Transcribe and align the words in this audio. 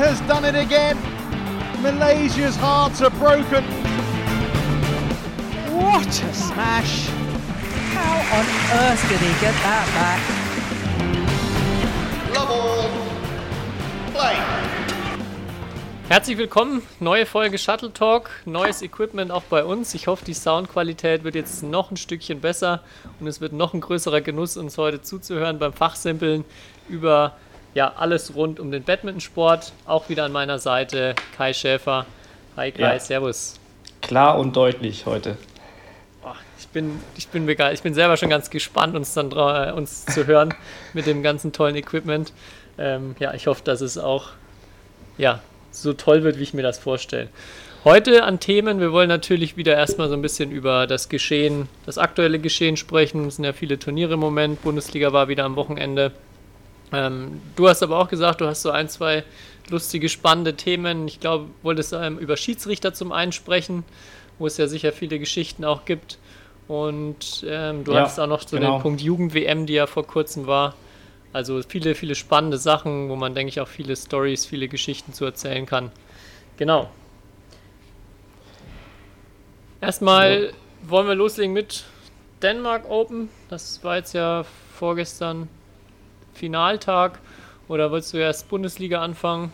has 0.00 0.18
done 0.22 0.46
it 0.46 0.54
again. 0.54 0.96
Malaysia's 1.82 2.56
hearts 2.56 3.02
are 3.02 3.10
broken. 3.10 3.62
What 5.76 6.08
a 6.08 6.32
smash! 6.32 7.08
How 7.92 8.16
on 8.38 8.46
earth 8.80 9.02
did 9.10 9.20
he 9.20 9.32
get 9.44 9.54
that 9.60 9.86
back? 10.00 10.20
Love 12.34 12.50
all. 12.50 12.88
Play. 14.12 14.36
Herzlich 16.08 16.38
willkommen, 16.38 16.80
neue 16.98 17.26
Folge 17.26 17.58
Shuttle 17.58 17.92
Talk, 17.92 18.30
neues 18.46 18.80
Equipment 18.80 19.30
auch 19.30 19.42
bei 19.50 19.62
uns. 19.64 19.92
Ich 19.94 20.06
hoffe, 20.06 20.24
die 20.24 20.32
Soundqualität 20.32 21.24
wird 21.24 21.34
jetzt 21.34 21.62
noch 21.62 21.90
ein 21.90 21.98
Stückchen 21.98 22.40
besser 22.40 22.82
und 23.20 23.26
es 23.26 23.42
wird 23.42 23.52
noch 23.52 23.74
ein 23.74 23.82
größerer 23.82 24.22
Genuss, 24.22 24.56
uns 24.56 24.78
heute 24.78 25.02
zuzuhören 25.02 25.58
beim 25.58 25.74
Fachsimpeln 25.74 26.46
über 26.88 27.34
ja, 27.74 27.92
alles 27.96 28.34
rund 28.34 28.60
um 28.60 28.70
den 28.70 28.82
Badmintonsport. 28.82 29.72
Auch 29.86 30.08
wieder 30.08 30.24
an 30.24 30.32
meiner 30.32 30.58
Seite 30.58 31.14
Kai 31.36 31.52
Schäfer. 31.52 32.06
Hi 32.56 32.72
Kai, 32.72 32.94
Ja. 32.94 32.98
Servus. 32.98 33.58
Klar 34.02 34.38
und 34.38 34.56
deutlich 34.56 35.06
heute. 35.06 35.36
Oh, 36.24 36.32
ich, 36.58 36.68
bin, 36.68 37.00
ich, 37.16 37.28
bin 37.28 37.46
begeistert. 37.46 37.78
ich 37.78 37.82
bin 37.82 37.94
selber 37.94 38.16
schon 38.16 38.30
ganz 38.30 38.50
gespannt, 38.50 38.96
uns 38.96 39.14
dann 39.14 39.30
äh, 39.32 39.72
uns 39.72 40.06
zu 40.06 40.26
hören 40.26 40.54
mit 40.92 41.06
dem 41.06 41.22
ganzen 41.22 41.52
tollen 41.52 41.76
Equipment. 41.76 42.32
Ähm, 42.78 43.14
ja, 43.18 43.34
ich 43.34 43.46
hoffe, 43.46 43.62
dass 43.62 43.80
es 43.80 43.98
auch 43.98 44.30
ja, 45.18 45.40
so 45.70 45.92
toll 45.92 46.22
wird, 46.22 46.38
wie 46.38 46.42
ich 46.42 46.54
mir 46.54 46.62
das 46.62 46.78
vorstelle. 46.78 47.28
Heute 47.84 48.24
an 48.24 48.40
Themen, 48.40 48.80
wir 48.80 48.92
wollen 48.92 49.08
natürlich 49.08 49.56
wieder 49.56 49.74
erstmal 49.74 50.08
so 50.08 50.14
ein 50.14 50.20
bisschen 50.20 50.50
über 50.50 50.86
das 50.86 51.08
Geschehen, 51.08 51.68
das 51.86 51.96
aktuelle 51.96 52.38
Geschehen 52.38 52.76
sprechen. 52.76 53.26
Es 53.26 53.36
sind 53.36 53.44
ja 53.44 53.54
viele 53.54 53.78
Turniere 53.78 54.14
im 54.14 54.20
Moment. 54.20 54.60
Bundesliga 54.62 55.12
war 55.12 55.28
wieder 55.28 55.44
am 55.44 55.56
Wochenende. 55.56 56.12
Ähm, 56.92 57.40
du 57.56 57.68
hast 57.68 57.82
aber 57.82 57.98
auch 57.98 58.08
gesagt, 58.08 58.40
du 58.40 58.46
hast 58.46 58.62
so 58.62 58.70
ein, 58.70 58.88
zwei 58.88 59.24
lustige, 59.70 60.08
spannende 60.08 60.56
Themen. 60.56 61.06
Ich 61.06 61.20
glaube, 61.20 61.46
wolltest 61.62 61.92
ähm, 61.92 62.18
über 62.18 62.36
Schiedsrichter 62.36 62.92
zum 62.92 63.12
einen 63.12 63.32
sprechen, 63.32 63.84
wo 64.38 64.46
es 64.46 64.56
ja 64.56 64.66
sicher 64.66 64.92
viele 64.92 65.18
Geschichten 65.18 65.64
auch 65.64 65.84
gibt. 65.84 66.18
Und 66.68 67.44
ähm, 67.48 67.84
du 67.84 67.92
Ja, 67.92 68.00
hattest 68.00 68.20
auch 68.20 68.26
noch 68.26 68.46
so 68.46 68.56
genau. 68.56 68.78
den 68.78 68.82
Punkt 68.82 69.00
Jugend-WM, 69.00 69.66
die 69.66 69.74
ja 69.74 69.86
vor 69.86 70.06
kurzem 70.06 70.46
war. 70.46 70.74
Also 71.32 71.60
viele, 71.62 71.94
viele 71.94 72.14
spannende 72.14 72.58
Sachen, 72.58 73.08
wo 73.08 73.16
man, 73.16 73.34
denke 73.34 73.48
ich, 73.50 73.60
auch 73.60 73.68
viele 73.68 73.94
Stories, 73.96 74.46
viele 74.46 74.68
Geschichten 74.68 75.12
zu 75.12 75.24
erzählen 75.24 75.66
kann. 75.66 75.92
Genau. 76.56 76.90
Erstmal 79.80 80.52
wollen 80.82 81.06
wir 81.06 81.14
loslegen 81.14 81.52
mit 81.52 81.84
Denmark 82.42 82.88
Open. 82.88 83.28
Das 83.48 83.82
war 83.84 83.96
jetzt 83.96 84.12
ja 84.12 84.44
vorgestern 84.78 85.48
Finaltag. 86.40 87.18
Oder 87.68 87.90
wolltest 87.90 88.14
du 88.14 88.16
erst 88.16 88.48
Bundesliga 88.48 89.00
anfangen? 89.02 89.52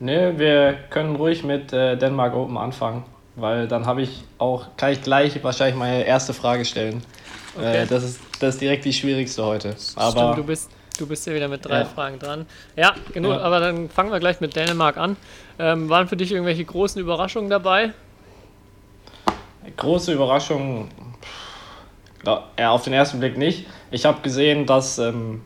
Ne, 0.00 0.34
wir 0.38 0.74
können 0.90 1.16
ruhig 1.16 1.44
mit 1.44 1.72
äh, 1.72 1.96
Denmark 1.96 2.34
Open 2.34 2.58
anfangen, 2.58 3.04
weil 3.36 3.68
dann 3.68 3.86
habe 3.86 4.02
ich 4.02 4.24
auch, 4.38 4.66
kann 4.76 4.92
ich 4.92 5.02
gleich 5.02 5.42
wahrscheinlich 5.42 5.76
meine 5.76 6.02
erste 6.04 6.34
Frage 6.34 6.64
stellen. 6.64 7.02
Okay. 7.56 7.82
Äh, 7.82 7.86
das, 7.86 8.02
ist, 8.02 8.20
das 8.40 8.54
ist 8.54 8.60
direkt 8.60 8.84
die 8.84 8.92
schwierigste 8.92 9.44
heute. 9.44 9.76
Aber 9.96 10.10
Stimmt, 10.10 10.38
du 10.38 10.44
bist, 10.44 10.70
du 10.98 11.06
bist 11.06 11.26
ja 11.26 11.34
wieder 11.34 11.48
mit 11.48 11.64
drei 11.64 11.80
Ja. 11.80 11.84
Fragen 11.84 12.18
dran. 12.18 12.46
Ja, 12.76 12.94
genug, 13.12 13.32
Ja. 13.32 13.40
aber 13.40 13.60
dann 13.60 13.88
fangen 13.88 14.10
wir 14.10 14.18
gleich 14.20 14.40
mit 14.40 14.56
Dänemark 14.56 14.96
an. 14.96 15.16
Ähm, 15.58 15.88
waren 15.88 16.08
für 16.08 16.16
dich 16.16 16.32
irgendwelche 16.32 16.64
großen 16.64 17.00
Überraschungen 17.00 17.48
dabei? 17.48 17.92
große 19.76 20.12
Überraschung, 20.12 20.88
glaub, 22.18 22.44
ja, 22.58 22.70
auf 22.70 22.82
den 22.82 22.92
ersten 22.92 23.20
Blick 23.20 23.36
nicht. 23.36 23.66
Ich 23.90 24.04
habe 24.04 24.20
gesehen, 24.22 24.66
dass 24.66 24.98
ähm, 24.98 25.42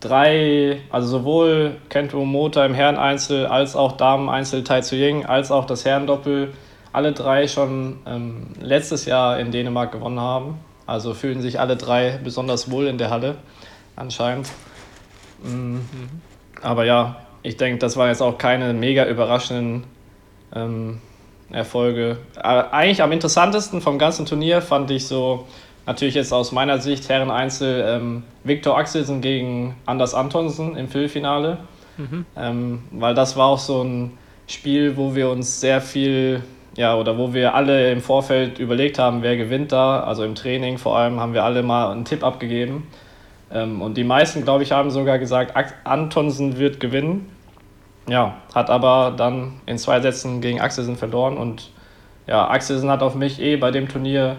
drei, 0.00 0.80
also 0.90 1.08
sowohl 1.18 1.76
Kento 1.88 2.24
Mota 2.24 2.64
im 2.64 2.74
Herreneinzel 2.74 3.46
als 3.46 3.76
auch 3.76 3.92
Dameneinzel 3.92 4.64
Tai 4.64 4.80
Tzu 4.80 4.96
Ying 4.96 5.26
als 5.26 5.50
auch 5.50 5.66
das 5.66 5.84
Herrendoppel, 5.84 6.52
alle 6.92 7.12
drei 7.12 7.46
schon 7.46 7.98
ähm, 8.06 8.48
letztes 8.60 9.04
Jahr 9.04 9.38
in 9.38 9.52
Dänemark 9.52 9.92
gewonnen 9.92 10.20
haben. 10.20 10.58
Also 10.86 11.14
fühlen 11.14 11.40
sich 11.40 11.60
alle 11.60 11.76
drei 11.76 12.18
besonders 12.24 12.70
wohl 12.70 12.88
in 12.88 12.98
der 12.98 13.10
Halle, 13.10 13.36
anscheinend. 13.94 14.48
Mm. 15.44 15.78
Aber 16.62 16.84
ja, 16.84 17.16
ich 17.42 17.56
denke, 17.56 17.78
das 17.78 17.96
waren 17.96 18.08
jetzt 18.08 18.22
auch 18.22 18.38
keine 18.38 18.72
mega 18.72 19.06
überraschenden 19.06 19.84
ähm, 20.54 21.00
Erfolge. 21.50 22.18
Äh, 22.36 22.40
eigentlich 22.42 23.02
am 23.02 23.12
interessantesten 23.12 23.80
vom 23.80 23.98
ganzen 23.98 24.26
Turnier 24.26 24.62
fand 24.62 24.90
ich 24.90 25.06
so, 25.06 25.46
natürlich 25.90 26.14
jetzt 26.14 26.32
aus 26.32 26.52
meiner 26.52 26.78
Sicht, 26.78 27.08
Herren 27.08 27.32
Einzel, 27.32 27.84
ähm, 27.84 28.22
Viktor 28.44 28.78
Axelsen 28.78 29.20
gegen 29.20 29.74
Anders 29.86 30.14
Antonsen 30.14 30.76
im 30.76 30.86
Viertelfinale. 30.86 31.58
Ähm, 32.36 32.82
weil 32.92 33.14
das 33.14 33.36
war 33.36 33.46
auch 33.48 33.58
so 33.58 33.82
ein 33.82 34.16
Spiel, 34.46 34.96
wo 34.96 35.16
wir 35.16 35.30
uns 35.30 35.60
sehr 35.60 35.80
viel, 35.80 36.42
ja, 36.76 36.94
oder 36.94 37.18
wo 37.18 37.34
wir 37.34 37.56
alle 37.56 37.90
im 37.90 38.00
Vorfeld 38.00 38.60
überlegt 38.60 39.00
haben, 39.00 39.22
wer 39.22 39.36
gewinnt 39.36 39.72
da. 39.72 40.04
Also 40.04 40.22
im 40.22 40.36
Training 40.36 40.78
vor 40.78 40.96
allem 40.96 41.18
haben 41.18 41.34
wir 41.34 41.42
alle 41.42 41.64
mal 41.64 41.90
einen 41.90 42.04
Tipp 42.04 42.22
abgegeben. 42.22 42.86
Ähm, 43.52 43.82
und 43.82 43.96
die 43.96 44.04
meisten, 44.04 44.44
glaube 44.44 44.62
ich, 44.62 44.70
haben 44.70 44.92
sogar 44.92 45.18
gesagt, 45.18 45.56
Antonsen 45.82 46.56
wird 46.56 46.78
gewinnen. 46.78 47.28
Ja, 48.08 48.36
hat 48.54 48.70
aber 48.70 49.12
dann 49.16 49.60
in 49.66 49.76
zwei 49.76 50.00
Sätzen 50.00 50.40
gegen 50.40 50.60
Axelsen 50.60 50.94
verloren 50.96 51.36
und 51.36 51.70
ja, 52.28 52.48
Axelsen 52.48 52.90
hat 52.90 53.02
auf 53.02 53.16
mich 53.16 53.40
eh 53.40 53.56
bei 53.56 53.72
dem 53.72 53.88
Turnier 53.88 54.36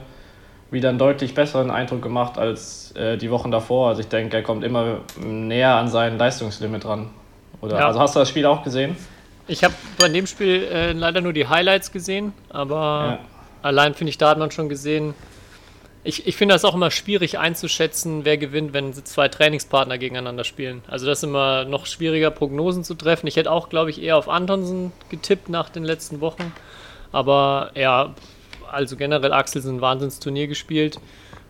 wieder 0.71 0.89
einen 0.89 0.97
deutlich 0.97 1.33
besseren 1.35 1.69
Eindruck 1.69 2.01
gemacht 2.01 2.37
als 2.37 2.93
äh, 2.95 3.17
die 3.17 3.29
Wochen 3.29 3.51
davor. 3.51 3.89
Also 3.89 4.01
ich 4.01 4.07
denke, 4.07 4.37
er 4.37 4.43
kommt 4.43 4.63
immer 4.63 4.99
näher 5.19 5.75
an 5.75 5.89
sein 5.89 6.17
Leistungslimit 6.17 6.85
ran. 6.85 7.09
Oder 7.61 7.77
Ja. 7.79 7.87
also 7.87 7.99
hast 7.99 8.15
du 8.15 8.19
das 8.19 8.29
Spiel 8.29 8.45
auch 8.45 8.63
gesehen? 8.63 8.95
Ich 9.47 9.63
habe 9.63 9.73
bei 9.99 10.07
dem 10.07 10.27
Spiel 10.27 10.63
äh, 10.71 10.93
leider 10.93 11.19
nur 11.21 11.33
die 11.33 11.47
Highlights 11.47 11.91
gesehen, 11.91 12.31
aber 12.49 13.19
Ja. 13.19 13.19
allein 13.61 13.93
finde 13.93 14.09
ich, 14.09 14.17
da 14.17 14.29
hat 14.29 14.37
man 14.39 14.49
schon 14.51 14.69
gesehen. 14.69 15.13
Ich, 16.03 16.25
ich 16.25 16.35
finde 16.35 16.55
das 16.55 16.65
auch 16.65 16.73
immer 16.73 16.89
schwierig 16.89 17.37
einzuschätzen, 17.37 18.25
wer 18.25 18.37
gewinnt, 18.37 18.73
wenn 18.73 18.91
zwei 18.93 19.27
Trainingspartner 19.27 19.97
gegeneinander 19.99 20.43
spielen. 20.45 20.81
Also 20.87 21.05
das 21.05 21.19
ist 21.19 21.23
immer 21.25 21.65
noch 21.65 21.85
schwieriger, 21.85 22.31
Prognosen 22.31 22.83
zu 22.83 22.95
treffen. 22.95 23.27
Ich 23.27 23.35
hätte 23.35 23.51
auch, 23.51 23.69
glaube 23.69 23.91
ich, 23.91 24.01
eher 24.01 24.17
auf 24.17 24.27
Antonsen 24.29 24.93
getippt 25.09 25.49
nach 25.49 25.69
den 25.69 25.83
letzten 25.83 26.19
Wochen. 26.21 26.53
Aber 27.11 27.69
ja, 27.75 28.15
also 28.73 28.95
generell 28.95 29.33
Axelsen 29.33 29.77
ein 29.77 29.81
Wahnsinnsturnier 29.81 30.47
gespielt. 30.47 30.99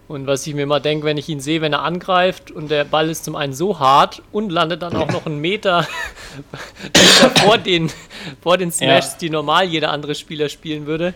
Und 0.07 0.27
was 0.27 0.45
ich 0.45 0.53
mir 0.53 0.63
immer 0.63 0.81
denke, 0.81 1.05
wenn 1.05 1.17
ich 1.17 1.29
ihn 1.29 1.39
sehe, 1.39 1.61
wenn 1.61 1.71
er 1.71 1.83
angreift 1.83 2.51
und 2.51 2.69
der 2.69 2.83
Ball 2.83 3.09
ist 3.09 3.23
zum 3.23 3.37
einen 3.37 3.53
so 3.53 3.79
hart 3.79 4.21
und 4.33 4.51
landet 4.51 4.81
dann 4.81 4.93
auch 4.97 5.09
noch 5.09 5.25
einen 5.25 5.39
Meter, 5.39 5.87
vor 7.43 7.57
den, 7.57 7.89
vor 8.41 8.57
den 8.57 8.71
Smashs, 8.71 9.13
Ja. 9.13 9.17
die 9.21 9.29
normal 9.29 9.65
jeder 9.65 9.91
andere 9.91 10.15
Spieler 10.15 10.49
spielen 10.49 10.85
würde, 10.85 11.13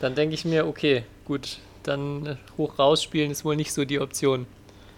dann 0.00 0.14
denke 0.14 0.34
ich 0.34 0.44
mir, 0.44 0.68
okay, 0.68 1.02
gut, 1.24 1.58
dann 1.82 2.26
äh, 2.26 2.36
hoch 2.56 2.78
rausspielen 2.78 3.30
ist 3.30 3.44
wohl 3.44 3.56
nicht 3.56 3.72
so 3.72 3.84
die 3.84 3.98
Option. 3.98 4.46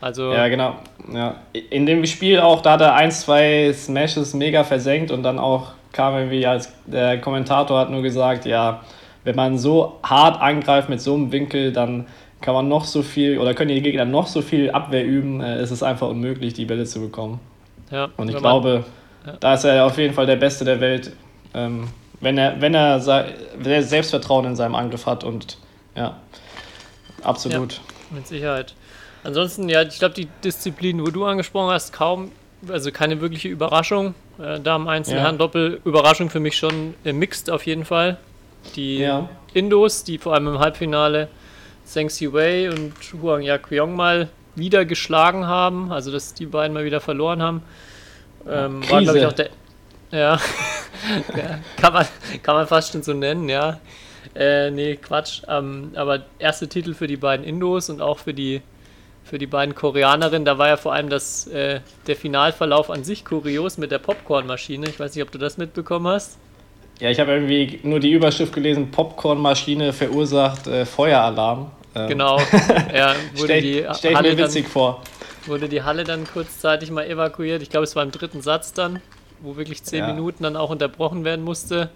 Also, 0.02 0.32
Ja, 0.32 0.48
genau. 0.48 0.76
Ja. 1.12 1.36
In 1.52 1.86
dem 1.86 2.04
Spiel 2.06 2.40
auch, 2.40 2.60
da 2.60 2.72
hat 2.72 2.80
er 2.80 2.94
ein, 2.94 3.10
zwei 3.10 3.72
Smashes 3.72 4.34
mega 4.34 4.64
versenkt 4.64 5.10
und 5.10 5.22
dann 5.22 5.38
auch 5.38 5.72
kam 5.92 6.14
irgendwie 6.14 6.46
als 6.46 6.72
der 6.86 7.20
Kommentator 7.20 7.78
hat 7.80 7.90
nur 7.90 8.02
gesagt, 8.02 8.44
ja, 8.44 8.82
wenn 9.24 9.36
man 9.36 9.58
so 9.58 9.98
hart 10.02 10.40
angreift 10.40 10.88
mit 10.88 11.00
so 11.00 11.14
einem 11.14 11.32
Winkel, 11.32 11.72
dann 11.72 12.06
kann 12.40 12.54
man 12.54 12.68
noch 12.68 12.84
so 12.84 13.02
viel 13.02 13.38
oder 13.38 13.54
können 13.54 13.68
die 13.68 13.82
Gegner 13.82 14.04
noch 14.04 14.26
so 14.26 14.42
viel 14.42 14.70
Abwehr 14.70 15.04
üben, 15.04 15.40
äh, 15.40 15.56
es 15.56 15.70
ist 15.70 15.82
einfach 15.82 16.08
unmöglich, 16.08 16.54
die 16.54 16.64
Bälle 16.64 16.84
zu 16.84 17.00
bekommen. 17.00 17.40
ja, 17.90 18.08
Und 18.16 18.30
ich 18.30 18.36
glaube, 18.36 18.84
ja. 19.26 19.36
da 19.40 19.54
ist 19.54 19.64
er 19.64 19.84
auf 19.84 19.98
jeden 19.98 20.14
Fall 20.14 20.26
der 20.26 20.36
Beste 20.36 20.64
der 20.64 20.80
Welt, 20.80 21.12
ähm, 21.54 21.88
wenn 22.20 22.38
er, 22.38 22.60
wenn 22.60 22.74
er 22.74 23.04
wenn 23.58 23.72
er 23.72 23.82
Selbstvertrauen 23.82 24.46
in 24.46 24.56
seinem 24.56 24.74
Angriff 24.74 25.06
hat 25.06 25.24
und 25.24 25.58
ja, 25.94 26.16
absolut. 27.22 27.80
Mit 28.10 28.26
Sicherheit. 28.26 28.74
Ansonsten, 29.22 29.68
ja, 29.68 29.82
ich 29.82 29.98
glaube, 29.98 30.14
die 30.14 30.28
Disziplinen, 30.42 31.04
wo 31.04 31.10
du 31.10 31.24
angesprochen 31.24 31.70
hast, 31.70 31.92
kaum, 31.92 32.32
also 32.68 32.90
keine 32.90 33.20
wirkliche 33.20 33.48
Überraschung. 33.48 34.14
Äh, 34.38 34.60
Damen 34.60 34.88
Einzel, 34.88 35.16
Ja. 35.16 35.22
Herren 35.22 35.38
Doppel, 35.38 35.80
Überraschung 35.84 36.30
für 36.30 36.40
mich 36.40 36.56
schon 36.56 36.94
äh, 37.04 37.12
Mixed 37.12 37.50
auf 37.50 37.66
jeden 37.66 37.84
Fall. 37.84 38.18
Die 38.74 38.98
Ja. 38.98 39.28
Indos, 39.52 40.04
die 40.04 40.18
vor 40.18 40.34
allem 40.34 40.48
im 40.48 40.58
Halbfinale 40.58 41.28
Zheng 41.84 42.08
Wei 42.08 42.70
und 42.70 42.92
Huang 43.20 43.42
Yaqiong 43.42 43.96
mal 43.96 44.28
wieder 44.54 44.84
geschlagen 44.84 45.46
haben, 45.46 45.90
also 45.90 46.12
dass 46.12 46.34
die 46.34 46.46
beiden 46.46 46.72
mal 46.74 46.84
wieder 46.84 47.00
verloren 47.00 47.42
haben. 47.42 47.62
Ähm, 48.48 48.88
war, 48.88 49.02
glaube 49.02 49.18
ich, 49.18 49.26
auch 49.26 49.32
der. 49.32 49.50
Ja, 50.10 50.38
ja 51.36 51.58
kann, 51.76 51.92
man, 51.92 52.06
kann 52.42 52.54
man 52.54 52.66
fast 52.66 52.92
schon 52.92 53.02
so 53.02 53.12
nennen, 53.12 53.48
ja. 53.48 53.80
Äh, 54.34 54.70
nee, 54.70 54.96
Quatsch. 54.96 55.42
Ähm, 55.48 55.92
aber 55.94 56.24
erste 56.38 56.68
Titel 56.68 56.94
für 56.94 57.06
die 57.06 57.16
beiden 57.16 57.44
Indos 57.44 57.90
und 57.90 58.00
auch 58.00 58.18
für 58.18 58.34
die, 58.34 58.62
für 59.24 59.38
die 59.38 59.46
beiden 59.46 59.74
Koreanerinnen. 59.74 60.44
Da 60.44 60.58
war 60.58 60.68
ja 60.68 60.76
vor 60.76 60.92
allem 60.92 61.10
das, 61.10 61.46
äh, 61.48 61.80
der 62.06 62.16
Finalverlauf 62.16 62.90
an 62.90 63.04
sich 63.04 63.24
kurios 63.24 63.78
mit 63.78 63.90
der 63.90 63.98
Popcornmaschine. 63.98 64.88
Ich 64.88 65.00
weiß 65.00 65.14
nicht, 65.14 65.24
ob 65.24 65.32
du 65.32 65.38
das 65.38 65.58
mitbekommen 65.58 66.06
hast. 66.06 66.38
Ja, 67.00 67.10
ich 67.10 67.18
habe 67.18 67.32
irgendwie 67.32 67.80
nur 67.82 67.98
die 68.00 68.10
Überschrift 68.12 68.52
gelesen, 68.52 68.90
Popcornmaschine 68.90 69.92
verursacht 69.92 70.66
äh, 70.66 70.84
Feueralarm. 70.86 71.70
Ähm, 71.94 72.08
Genau. 72.08 72.38
Ja, 72.94 73.14
Stell, 73.34 73.62
die 73.62 73.84
stell 73.94 74.12
ich 74.12 74.20
mir 74.20 74.28
dann 74.36 74.38
witzig 74.38 74.68
vor. 74.68 75.02
wurde 75.46 75.68
die 75.68 75.82
Halle 75.82 76.04
dann 76.04 76.26
kurzzeitig 76.26 76.90
mal 76.90 77.06
evakuiert. 77.06 77.62
Ich 77.62 77.70
glaube, 77.70 77.84
es 77.84 77.96
war 77.96 78.02
im 78.02 78.10
dritten 78.12 78.42
Satz 78.42 78.72
dann. 78.72 79.00
wo 79.42 79.56
wirklich 79.56 79.82
zehn 79.82 80.00
Ja. 80.00 80.06
Minuten 80.12 80.42
dann 80.44 80.56
auch 80.56 80.68
unterbrochen 80.70 81.24
werden 81.24 81.44
musste. 81.44 81.88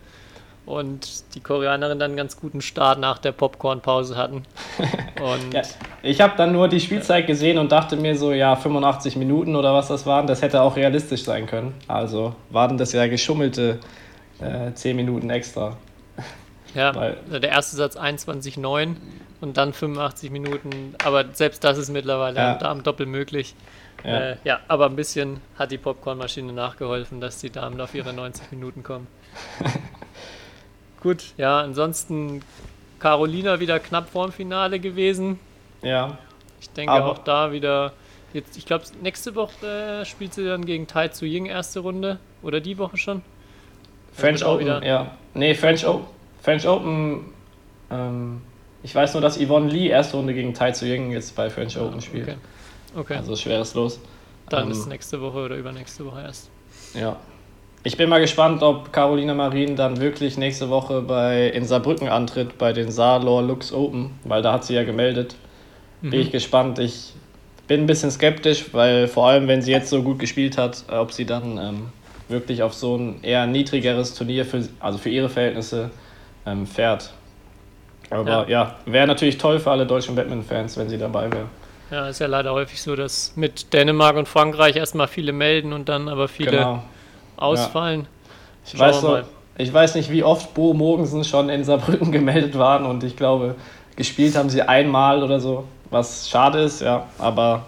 Und 0.67 1.35
die 1.35 1.41
Koreanerin 1.41 1.99
dann 1.99 2.12
einen 2.12 2.17
ganz 2.17 2.41
guten 2.41 2.62
Start 2.62 2.99
nach 2.99 3.19
der 3.19 3.33
Popcorn-Pause 3.33 4.17
hatten. 4.17 4.43
Ja, 5.53 5.62
ich 6.03 6.21
habe 6.21 6.35
dann 6.37 6.53
nur 6.53 6.69
die 6.69 6.81
Spielzeit 6.81 7.27
gesehen 7.27 7.57
und 7.57 7.73
dachte 7.73 7.97
mir 7.97 8.17
so, 8.17 8.33
ja, 8.33 8.57
85 8.57 9.17
Minuten 9.17 9.57
oder 9.57 9.73
was 9.73 9.89
das 9.89 10.05
waren, 10.05 10.27
das 10.27 10.43
hätte 10.43 10.61
auch 10.61 10.77
realistisch 10.77 11.23
sein 11.25 11.47
können. 11.47 11.73
Also 11.89 12.35
waren 12.50 12.77
das 12.77 12.93
ja 12.93 13.07
geschummelte 13.07 13.79
äh, 14.41 14.73
10 14.75 14.97
Minuten 14.97 15.31
extra. 15.31 15.77
Ja, 16.75 16.95
Weil- 16.95 17.17
der 17.31 17.51
erste 17.51 17.77
Satz 17.77 17.97
21,9 17.97 18.97
und 19.41 19.57
dann 19.57 19.73
85 19.73 20.31
Minuten. 20.31 20.95
Aber 21.05 21.25
selbst 21.33 21.63
das 21.63 21.79
ist 21.79 21.89
mittlerweile 21.91 22.37
Ja. 22.39 22.59
am 22.63 22.83
doppelt 22.83 23.09
möglich. 23.09 23.55
Ja. 24.03 24.31
Äh, 24.33 24.37
ja, 24.45 24.61
aber 24.69 24.87
ein 24.87 24.97
bisschen 24.97 25.41
hat 25.59 25.71
die 25.71 25.79
Popcornmaschine 25.79 26.53
nachgeholfen, 26.53 27.21
dass 27.21 27.39
die 27.39 27.51
Damen 27.51 27.81
auf 27.81 27.95
ihre 27.95 28.13
90 28.13 28.51
Minuten 28.51 28.83
kommen. 28.83 29.07
Gut, 31.01 31.23
ja, 31.37 31.61
ansonsten 31.61 32.43
Carolina 32.99 33.61
wieder 33.61 33.79
knapp 33.79 34.09
vorm 34.11 34.33
Finale 34.33 34.81
gewesen. 34.81 35.39
Ja, 35.83 36.19
Ich 36.61 36.71
denke 36.71 36.93
Aber- 36.93 37.11
auch 37.11 37.19
da 37.19 37.53
wieder. 37.53 37.93
Jetzt, 38.33 38.57
ich 38.57 38.65
glaube, 38.67 38.85
nächste 39.03 39.35
Woche 39.37 40.01
äh, 40.01 40.05
spielt 40.07 40.33
sie 40.35 40.45
dann 40.45 40.65
gegen 40.65 40.87
Tai 40.89 41.09
Tzu 41.09 41.25
Ying 41.27 41.47
erste 41.47 41.81
Runde. 41.81 42.19
Oder 42.43 42.61
die 42.61 42.79
Woche 42.79 42.97
schon? 42.97 43.23
French 44.14 44.44
Open, 44.44 44.61
wieder- 44.61 44.84
ja. 44.84 45.11
Nee, 45.34 45.55
French 45.55 45.87
Open. 45.87 46.06
French 46.43 46.66
Open, 46.69 47.25
ähm, 47.90 48.40
ich 48.82 48.94
weiß 48.94 49.14
nur, 49.14 49.22
dass 49.22 49.38
Yvonne 49.38 49.69
Lee 49.70 49.88
erste 49.88 50.16
Runde 50.16 50.34
gegen 50.34 50.55
Tai 50.55 50.72
Tzu 50.72 50.84
Ying 50.87 51.11
jetzt 51.11 51.34
bei 51.34 51.49
French 51.50 51.78
Open 51.78 52.00
spielt. 52.00 52.28
Okay. 52.28 52.37
Okay, 52.96 53.14
Also 53.16 53.34
schweres 53.34 53.75
Los. 53.75 53.99
dann 54.49 54.66
ähm, 54.66 54.70
ist 54.72 54.87
nächste 54.87 55.20
Woche 55.20 55.38
oder 55.38 55.56
übernächste 55.56 56.05
Woche 56.06 56.20
erst. 56.22 56.49
Ja. 56.94 57.16
Ich 57.82 57.96
bin 57.96 58.08
mal 58.08 58.20
gespannt, 58.20 58.62
ob 58.62 58.93
Carolina 58.93 59.34
Marin 59.34 59.75
dann 59.76 60.00
wirklich 60.00 60.38
nächste 60.38 60.70
Woche 60.70 61.02
bei 61.02 61.49
in 61.49 61.64
Saarbrücken 61.66 62.08
antritt 62.08 62.56
bei 62.56 62.72
den 62.72 62.90
Saarlor 62.90 63.43
Lux 63.43 63.72
Open, 63.72 64.11
weil 64.25 64.40
da 64.43 64.52
hat 64.52 64.64
sie 64.64 64.75
ja 64.75 64.84
gemeldet. 64.84 65.34
Mhm. 66.00 66.11
Bin 66.11 66.20
ich 66.20 66.31
gespannt. 66.31 66.78
Ich 66.78 67.12
bin 67.66 67.81
ein 67.82 67.87
bisschen 67.87 68.11
skeptisch, 68.11 68.66
weil 68.72 69.08
vor 69.08 69.28
allem, 69.28 69.49
wenn 69.49 69.61
sie 69.61 69.72
jetzt 69.72 69.90
so 69.90 70.02
gut 70.02 70.19
gespielt 70.19 70.56
hat, 70.56 70.84
äh, 70.90 70.94
ob 70.96 71.12
sie 71.12 71.26
dann 71.26 71.58
ähm, 71.58 71.88
wirklich 72.29 72.62
auf 72.62 72.75
so 72.75 72.97
ein 72.97 73.23
eher 73.23 73.47
niedrigeres 73.47 74.15
Turnier, 74.15 74.44
für, 74.44 74.67
also 74.81 74.99
für 74.99 75.11
ihre 75.11 75.29
Verhältnisse, 75.29 75.91
ähm, 76.47 76.67
fährt. 76.67 77.12
Aber 78.11 78.49
ja, 78.49 78.76
wäre 78.87 79.06
natürlich 79.06 79.38
toll 79.38 79.59
für 79.59 79.71
alle 79.71 79.87
deutschen 79.87 80.15
Badminton-Fans, 80.15 80.76
wenn 80.76 80.88
sie 80.88 80.99
dabei 80.99 81.31
wäre. 81.32 81.47
Ja, 81.91 82.09
ist 82.09 82.19
ja 82.19 82.26
leider 82.26 82.53
häufig 82.53 82.81
so, 82.81 82.97
dass 82.97 83.32
mit 83.37 83.73
Dänemark 83.73 84.17
und 84.17 84.29
Frankreich 84.29 84.76
erstmal 84.76 85.09
viele 85.09 85.32
melden 85.32 85.73
und 85.73 85.88
dann 85.88 86.09
aber 86.09 86.29
viele 86.29 86.50
Genau. 86.53 86.82
ausfallen. 87.37 88.06
Ich 88.65 88.73
Schauen 88.73 88.81
weiß, 88.81 89.03
mal. 89.03 89.25
ich 89.59 89.73
weiß 89.73 89.94
nicht, 89.94 90.11
wie 90.11 90.23
oft 90.23 90.55
Bo 90.55 90.73
Mogensen 90.75 91.25
schon 91.25 91.49
in 91.49 91.65
Saarbrücken 91.65 92.11
gemeldet 92.12 92.56
waren 92.59 92.87
und 92.87 93.05
ich 93.05 93.17
glaube, 93.17 93.55
gespielt 93.97 94.37
haben 94.37 94.49
sie 94.49 94.62
einmal 94.62 95.23
oder 95.23 95.41
so, 95.41 95.65
was 95.91 96.29
schade 96.29 96.61
ist, 96.61 96.81
ja, 96.81 97.06
aber 97.19 97.65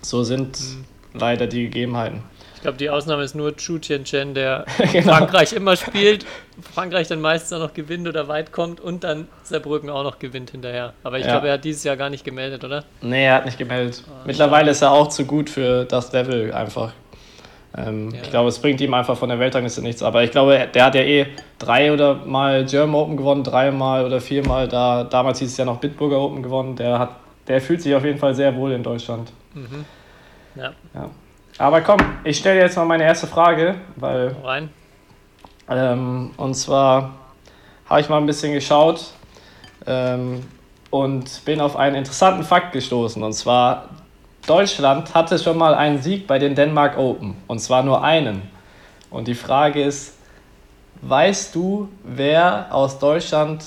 so 0.00 0.22
sind 0.22 0.58
Mhm. 0.60 0.84
leider 1.18 1.46
die 1.46 1.64
Gegebenheiten. 1.64 2.22
Ich 2.66 2.68
glaube, 2.68 2.78
die 2.78 2.90
Ausnahme 2.90 3.22
ist 3.22 3.36
nur 3.36 3.54
Chu 3.56 3.78
Tianchen, 3.78 4.34
der 4.34 4.64
Genau. 4.92 5.12
Frankreich 5.14 5.52
immer 5.52 5.76
spielt, 5.76 6.26
Frankreich 6.74 7.06
dann 7.06 7.20
meistens 7.20 7.52
auch 7.52 7.60
noch 7.64 7.74
gewinnt 7.74 8.08
oder 8.08 8.26
weit 8.26 8.50
kommt 8.50 8.80
und 8.80 9.04
dann 9.04 9.28
Saarbrücken 9.44 9.88
auch 9.88 10.02
noch 10.02 10.18
gewinnt 10.18 10.50
hinterher. 10.50 10.92
Aber 11.04 11.16
ich 11.20 11.26
Ja. 11.26 11.30
glaube, 11.34 11.46
er 11.46 11.52
hat 11.54 11.64
dieses 11.64 11.84
Jahr 11.84 11.96
gar 11.96 12.10
nicht 12.10 12.24
gemeldet, 12.24 12.64
oder? 12.64 12.82
Nee, 13.02 13.24
er 13.26 13.34
hat 13.36 13.44
nicht 13.44 13.56
gemeldet. 13.56 14.02
Ah, 14.08 14.22
Mittlerweile 14.26 14.72
ist 14.72 14.82
er 14.82 14.90
auch 14.90 15.06
zu 15.10 15.26
gut 15.26 15.48
für 15.48 15.84
das 15.84 16.10
Level 16.10 16.52
einfach. 16.52 16.90
Ähm, 17.78 18.10
Ja. 18.12 18.22
Ich 18.24 18.30
glaube, 18.30 18.48
es 18.48 18.58
bringt 18.58 18.80
ihm 18.80 18.94
einfach 18.94 19.16
von 19.16 19.28
der 19.28 19.38
Weltrangliste 19.38 19.80
nichts. 19.80 20.02
Aber 20.02 20.24
ich 20.24 20.32
glaube, 20.32 20.66
der 20.74 20.84
hat 20.86 20.96
ja 20.96 21.02
eh 21.02 21.26
drei 21.60 21.92
oder 21.92 22.16
mal 22.16 22.64
German 22.64 22.96
Open 23.00 23.16
gewonnen, 23.16 23.44
dreimal 23.44 24.04
oder 24.04 24.20
viermal. 24.20 24.66
Da, 24.66 25.04
damals 25.04 25.38
hieß 25.38 25.52
es 25.52 25.56
ja 25.56 25.64
noch 25.64 25.78
Bitburger 25.78 26.18
Open 26.18 26.42
gewonnen. 26.42 26.74
Der, 26.74 26.98
hat, 26.98 27.10
der 27.46 27.60
fühlt 27.60 27.80
sich 27.80 27.94
auf 27.94 28.04
jeden 28.04 28.18
Fall 28.18 28.34
sehr 28.34 28.56
wohl 28.56 28.72
in 28.72 28.82
Deutschland. 28.82 29.30
Ja, 30.56 30.72
Ja. 30.94 31.10
Aber 31.58 31.80
komm, 31.80 31.98
ich 32.24 32.38
stelle 32.38 32.60
jetzt 32.60 32.76
mal 32.76 32.84
meine 32.84 33.04
erste 33.04 33.26
Frage, 33.26 33.76
weil 33.96 34.36
rein. 34.44 34.68
ähm, 35.70 36.32
und 36.36 36.54
zwar 36.54 37.14
habe 37.88 38.00
ich 38.00 38.08
mal 38.10 38.18
ein 38.18 38.26
bisschen 38.26 38.52
geschaut 38.52 39.12
ähm, 39.86 40.42
und 40.90 41.44
bin 41.46 41.60
auf 41.62 41.76
einen 41.76 41.96
interessanten 41.96 42.44
Fakt 42.44 42.72
gestoßen. 42.72 43.22
Und 43.22 43.32
zwar, 43.32 43.88
Deutschland 44.46 45.14
hatte 45.14 45.38
schon 45.38 45.56
mal 45.56 45.74
einen 45.74 46.02
Sieg 46.02 46.26
bei 46.26 46.38
den 46.38 46.54
Denmark 46.54 46.98
Open. 46.98 47.36
Und 47.46 47.60
zwar 47.60 47.82
nur 47.82 48.04
einen. 48.04 48.42
Und 49.08 49.26
die 49.26 49.34
Frage 49.34 49.82
ist, 49.82 50.18
weißt 51.00 51.54
du, 51.54 51.88
wer 52.04 52.66
aus 52.70 52.98
Deutschland 52.98 53.64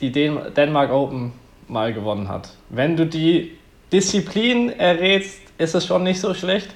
die 0.00 0.10
Den 0.10 0.38
Denmark 0.56 0.90
Open 0.90 1.32
mal 1.68 1.92
gewonnen 1.92 2.28
hat? 2.28 2.50
Wenn 2.68 2.96
du 2.96 3.06
die 3.06 3.56
Disziplin 3.92 4.70
errätst, 4.70 5.47
ist 5.58 5.74
es 5.74 5.84
schon 5.84 6.04
nicht 6.04 6.20
so 6.20 6.32
schlecht. 6.34 6.70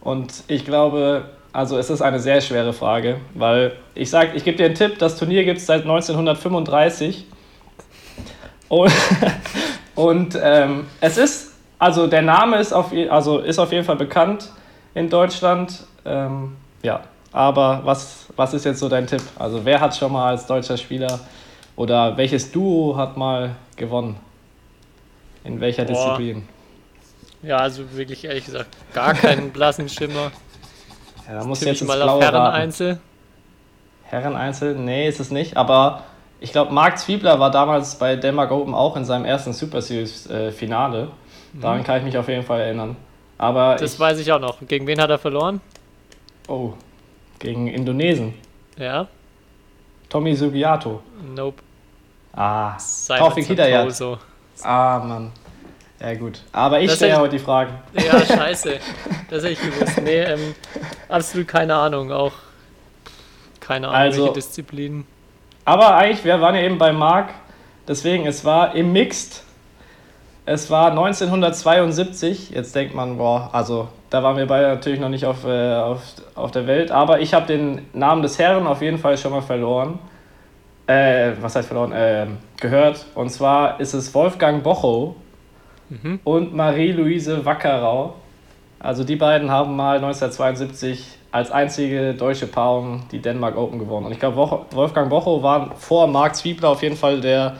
Und 0.00 0.32
ich 0.46 0.64
glaube, 0.64 1.26
also 1.52 1.76
es 1.78 1.90
ist 1.90 2.00
eine 2.00 2.20
sehr 2.20 2.40
schwere 2.40 2.72
Frage, 2.72 3.16
weil 3.34 3.72
ich 3.94 4.08
sage, 4.08 4.30
ich 4.34 4.44
gebe 4.44 4.56
dir 4.56 4.66
einen 4.66 4.74
Tipp, 4.74 4.98
das 4.98 5.18
Turnier 5.18 5.44
gibt 5.44 5.58
es 5.58 5.66
seit 5.66 5.82
1935. 5.82 7.26
Und, 8.68 8.92
und 9.96 10.38
ähm, 10.40 10.86
es 11.00 11.18
ist, 11.18 11.54
also 11.78 12.06
der 12.06 12.22
Name 12.22 12.58
ist 12.58 12.72
auf, 12.72 12.92
also 13.10 13.40
ist 13.40 13.58
auf 13.58 13.72
jeden 13.72 13.84
Fall 13.84 13.96
bekannt 13.96 14.50
in 14.94 15.10
Deutschland. 15.10 15.84
Ähm, 16.04 16.56
ja, 16.82 17.00
aber 17.32 17.80
was, 17.84 18.26
was 18.36 18.54
ist 18.54 18.64
jetzt 18.64 18.78
so 18.78 18.88
dein 18.88 19.06
Tipp? 19.06 19.22
Also 19.38 19.64
wer 19.64 19.80
hat 19.80 19.96
schon 19.96 20.12
mal 20.12 20.30
als 20.30 20.46
deutscher 20.46 20.76
Spieler 20.76 21.18
oder 21.76 22.16
welches 22.16 22.50
Duo 22.52 22.96
hat 22.96 23.16
mal 23.16 23.56
gewonnen? 23.76 24.16
In 25.42 25.60
welcher 25.60 25.84
Boah. 25.84 25.92
Disziplin? 25.92 26.48
Ja, 27.42 27.56
also 27.56 27.92
wirklich 27.96 28.24
ehrlich 28.24 28.44
gesagt, 28.44 28.76
gar 28.92 29.14
keinen 29.14 29.50
blassen 29.52 29.88
Schimmer. 29.88 30.30
Ja, 31.26 31.38
da 31.38 31.44
muss 31.44 31.60
jetzt 31.62 31.84
mal 31.86 32.00
auf. 32.02 32.20
Herren-Einzel. 32.22 32.98
Herren-Einzel? 34.04 34.74
Nee, 34.74 35.08
ist 35.08 35.20
es 35.20 35.30
nicht. 35.30 35.56
Aber 35.56 36.02
ich 36.40 36.52
glaube, 36.52 36.72
Marc 36.72 36.98
Zwiebler 36.98 37.38
war 37.38 37.50
damals 37.50 37.96
bei 37.98 38.16
Denmark 38.16 38.50
Open 38.50 38.74
auch 38.74 38.96
in 38.96 39.04
seinem 39.04 39.24
ersten 39.24 39.52
Super 39.52 39.80
Series-Finale. 39.80 41.10
Daran 41.54 41.82
kann 41.84 41.98
ich 41.98 42.04
mich 42.04 42.18
auf 42.18 42.28
jeden 42.28 42.44
Fall 42.44 42.60
erinnern. 42.60 42.96
Aber 43.38 43.76
Das 43.76 43.94
ich, 43.94 44.00
weiß 44.00 44.18
ich 44.18 44.30
auch 44.32 44.40
noch. 44.40 44.58
Gegen 44.66 44.86
wen 44.86 45.00
hat 45.00 45.10
er 45.10 45.18
verloren? 45.18 45.60
oh, 46.48 46.74
gegen 47.38 47.68
Indonesien. 47.68 48.34
Ja? 48.76 49.06
Tommy 50.08 50.34
Sugiato. 50.34 51.00
Nope. 51.34 51.62
Ah, 52.32 52.78
Simon 52.78 53.18
Taufik 53.20 53.46
Hidayat. 53.46 54.02
Ah, 54.62 55.02
Mann. 55.04 55.32
Ja, 56.00 56.14
gut. 56.14 56.40
Aber 56.52 56.80
ich 56.80 56.90
stelle 56.92 57.12
ja 57.12 57.18
heute 57.20 57.32
die 57.36 57.38
Fragen. 57.38 57.72
Ja, 57.94 58.24
scheiße. 58.24 58.78
Das 59.28 59.42
hätte 59.44 59.52
ich 59.52 59.60
gewusst. 59.60 60.00
Nee, 60.02 60.20
ähm, 60.20 60.54
absolut 61.08 61.46
keine 61.46 61.74
Ahnung. 61.74 62.10
Auch 62.10 62.32
keine 63.60 63.88
Ahnung, 63.88 64.00
Also- 64.00 64.22
welche 64.22 64.34
Disziplinen. 64.34 65.06
Aber 65.66 65.94
eigentlich, 65.94 66.24
wir 66.24 66.40
waren 66.40 66.54
ja 66.54 66.62
eben 66.62 66.78
bei 66.78 66.90
Marc. 66.92 67.28
Deswegen, 67.86 68.26
es 68.26 68.44
war 68.44 68.74
im 68.74 68.92
Mixed. 68.92 69.42
Es 70.46 70.70
war 70.70 70.90
1972. 70.90 72.50
Jetzt 72.50 72.74
denkt 72.74 72.94
man, 72.94 73.18
boah, 73.18 73.50
also 73.52 73.88
da 74.08 74.22
waren 74.22 74.36
wir 74.36 74.46
beide 74.46 74.68
natürlich 74.68 74.98
noch 75.00 75.10
nicht 75.10 75.26
auf, 75.26 75.44
äh, 75.44 75.74
auf, 75.74 76.00
auf 76.34 76.50
der 76.50 76.66
Welt. 76.66 76.90
Aber 76.90 77.20
ich 77.20 77.34
habe 77.34 77.46
den 77.46 77.86
Namen 77.92 78.22
des 78.22 78.38
Herren 78.38 78.66
auf 78.66 78.80
jeden 78.80 78.98
Fall 78.98 79.18
schon 79.18 79.32
mal 79.32 79.42
verloren. 79.42 79.98
Äh, 80.86 81.32
was 81.40 81.54
heißt 81.54 81.68
verloren? 81.68 81.92
Äh, 81.92 82.26
gehört. 82.58 83.04
Und 83.14 83.28
zwar 83.28 83.78
ist 83.80 83.92
es 83.92 84.12
Wolfgang 84.14 84.62
Bochow 84.64 85.14
Mhm. 85.90 86.20
und 86.24 86.54
Marie-Louise 86.54 87.44
Wackerau. 87.44 88.14
Also 88.78 89.04
die 89.04 89.16
beiden 89.16 89.50
haben 89.50 89.76
mal 89.76 89.96
1972 89.96 91.04
als 91.32 91.50
einzige 91.50 92.14
deutsche 92.14 92.46
Paarung 92.46 93.02
die 93.12 93.18
Denmark 93.20 93.56
Open 93.56 93.78
gewonnen. 93.78 94.06
Und 94.06 94.12
ich 94.12 94.18
glaube, 94.18 94.36
Wolfgang 94.72 95.10
Bochow 95.10 95.42
war 95.42 95.74
vor 95.76 96.06
Marc 96.06 96.34
Zwiebler 96.36 96.70
auf 96.70 96.82
jeden 96.82 96.96
Fall 96.96 97.20
der 97.20 97.56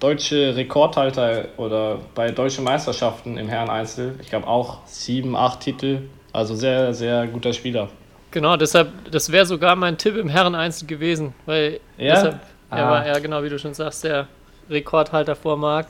deutsche 0.00 0.54
Rekordhalter 0.56 1.46
oder 1.56 1.98
bei 2.14 2.30
deutschen 2.30 2.64
Meisterschaften 2.64 3.38
im 3.38 3.48
Herren-Einzel. 3.48 4.16
Ich 4.20 4.28
glaube 4.28 4.46
auch 4.46 4.78
sieben, 4.86 5.36
acht 5.36 5.60
Titel. 5.60 6.00
Also 6.32 6.54
sehr, 6.54 6.92
sehr 6.92 7.26
guter 7.28 7.52
Spieler. 7.52 7.88
Genau, 8.30 8.56
deshalb, 8.56 8.88
das 9.10 9.32
wäre 9.32 9.46
sogar 9.46 9.76
mein 9.76 9.96
Tipp 9.96 10.16
im 10.16 10.28
Herren-Einzel 10.28 10.86
gewesen, 10.86 11.32
weil 11.46 11.80
Ja? 11.96 12.14
deshalb, 12.14 12.40
er 12.70 12.86
Ah. 12.86 12.90
war 12.90 13.06
ja 13.06 13.18
genau 13.20 13.42
wie 13.42 13.48
du 13.48 13.58
schon 13.58 13.72
sagst, 13.72 14.04
der 14.04 14.26
Rekordhalter 14.68 15.34
vor 15.36 15.56
Marc. 15.56 15.86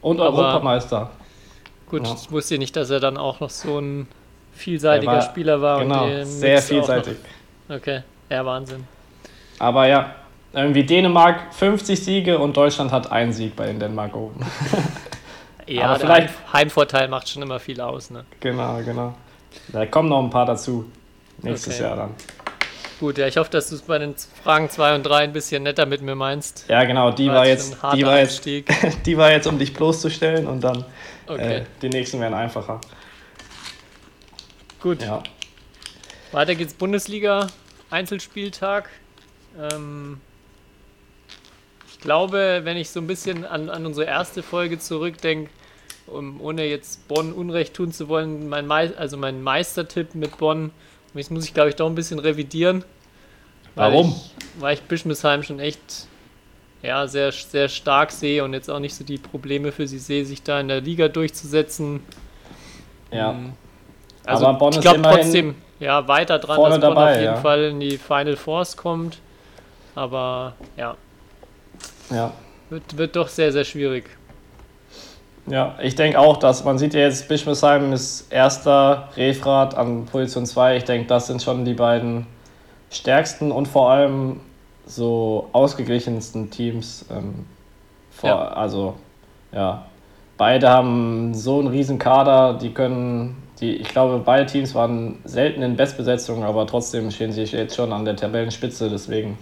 Und 0.00 0.18
Aber- 0.20 0.30
Europameister. 0.38 1.10
Gut, 1.92 2.06
Ja. 2.06 2.14
ich 2.20 2.32
wusste 2.32 2.56
nicht, 2.58 2.74
dass 2.74 2.88
er 2.90 2.98
dann 3.00 3.16
auch 3.18 3.38
noch 3.40 3.50
so 3.50 3.78
ein 3.78 4.08
vielseitiger 4.54 5.12
Er 5.12 5.18
war- 5.18 5.22
Spieler 5.24 5.60
war. 5.62 5.78
Genau, 5.80 6.08
sehr 6.24 6.54
Mix 6.56 6.68
vielseitig. 6.68 7.16
Okay, 7.68 8.00
ja, 8.30 8.44
Wahnsinn. 8.44 8.84
Aber 9.58 9.86
ja, 9.86 10.14
irgendwie 10.54 10.82
Dänemark 10.84 11.54
50 11.54 12.02
Siege 12.02 12.38
und 12.38 12.56
Deutschland 12.56 12.90
hat 12.92 13.12
einen 13.12 13.32
Sieg 13.32 13.54
bei 13.54 13.66
den 13.66 13.78
Denmark 13.78 14.16
Open. 14.16 14.44
Ja, 15.68 15.84
Aber 15.90 16.00
vielleicht- 16.00 16.28
Heim 16.28 16.52
Heimvorteil 16.54 17.06
macht 17.08 17.28
schon 17.28 17.40
immer 17.40 17.60
viel 17.60 17.80
aus. 17.80 18.10
Ne? 18.10 18.24
Genau, 18.40 18.80
genau. 18.84 19.14
Da 19.68 19.86
kommen 19.86 20.08
noch 20.08 20.20
ein 20.22 20.28
paar 20.28 20.44
dazu. 20.44 20.90
nächstes 21.40 21.74
Okay. 21.76 21.84
Jahr 21.84 21.96
dann. 21.96 22.10
Gut, 22.98 23.16
ja, 23.16 23.26
ich 23.28 23.36
hoffe, 23.36 23.50
dass 23.50 23.68
du 23.68 23.76
es 23.76 23.82
bei 23.82 23.98
den 23.98 24.14
Fragen 24.42 24.68
2 24.68 24.94
und 24.96 25.04
3 25.04 25.18
ein 25.24 25.32
bisschen 25.32 25.62
netter 25.62 25.86
mit 25.86 26.02
mir 26.02 26.16
meinst. 26.16 26.64
Ja, 26.68 26.82
genau, 26.84 27.12
die 27.12 27.28
War 27.28 27.46
jetzt 27.46 27.76
die 27.94 28.04
war 28.04 28.18
jetzt, 28.18 28.44
die 29.06 29.16
war 29.16 29.30
jetzt, 29.30 29.46
um 29.46 29.56
dich 29.58 29.72
bloßzustellen 29.72 30.46
und 30.48 30.62
dann 30.64 30.84
Okay, 31.26 31.58
äh, 31.58 31.64
die 31.80 31.88
nächsten 31.88 32.20
wären 32.20 32.34
einfacher. 32.34 32.80
gut. 34.80 35.02
Ja. 35.02 35.22
Weiter 36.32 36.54
geht's 36.54 36.74
Bundesliga, 36.74 37.48
Einzelspieltag. 37.90 38.88
Ähm, 39.58 40.20
ich 41.88 42.00
glaube, 42.00 42.60
wenn 42.64 42.76
ich 42.76 42.90
so 42.90 43.00
ein 43.00 43.06
bisschen 43.06 43.44
an, 43.44 43.68
an 43.68 43.86
unsere 43.86 44.06
erste 44.06 44.42
Folge 44.42 44.78
zurückdenke, 44.78 45.50
um, 46.06 46.40
ohne 46.40 46.64
jetzt 46.64 47.06
Bonn 47.06 47.32
Unrecht 47.32 47.74
tun 47.74 47.92
zu 47.92 48.08
wollen, 48.08 48.48
mein 48.48 48.66
Mei 48.66 48.94
also 48.96 49.16
mein 49.16 49.42
Meistertipp 49.42 50.14
mit 50.14 50.38
Bonn, 50.38 50.72
das 51.14 51.30
muss 51.30 51.44
ich 51.44 51.54
glaube 51.54 51.68
ich 51.68 51.76
doch 51.76 51.86
ein 51.86 51.94
bisschen 51.94 52.18
revidieren. 52.18 52.84
weil 53.74 53.92
Warum? 53.92 54.08
Ich, 54.10 54.60
weil 54.60 54.74
ich 54.74 54.82
Bischmisheim 54.82 55.42
schon 55.42 55.60
echt 55.60 56.08
ja, 56.82 57.06
sehr, 57.06 57.32
sehr 57.32 57.68
stark 57.68 58.10
sehe 58.10 58.42
und 58.44 58.54
jetzt 58.54 58.70
auch 58.70 58.80
nicht 58.80 58.94
so 58.94 59.04
die 59.04 59.18
Probleme 59.18 59.72
für 59.72 59.86
sie 59.86 59.98
sehe, 59.98 60.24
sich 60.24 60.42
da 60.42 60.60
in 60.60 60.68
der 60.68 60.80
Liga 60.80 61.08
durchzusetzen. 61.08 62.00
Ja. 63.10 63.32
Mhm. 63.32 63.52
Also 64.24 64.46
Aber 64.46 64.58
Bonn 64.58 64.72
ich 64.72 64.80
glaube 64.80 65.02
trotzdem, 65.02 65.54
ja, 65.80 66.06
weiter 66.06 66.38
dran, 66.38 66.60
dass 66.60 66.70
Bonn 66.70 66.80
dabei, 66.80 67.10
auf 67.10 67.16
jeden 67.16 67.34
ja. 67.34 67.36
Fall 67.36 67.64
in 67.64 67.80
die 67.80 67.98
Final 67.98 68.36
Force 68.36 68.76
kommt. 68.76 69.18
Aber 69.94 70.54
ja, 70.76 70.96
ja. 72.10 72.32
wird, 72.70 72.96
wird 72.96 73.16
doch 73.16 73.28
sehr, 73.28 73.52
sehr 73.52 73.64
schwierig. 73.64 74.08
Ja, 75.46 75.74
ich 75.82 75.96
denke 75.96 76.20
auch, 76.20 76.36
dass 76.36 76.64
man 76.64 76.78
sieht 76.78 76.94
ja 76.94 77.00
jetzt, 77.00 77.28
Bischmisheim 77.28 77.92
ist 77.92 78.32
erster, 78.32 79.08
Refrat 79.16 79.74
an 79.74 80.06
Position 80.06 80.46
2. 80.46 80.76
Ich 80.76 80.84
denke, 80.84 81.08
das 81.08 81.26
sind 81.26 81.42
schon 81.42 81.64
die 81.64 81.74
beiden 81.74 82.26
stärksten 82.90 83.50
und 83.50 83.66
vor 83.66 83.90
allem 83.90 84.40
so 84.86 85.48
ausgeglichensten 85.52 86.50
Teams. 86.50 87.04
Ähm, 87.10 87.46
vor, 88.10 88.30
Ja. 88.30 88.48
Also, 88.48 88.94
ja, 89.52 89.86
beide 90.36 90.68
haben 90.68 91.34
so 91.34 91.58
einen 91.58 91.68
riesen 91.68 91.98
Kader, 91.98 92.54
die 92.54 92.72
können, 92.72 93.42
die, 93.60 93.76
ich 93.76 93.88
glaube, 93.88 94.20
beide 94.24 94.46
Teams 94.46 94.74
waren 94.74 95.18
selten 95.24 95.62
in 95.62 95.76
Bestbesetzung, 95.76 96.44
aber 96.44 96.66
trotzdem 96.66 97.10
stehen 97.10 97.32
sie 97.32 97.42
jetzt 97.42 97.76
schon 97.76 97.92
an 97.92 98.04
der 98.04 98.16
Tabellenspitze, 98.16 98.90
deswegen 98.90 99.38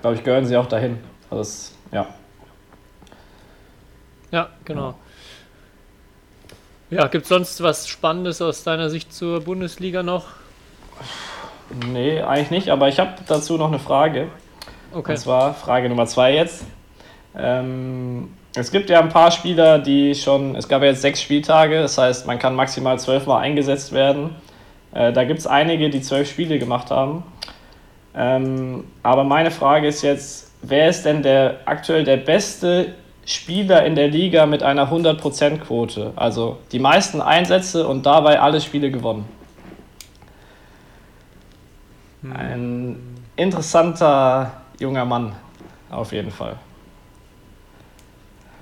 glaube 0.00 0.16
ich, 0.16 0.24
gehören 0.24 0.46
sie 0.46 0.56
auch 0.56 0.66
dahin. 0.66 0.98
Also, 1.30 1.42
das, 1.42 1.74
ja. 1.92 2.06
Ja, 4.30 4.48
genau. 4.64 4.94
Ja, 6.90 7.06
gibt 7.06 7.22
es 7.22 7.28
sonst 7.28 7.62
was 7.62 7.88
Spannendes 7.88 8.42
aus 8.42 8.64
deiner 8.64 8.90
Sicht 8.90 9.12
zur 9.12 9.40
Bundesliga 9.40 10.02
noch? 10.02 10.26
Nee, 11.88 12.20
eigentlich 12.20 12.50
nicht, 12.50 12.68
aber 12.68 12.88
ich 12.88 13.00
habe 13.00 13.14
dazu 13.26 13.56
noch 13.56 13.68
eine 13.68 13.78
Frage. 13.78 14.28
Okay. 14.94 15.12
Und 15.12 15.18
zwar 15.18 15.54
Frage 15.54 15.88
Nummer 15.88 16.06
zwei 16.06 16.34
jetzt. 16.34 16.64
Ähm, 17.36 18.28
es 18.54 18.70
gibt 18.70 18.88
ja 18.90 19.00
ein 19.00 19.08
paar 19.08 19.32
Spieler, 19.32 19.80
die 19.80 20.14
schon, 20.14 20.54
es 20.54 20.68
gab 20.68 20.82
ja 20.82 20.88
jetzt 20.88 21.02
sechs 21.02 21.20
Spieltage, 21.20 21.80
das 21.80 21.98
heißt, 21.98 22.28
man 22.28 22.38
kann 22.38 22.54
maximal 22.54 22.96
zwölfmal 23.00 23.42
eingesetzt 23.42 23.92
werden. 23.92 24.36
Äh, 24.92 25.12
da 25.12 25.24
gibt 25.24 25.40
es 25.40 25.48
einige, 25.48 25.90
die 25.90 26.00
zwölf 26.00 26.30
Spiele 26.30 26.60
gemacht 26.60 26.92
haben. 26.92 27.24
Ähm, 28.14 28.84
aber 29.02 29.24
meine 29.24 29.50
Frage 29.50 29.88
ist 29.88 30.02
jetzt, 30.02 30.52
wer 30.62 30.88
ist 30.88 31.04
denn 31.04 31.24
der 31.24 31.58
aktuell 31.64 32.04
der 32.04 32.18
beste 32.18 32.94
Spieler 33.26 33.84
in 33.84 33.96
der 33.96 34.06
Liga 34.06 34.46
mit 34.46 34.62
einer 34.62 34.92
100%-Quote? 34.92 36.12
Also 36.14 36.58
die 36.70 36.78
meisten 36.78 37.20
Einsätze 37.20 37.88
und 37.88 38.06
dabei 38.06 38.38
alle 38.38 38.60
Spiele 38.60 38.92
gewonnen. 38.92 39.24
Ein 42.22 42.96
interessanter 43.34 44.63
junger 44.78 45.04
Mann, 45.04 45.34
auf 45.90 46.12
jeden 46.12 46.30
Fall. 46.30 46.58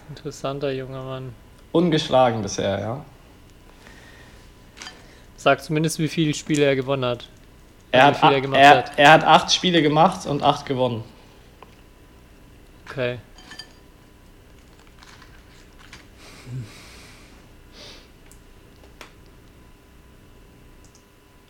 Interessanter 0.09 0.73
junger 0.73 1.03
Mann. 1.03 1.35
Ungeschlagen 1.73 2.43
bisher, 2.43 2.79
ja. 2.79 3.05
Sag 5.37 5.63
zumindest, 5.63 5.99
wie 5.99 6.09
viele 6.09 6.35
Spiele 6.35 6.65
er 6.65 6.77
gewonnen 6.77 7.05
hat. 7.05 7.29
Er 7.91 8.07
hat, 8.07 8.23
er 8.23 8.41
gemacht 8.41 8.61
er, 8.61 8.77
hat. 8.77 8.93
er 8.97 9.13
hat 9.13 9.25
acht 9.25 9.53
Spiele 9.53 9.83
gemacht 9.83 10.27
und 10.27 10.43
acht 10.43 10.67
gewonnen. 10.67 11.05
Okay. 12.89 13.19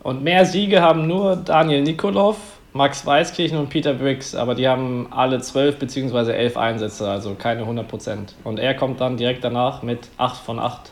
Und 0.02 0.22
mehr 0.22 0.44
Siege 0.46 0.80
haben 0.80 1.06
nur 1.06 1.36
Daniel 1.36 1.82
Nikolov, 1.82 2.36
Max 2.74 3.04
Weißkirchen 3.04 3.58
und 3.58 3.68
Peter 3.68 3.92
Briggs, 3.92 4.34
aber 4.34 4.54
die 4.54 4.66
haben 4.66 5.08
alle 5.12 5.40
zwölf 5.40 5.78
bzw. 5.78 6.32
elf 6.32 6.56
Einsätze, 6.56 7.08
also 7.08 7.34
keine 7.34 7.64
100%. 7.64 8.32
Und 8.44 8.58
er 8.58 8.74
kommt 8.74 9.00
dann 9.00 9.16
direkt 9.18 9.44
danach 9.44 9.82
mit 9.82 10.08
acht 10.16 10.42
von 10.42 10.58
acht 10.58 10.90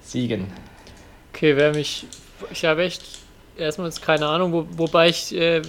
Siegen. 0.00 0.46
Okay, 1.32 1.56
wer 1.56 1.74
mich. 1.74 2.06
Ich 2.50 2.64
habe 2.64 2.82
echt 2.84 3.02
erstmal 3.58 3.88
jetzt 3.88 4.02
keine 4.02 4.26
Ahnung, 4.26 4.52
wo, 4.52 4.66
wobei 4.76 5.08
ich 5.08 5.34
äh, 5.34 5.60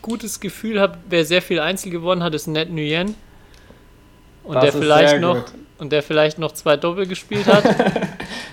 gutes 0.00 0.40
Gefühl 0.40 0.80
habe, 0.80 0.98
wer 1.08 1.24
sehr 1.24 1.42
viel 1.42 1.60
Einzel 1.60 1.90
gewonnen 1.90 2.22
hat, 2.22 2.34
ist 2.34 2.46
Ned 2.48 2.70
Nguyen. 2.70 3.14
Und 4.44 4.54
Das 4.56 4.64
der 4.64 4.72
vielleicht 4.72 5.20
noch 5.20 5.36
gut. 5.46 5.54
und 5.78 5.92
der 5.92 6.02
vielleicht 6.02 6.38
noch 6.38 6.52
zwei 6.52 6.76
Doppel 6.76 7.06
gespielt 7.06 7.46
hat. 7.46 7.64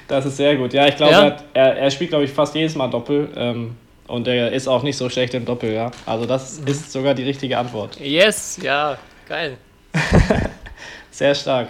Das 0.08 0.26
ist 0.26 0.38
sehr 0.38 0.56
gut. 0.56 0.74
Ja, 0.74 0.88
ich 0.88 0.96
glaube, 0.96 1.12
Ja? 1.14 1.24
er, 1.28 1.44
er, 1.54 1.78
er 1.78 1.92
spielt, 1.92 2.10
glaube 2.10 2.26
ich, 2.26 2.32
fast 2.32 2.56
jedes 2.56 2.74
Mal 2.74 2.88
Doppel. 2.88 3.30
Ähm, 3.36 3.76
und 4.10 4.28
er 4.28 4.52
ist 4.52 4.68
auch 4.68 4.84
nicht 4.84 4.98
so 4.98 5.10
schlecht 5.10 5.34
im 5.34 5.46
Doppel, 5.46 5.74
ja. 5.74 5.92
Also 6.06 6.26
das 6.26 6.60
Mhm. 6.60 6.68
ist 6.68 6.92
sogar 6.92 7.14
die 7.14 7.24
richtige 7.24 7.58
Antwort. 7.58 8.00
yes, 8.00 8.60
ja, 8.62 8.98
geil. 9.28 9.58
Sehr 11.12 11.36
stark. 11.36 11.70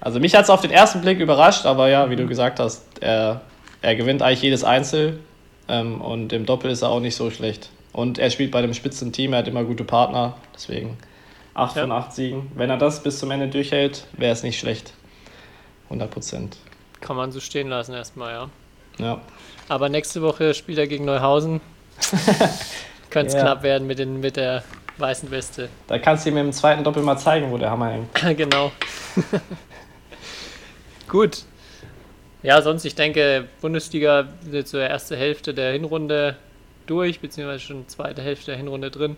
Also 0.00 0.20
mich 0.20 0.34
hat 0.34 0.44
es 0.44 0.50
auf 0.50 0.60
den 0.60 0.70
ersten 0.70 1.00
Blick 1.00 1.18
überrascht, 1.20 1.66
aber 1.66 1.88
ja, 1.88 2.10
wie 2.10 2.16
du 2.16 2.26
gesagt 2.26 2.60
hast, 2.60 2.84
er, 3.00 3.40
er 3.80 3.96
gewinnt 3.96 4.22
eigentlich 4.22 4.42
jedes 4.42 4.64
Einzel 4.64 5.20
ähm, 5.68 6.00
und 6.00 6.32
im 6.32 6.44
Doppel 6.46 6.70
ist 6.70 6.82
er 6.82 6.90
auch 6.90 7.00
nicht 7.00 7.16
so 7.16 7.30
schlecht. 7.30 7.70
Und 7.92 8.18
er 8.18 8.30
spielt 8.30 8.50
bei 8.50 8.60
dem 8.60 8.74
Spitzenteam, 8.74 9.32
er 9.32 9.38
hat 9.40 9.48
immer 9.48 9.64
gute 9.64 9.84
Partner, 9.84 10.36
deswegen 10.54 10.98
8 11.54 11.76
Ja. 11.76 11.82
von 11.82 11.92
8 11.92 12.12
Siegen. 12.12 12.50
Wenn 12.54 12.68
er 12.70 12.76
das 12.76 13.02
bis 13.02 13.18
zum 13.18 13.30
Ende 13.30 13.48
durchhält, 13.48 14.06
wäre 14.12 14.32
es 14.32 14.42
nicht 14.42 14.58
schlecht. 14.58 14.92
100 15.88 16.10
Prozent. 16.10 16.56
Kann 17.00 17.16
man 17.16 17.30
so 17.32 17.40
stehen 17.40 17.68
lassen 17.68 17.94
erstmal, 17.94 18.32
ja. 18.32 18.48
Ja. 18.98 19.20
Aber 19.68 19.88
nächste 19.88 20.22
Woche 20.22 20.54
spielt 20.54 20.78
er 20.78 20.86
gegen 20.86 21.04
Neuhausen. 21.04 21.60
Könnte 23.10 23.28
es 23.28 23.34
Ja. 23.34 23.42
knapp 23.42 23.62
werden 23.62 23.86
mit, 23.86 23.98
den, 23.98 24.20
mit 24.20 24.36
der 24.36 24.62
weißen 24.98 25.30
Weste. 25.30 25.68
Da 25.86 25.98
kannst 25.98 26.24
du 26.24 26.30
ihm 26.30 26.36
im 26.36 26.52
zweiten 26.52 26.84
Doppel 26.84 27.02
mal 27.02 27.16
zeigen, 27.16 27.50
wo 27.50 27.58
der 27.58 27.70
Hammer 27.70 27.90
hängt. 27.90 28.08
genau. 28.36 28.72
Gut. 31.08 31.44
Ja, 32.42 32.60
sonst, 32.60 32.84
ich 32.84 32.94
denke, 32.94 33.48
Bundesliga 33.60 34.28
ist 34.50 34.68
so 34.68 34.78
erste 34.78 35.16
Hälfte 35.16 35.54
der 35.54 35.72
Hinrunde 35.72 36.36
durch, 36.86 37.20
beziehungsweise 37.20 37.60
schon 37.60 37.88
zweite 37.88 38.20
Hälfte 38.22 38.46
der 38.46 38.56
Hinrunde 38.56 38.90
drin. 38.90 39.16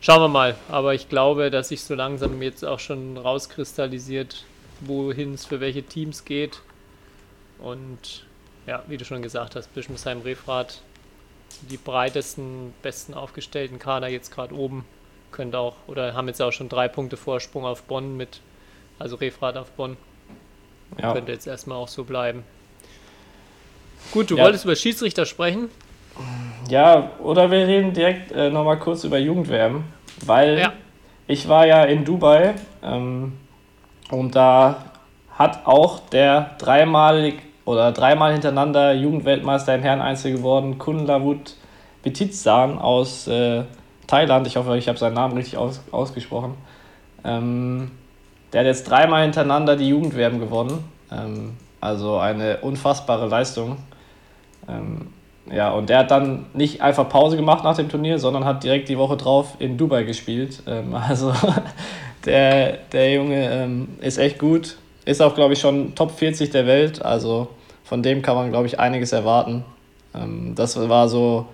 Schauen 0.00 0.22
wir 0.22 0.28
mal. 0.28 0.54
Aber 0.70 0.94
ich 0.94 1.08
glaube, 1.08 1.50
dass 1.50 1.68
sich 1.68 1.82
so 1.82 1.94
langsam 1.94 2.40
jetzt 2.40 2.64
auch 2.64 2.78
schon 2.80 3.18
rauskristallisiert, 3.18 4.44
wohin 4.80 5.34
es 5.34 5.44
für 5.44 5.60
welche 5.60 5.82
Teams 5.82 6.24
geht. 6.24 6.60
Und 7.58 8.24
ja, 8.66 8.82
wie 8.88 8.96
du 8.96 9.04
schon 9.04 9.22
gesagt 9.22 9.56
hast, 9.56 9.72
Bischmisheim, 9.74 10.20
Refrat, 10.22 10.80
die 11.70 11.76
breitesten, 11.76 12.74
besten 12.82 13.14
aufgestellten 13.14 13.78
Kader 13.78 14.08
jetzt 14.08 14.30
gerade 14.34 14.54
oben. 14.54 14.84
Könnte 15.32 15.58
auch, 15.58 15.74
oder 15.86 16.14
haben 16.14 16.28
jetzt 16.28 16.40
auch 16.40 16.52
schon 16.52 16.68
drei 16.68 16.88
Punkte 16.88 17.16
Vorsprung 17.16 17.64
auf 17.64 17.82
Bonn 17.82 18.16
mit, 18.16 18.40
also 18.98 19.16
Refrat 19.16 19.56
auf 19.56 19.70
Bonn. 19.72 19.96
Ja. 21.00 21.12
Könnte 21.12 21.32
jetzt 21.32 21.46
erstmal 21.46 21.78
auch 21.78 21.88
so 21.88 22.04
bleiben. 22.04 22.44
Gut, 24.12 24.30
du 24.30 24.36
Ja. 24.36 24.44
wolltest 24.44 24.64
über 24.64 24.76
Schiedsrichter 24.76 25.26
sprechen. 25.26 25.68
Ja, 26.68 27.10
oder 27.18 27.50
wir 27.50 27.66
reden 27.66 27.92
direkt 27.92 28.32
äh, 28.32 28.50
nochmal 28.50 28.78
kurz 28.78 29.04
über 29.04 29.18
Jugendwärmen, 29.18 29.84
weil 30.24 30.58
Ja. 30.58 30.72
ich 31.26 31.48
war 31.48 31.66
ja 31.66 31.84
in 31.84 32.04
Dubai 32.04 32.54
ähm, 32.82 33.36
und 34.10 34.34
da 34.34 34.92
hat 35.36 35.66
auch 35.66 36.00
der 36.08 36.54
dreimalig 36.58 37.42
oder 37.66 37.92
dreimal 37.92 38.32
hintereinander 38.32 38.94
Jugendweltmeister 38.94 39.74
im 39.74 39.82
Herreneinzel 39.82 40.32
geworden, 40.32 40.78
Kunlavut 40.78 41.56
Betitsan 42.02 42.78
aus 42.78 43.26
äh, 43.26 43.64
Thailand. 44.06 44.46
Ich 44.46 44.56
hoffe, 44.56 44.78
ich 44.78 44.88
habe 44.88 44.96
seinen 44.96 45.14
Namen 45.14 45.36
richtig 45.36 45.58
aus, 45.58 45.82
ausgesprochen. 45.90 46.54
Ähm, 47.24 47.90
der 48.52 48.60
hat 48.60 48.66
jetzt 48.66 48.88
dreimal 48.88 49.24
hintereinander 49.24 49.76
die 49.76 49.88
Jugendwärmen 49.88 50.38
gewonnen. 50.38 50.84
Ähm, 51.10 51.56
also 51.80 52.18
eine 52.18 52.58
unfassbare 52.58 53.26
Leistung. 53.26 53.78
Ähm, 54.68 55.08
ja, 55.52 55.70
und 55.70 55.88
der 55.90 55.98
hat 55.98 56.10
dann 56.12 56.46
nicht 56.54 56.82
einfach 56.82 57.08
Pause 57.08 57.36
gemacht 57.36 57.64
nach 57.64 57.76
dem 57.76 57.88
Turnier, 57.88 58.20
sondern 58.20 58.44
hat 58.44 58.62
direkt 58.62 58.88
die 58.88 58.98
Woche 58.98 59.16
drauf 59.16 59.56
in 59.58 59.76
Dubai 59.76 60.04
gespielt. 60.04 60.62
Ähm, 60.68 60.94
also 61.08 61.32
der, 62.24 62.78
der 62.92 63.12
Junge 63.12 63.50
ähm, 63.50 63.88
ist 64.00 64.18
echt 64.18 64.38
gut. 64.38 64.76
Ist 65.06 65.22
auch, 65.22 65.34
glaube 65.34 65.54
ich, 65.54 65.60
schon 65.60 65.94
Top 65.94 66.10
40 66.18 66.50
der 66.50 66.66
Welt. 66.66 67.02
Also 67.02 67.48
von 67.84 68.02
dem 68.02 68.20
kann 68.20 68.36
man, 68.36 68.50
glaube 68.50 68.66
ich, 68.66 68.78
einiges 68.78 69.12
erwarten. 69.12 69.64
Ähm, 70.14 70.54
das 70.54 70.76
war 70.88 71.08
so 71.08 71.46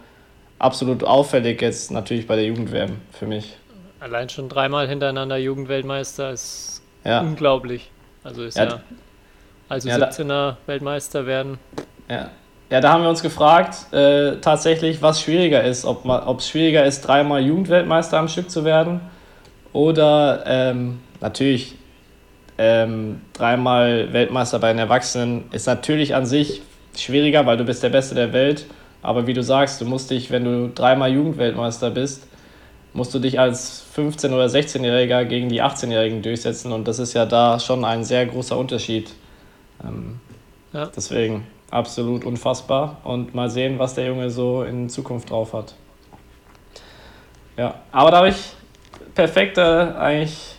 absolut 0.59 1.05
auffällig 1.05 1.61
jetzt 1.63 1.91
natürlich 1.93 2.27
bei 2.27 2.35
der 2.37 2.47
Jugend-WM 2.47 2.97
für 3.13 3.27
mich. 3.27 3.57
Allein 4.01 4.29
schon 4.29 4.49
dreimal 4.49 4.89
hintereinander 4.89 5.37
Jugendweltmeister 5.37 6.33
ist 6.33 6.83
Ja, 7.05 7.21
unglaublich. 7.21 7.91
Also 8.25 8.43
ist 8.43 8.57
Ja, 8.57 8.65
ja, 8.65 8.81
also 9.69 9.89
ja, 9.89 9.99
da- 9.99 10.09
17er 10.11 10.57
Weltmeister 10.67 11.27
werden. 11.27 11.59
ja. 12.09 12.31
Ja, 12.71 12.81
da 12.81 12.91
haben 12.91 13.03
wir 13.03 13.11
uns 13.11 13.21
gefragt, 13.23 13.93
äh, 13.93 14.37
tatsächlich, 14.41 15.03
was 15.03 15.21
schwieriger 15.21 15.63
ist. 15.63 15.85
Ob 15.85 16.39
es 16.39 16.49
schwieriger 16.49 16.87
ist, 16.87 17.03
dreimal 17.03 17.43
Jugendweltmeister 17.45 18.19
am 18.19 18.29
Stück 18.29 18.51
zu 18.51 18.65
werden 18.65 19.03
oder 19.75 20.43
ähm, 20.47 21.01
natürlich 21.21 21.75
ähm, 22.65 23.21
dreimal 23.33 24.13
Weltmeister 24.13 24.61
bei 24.61 24.69
den 24.69 24.79
Erwachsenen 24.79 25.45
ist 25.51 25.67
natürlich 25.67 26.15
an 26.15 26.27
sich 26.27 26.63
schwieriger, 26.97 27.45
weil 27.45 27.57
du 27.57 27.65
bist 27.65 27.83
der 27.83 27.89
Beste 27.89 28.15
der 28.15 28.33
Welt. 28.33 28.67
Aber 29.03 29.27
wie 29.27 29.35
du 29.35 29.43
sagst, 29.43 29.81
du 29.81 29.85
musst 29.85 30.11
dich, 30.11 30.31
wenn 30.31 30.45
du 30.45 30.71
dreimal 30.73 31.13
Jugendweltmeister 31.13 31.91
bist, 31.91 32.29
musst 32.93 33.13
du 33.15 33.19
dich 33.19 33.41
als 33.41 33.85
15- 33.97 34.33
oder 34.33 34.47
16-Jähriger 34.47 35.25
gegen 35.25 35.49
die 35.49 35.61
18-Jährigen 35.61 36.23
durchsetzen. 36.23 36.71
Und 36.71 36.87
das 36.87 37.01
ist 37.01 37.15
ja 37.15 37.27
da 37.27 37.59
schon 37.59 37.85
ein 37.85 38.05
sehr 38.05 38.27
großer 38.27 38.57
Unterschied. 38.57 39.11
Ähm, 39.83 40.21
Ja. 40.73 40.87
Deswegen 40.95 41.47
absolut 41.71 42.25
unfassbar. 42.25 42.99
Und 43.03 43.35
mal 43.35 43.51
sehen, 43.51 43.81
was 43.81 43.95
der 43.95 44.07
Junge 44.07 44.31
so 44.31 44.63
in 44.63 44.89
Zukunft 44.89 45.31
drauf 45.31 45.53
hat. 45.53 45.75
Ja, 47.57 47.75
aber 47.91 48.11
da 48.13 48.17
habe 48.19 48.29
ich 48.29 48.37
perfekter, 49.15 49.99
eigentlich 49.99 50.52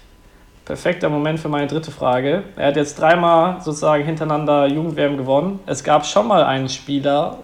perfekter 0.66 1.10
Moment 1.10 1.40
für 1.40 1.50
meine 1.50 1.68
dritte 1.68 1.92
Frage. 1.92 2.44
Er 2.56 2.68
hat 2.68 2.76
jetzt 2.76 3.00
dreimal 3.00 3.62
sozusagen 3.62 4.04
hintereinander 4.06 4.68
Jugendwärm 4.68 5.18
gewonnen. 5.18 5.60
Es 5.66 5.84
gab 5.84 6.06
schon 6.06 6.28
mal 6.28 6.44
einen 6.44 6.70
Spieler, 6.70 7.40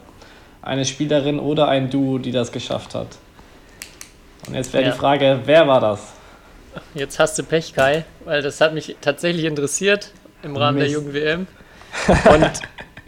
eine 0.61 0.85
Spielerin 0.85 1.39
oder 1.39 1.67
ein 1.67 1.89
Duo, 1.89 2.17
die 2.17 2.31
das 2.31 2.51
geschafft 2.51 2.95
hat. 2.95 3.07
Und 4.47 4.55
jetzt 4.55 4.71
wäre 4.73 4.83
Ja. 4.85 4.91
die 4.91 4.97
Frage, 4.97 5.39
wer 5.45 5.67
war 5.67 5.81
das? 5.81 6.13
Jetzt 6.93 7.19
hast 7.19 7.37
du 7.37 7.43
Pech, 7.43 7.73
Kai, 7.73 8.05
weil 8.25 8.41
das 8.41 8.61
hat 8.61 8.73
mich 8.73 8.95
tatsächlich 9.01 9.45
interessiert 9.45 10.11
im 10.43 10.55
Rahmen 10.55 10.77
Mist. 10.77 10.87
der 10.87 10.93
Jugend-WM. 10.93 11.47
Und 12.33 12.61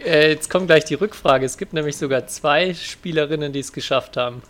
äh, 0.04 0.30
jetzt 0.30 0.50
kommt 0.50 0.66
gleich 0.66 0.84
die 0.84 0.94
Rückfrage. 0.94 1.46
Es 1.46 1.56
gibt 1.56 1.72
nämlich 1.72 1.96
sogar 1.96 2.26
zwei 2.26 2.74
Spielerinnen, 2.74 3.52
die 3.52 3.60
es 3.60 3.72
geschafft 3.72 4.16
haben. 4.16 4.42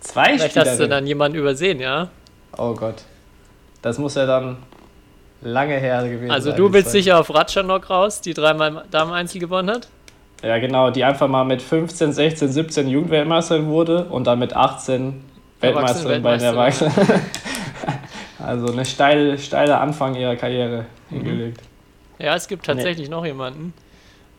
Zwei 0.00 0.24
Vielleicht 0.36 0.44
hast 0.44 0.54
du 0.54 0.60
Spielerinnen? 0.60 0.90
dann 0.90 1.06
jemanden 1.06 1.38
übersehen, 1.38 1.80
ja? 1.80 2.10
Oh 2.56 2.74
Gott. 2.74 2.96
Das 3.82 3.98
muss 3.98 4.14
ja 4.14 4.26
dann 4.26 4.58
lange 5.42 5.78
her 5.78 6.06
gewesen 6.08 6.30
Also 6.30 6.52
du 6.52 6.72
willst 6.72 6.90
sicher 6.90 7.18
auf 7.18 7.32
Ratschanok 7.34 7.88
raus, 7.90 8.20
die 8.20 8.34
dreimal 8.34 8.84
Damen-Einzel 8.90 9.40
gewonnen 9.40 9.70
hat? 9.70 9.88
Ja, 10.42 10.58
genau, 10.58 10.90
die 10.90 11.04
einfach 11.04 11.28
mal 11.28 11.44
mit 11.44 11.60
15, 11.62 12.12
16, 12.12 12.48
17 12.50 12.88
Jugendweltmeisterin 12.88 13.66
wurde 13.66 14.04
und 14.06 14.26
dann 14.26 14.38
mit 14.38 14.54
18 14.54 15.22
Weltmeisterin 15.60 16.22
bei 16.22 16.36
den 16.36 16.46
Erwachsenen- 16.46 16.92
also 18.38 18.72
eine 18.72 18.84
steile, 18.84 19.38
steile 19.38 19.78
Anfang 19.78 20.14
ihrer 20.14 20.36
Karriere 20.36 20.86
Mhm. 21.10 21.16
hingelegt. 21.16 21.60
Ja, 22.18 22.34
es 22.36 22.46
gibt 22.48 22.64
tatsächlich 22.66 23.08
noch 23.08 23.24
jemanden. 23.24 23.72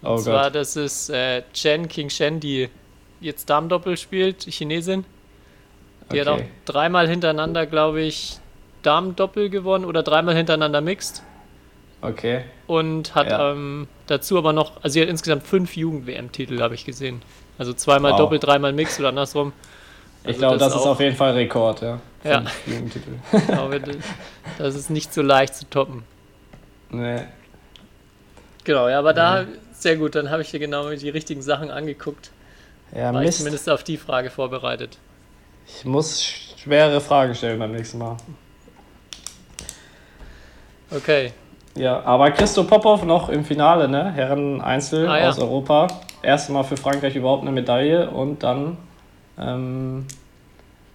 Und 0.02 0.10
Oh 0.10 0.18
zwar, 0.18 0.46
Gott. 0.46 0.56
das 0.56 0.76
ist 0.76 1.10
äh, 1.10 1.44
Chen 1.54 1.88
King 1.88 2.10
Shen, 2.10 2.40
die 2.40 2.70
jetzt 3.20 3.50
Damendoppel 3.50 3.98
spielt, 3.98 4.44
Chinesin. 4.44 5.06
Die 6.12 6.20
hat 6.20 6.28
auch 6.28 6.36
Okay. 6.38 6.48
dreimal 6.66 7.08
hintereinander, 7.08 7.66
glaube 7.68 8.02
ich, 8.02 8.38
Damendoppel 8.84 9.50
gewonnen 9.50 9.86
oder 9.86 10.04
dreimal 10.04 10.36
hintereinander 10.36 10.82
Mixed. 10.82 11.24
Okay. 12.02 12.44
Und 12.68 13.14
hat 13.16 13.30
Ja. 13.30 13.52
ähm, 13.52 13.88
dazu 14.08 14.38
aber 14.38 14.54
noch, 14.54 14.78
also 14.84 14.94
sie 14.94 15.02
hat 15.02 15.10
insgesamt 15.10 15.44
fünf 15.46 15.76
Jugend-WM-Titel, 15.76 16.60
habe 16.62 16.74
ich 16.74 16.84
gesehen. 16.86 17.22
Also 17.58 17.74
zweimal 17.74 18.14
Wow. 18.14 18.18
Doppel, 18.20 18.40
dreimal 18.40 18.74
Mixed 18.74 19.00
oder 19.00 19.10
andersrum. 19.10 19.54
Ich 20.24 20.30
Also 20.30 20.40
glaube, 20.40 20.58
das, 20.58 20.74
ist 20.76 20.82
auch- 20.82 20.86
auf 20.88 21.00
jeden 21.00 21.16
Fall 21.16 21.34
Rekord, 21.34 21.82
ja. 21.82 22.00
Ja. 22.24 22.44
Jugendtitel. 22.66 23.12
Ich 23.34 23.48
glaube, 23.48 23.82
das 24.58 24.76
ist 24.76 24.90
nicht 24.90 25.14
so 25.14 25.22
leicht 25.22 25.56
zu 25.56 25.70
toppen. 25.70 26.04
nee. 26.90 27.22
Genau, 28.64 28.88
ja, 28.90 29.00
aber 29.00 29.14
da, 29.14 29.46
sehr 29.74 29.98
gut, 29.98 30.14
dann 30.14 30.30
habe 30.30 30.44
ich 30.44 30.52
dir 30.52 30.60
genau 30.60 30.88
die 30.92 31.10
richtigen 31.10 31.42
Sachen 31.42 31.72
angeguckt. 31.72 32.30
Ja, 32.96 33.12
War 33.12 33.22
ich 33.22 33.28
Mist. 33.28 33.38
zumindest 33.40 33.68
auf 33.72 33.84
die 33.84 33.98
Frage 33.98 34.30
vorbereitet. 34.30 35.00
Ich 35.66 35.84
muss 35.86 36.22
schwere 36.22 37.02
Fragen 37.02 37.34
stellen 37.34 37.58
beim 37.58 37.72
nächsten 37.72 37.98
Mal. 37.98 38.18
Okay, 40.96 41.32
Ja, 41.76 42.02
aber 42.04 42.32
Christo 42.32 42.64
Popov 42.66 43.06
noch 43.06 43.30
im 43.30 43.46
Finale, 43.46 43.88
ne? 43.88 44.12
Herren 44.12 44.60
Einzel 44.62 45.08
Ah, 45.08 45.20
ja. 45.20 45.30
aus 45.30 45.40
Europa. 45.40 45.88
Erste 46.22 46.52
Mal 46.52 46.64
für 46.64 46.76
Frankreich 46.78 47.16
überhaupt 47.16 47.44
eine 47.44 47.52
Medaille 47.52 48.10
und 48.10 48.44
dann 48.44 48.78
ähm, 49.40 50.06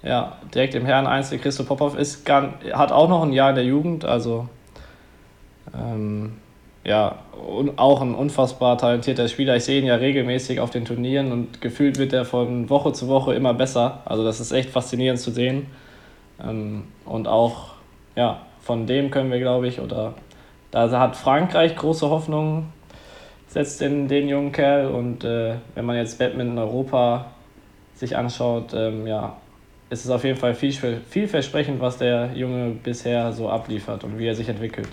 ja, 0.03 0.37
direkt 0.55 0.75
im 0.75 0.85
Herren 0.85 1.07
Einzel 1.07 1.39
Christo 1.39 1.65
Popov 1.65 1.97
ist 1.99 2.25
gar, 2.27 2.55
hat 2.73 2.93
auch 2.93 3.09
noch 3.09 3.23
ein 3.23 3.33
Jahr 3.33 3.51
in 3.51 3.57
der 3.57 3.65
Jugend, 3.65 4.05
also 4.05 4.49
ähm, 5.75 6.37
ja, 6.85 7.17
und 7.49 7.79
auch 7.79 8.01
ein 8.03 8.15
unfassbar 8.15 8.79
talentierter 8.79 9.27
Spieler. 9.29 9.57
Ich 9.57 9.65
sehe 9.65 9.81
ihn 9.81 9.87
ja 9.87 9.97
regelmäßig 9.97 10.61
auf 10.61 10.71
den 10.71 10.85
Turnieren 10.85 11.33
und 11.33 11.61
gefühlt 11.61 11.99
wird 11.99 12.13
er 12.13 12.25
von 12.25 12.71
Woche 12.71 12.93
zu 12.93 13.09
Woche 13.09 13.35
immer 13.35 13.55
besser. 13.55 14.03
Also 14.05 14.23
das 14.25 14.39
ist 14.41 14.53
echt 14.53 14.71
faszinierend 14.71 15.19
zu 15.19 15.33
sehen. 15.33 15.67
Ähm, 16.47 16.85
und 17.05 17.27
auch 17.27 17.71
ja, 18.15 18.43
von 18.67 18.87
dem 18.87 19.11
können 19.13 19.31
wir, 19.31 19.39
glaube 19.39 19.69
ich, 19.69 19.81
oder 19.81 20.15
da 20.73 20.91
hat 20.91 21.17
Frankreich 21.17 21.77
große 21.77 22.11
Hoffnungen, 22.11 22.73
setzt 23.47 23.81
in 23.81 24.09
den 24.09 24.29
jungen 24.29 24.51
Kerl. 24.51 24.89
Und 24.89 25.23
äh, 25.23 25.55
wenn 25.75 25.85
man 25.85 25.97
jetzt 25.97 26.19
Badminton 26.19 26.59
Europa 26.59 27.27
sich 27.95 28.17
anschaut, 28.17 28.75
ähm, 28.75 29.07
ja, 29.07 29.37
ist 29.89 30.05
es 30.05 30.11
auf 30.11 30.25
jeden 30.25 30.37
Fall 30.37 30.55
viel, 30.55 30.73
vielversprechend, 31.09 31.81
was 31.81 31.99
der 31.99 32.33
Junge 32.35 32.73
bisher 32.83 33.33
so 33.33 33.49
abliefert 33.49 34.03
und 34.03 34.19
wie 34.19 34.27
er 34.27 34.35
sich 34.35 34.49
entwickelt. 34.49 34.89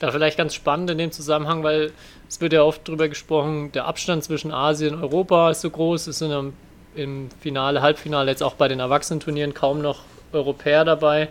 da 0.00 0.10
vielleicht 0.10 0.36
ganz 0.36 0.52
spannend 0.52 0.90
in 0.90 0.98
dem 0.98 1.12
Zusammenhang, 1.12 1.62
weil 1.62 1.92
es 2.28 2.40
wird 2.40 2.52
ja 2.52 2.62
oft 2.62 2.86
drüber 2.86 3.08
gesprochen, 3.08 3.70
der 3.72 3.86
Abstand 3.86 4.24
zwischen 4.24 4.52
Asien 4.52 4.94
und 4.94 5.02
Europa 5.02 5.50
ist 5.50 5.60
so 5.60 5.70
groß, 5.70 6.08
es 6.08 6.18
sind 6.18 6.32
im, 6.32 6.52
im 6.96 7.28
Finale, 7.40 7.82
Halbfinale 7.82 8.32
jetzt 8.32 8.42
auch 8.42 8.54
bei 8.54 8.66
den 8.68 8.80
Erwachsenenturnieren 8.80 9.54
kaum 9.54 9.80
noch 9.80 10.00
Europäer 10.32 10.84
dabei. 10.84 11.28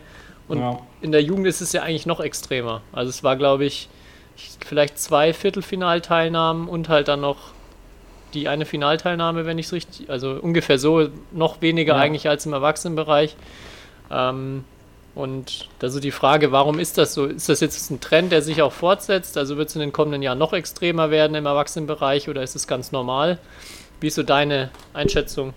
Und 0.47 0.59
ja. 0.59 0.79
in 1.01 1.11
der 1.11 1.21
Jugend 1.23 1.47
ist 1.47 1.61
es 1.61 1.73
ja 1.73 1.81
eigentlich 1.81 2.05
noch 2.05 2.19
extremer. 2.19 2.81
Also 2.91 3.09
es 3.09 3.23
war, 3.23 3.35
glaube 3.35 3.65
ich, 3.65 3.89
ich- 4.37 4.51
vielleicht 4.65 4.99
zwei 4.99 5.33
Viertelfinalteilnahmen 5.33 6.67
und 6.67 6.89
halt 6.89 7.07
dann 7.07 7.21
noch 7.21 7.37
die 8.33 8.47
eine 8.47 8.65
Finalteilnahme, 8.65 9.45
wenn 9.45 9.57
ich 9.57 9.67
es 9.67 9.73
richtig, 9.73 10.09
also 10.09 10.31
ungefähr 10.31 10.77
so, 10.77 11.07
noch 11.31 11.61
weniger 11.61 11.93
Ja. 11.95 11.99
eigentlich 12.01 12.27
als 12.27 12.45
im 12.45 12.53
Erwachsenenbereich. 12.53 13.35
Ähm, 14.11 14.65
und 15.15 15.69
da 15.79 15.87
so 15.89 16.01
die 16.01 16.11
Frage, 16.11 16.51
warum 16.51 16.77
ist 16.77 16.97
das 16.97 17.13
so? 17.13 17.25
Ist 17.25 17.47
das 17.47 17.61
jetzt 17.61 17.89
ein 17.89 18.01
Trend, 18.01 18.33
der 18.33 18.41
sich 18.41 18.61
auch 18.61 18.73
fortsetzt? 18.73 19.37
Also 19.37 19.55
wird 19.55 19.69
es 19.69 19.75
in 19.75 19.79
den 19.79 19.93
kommenden 19.93 20.21
Jahren 20.21 20.37
noch 20.37 20.51
extremer 20.51 21.09
werden 21.09 21.35
im 21.35 21.45
Erwachsenenbereich 21.45 22.27
oder 22.27 22.43
ist 22.43 22.55
es 22.57 22.67
ganz 22.67 22.91
normal? 22.91 23.39
Wie 24.01 24.07
ist 24.07 24.15
so 24.15 24.23
deine 24.23 24.69
Einschätzung? 24.93 25.53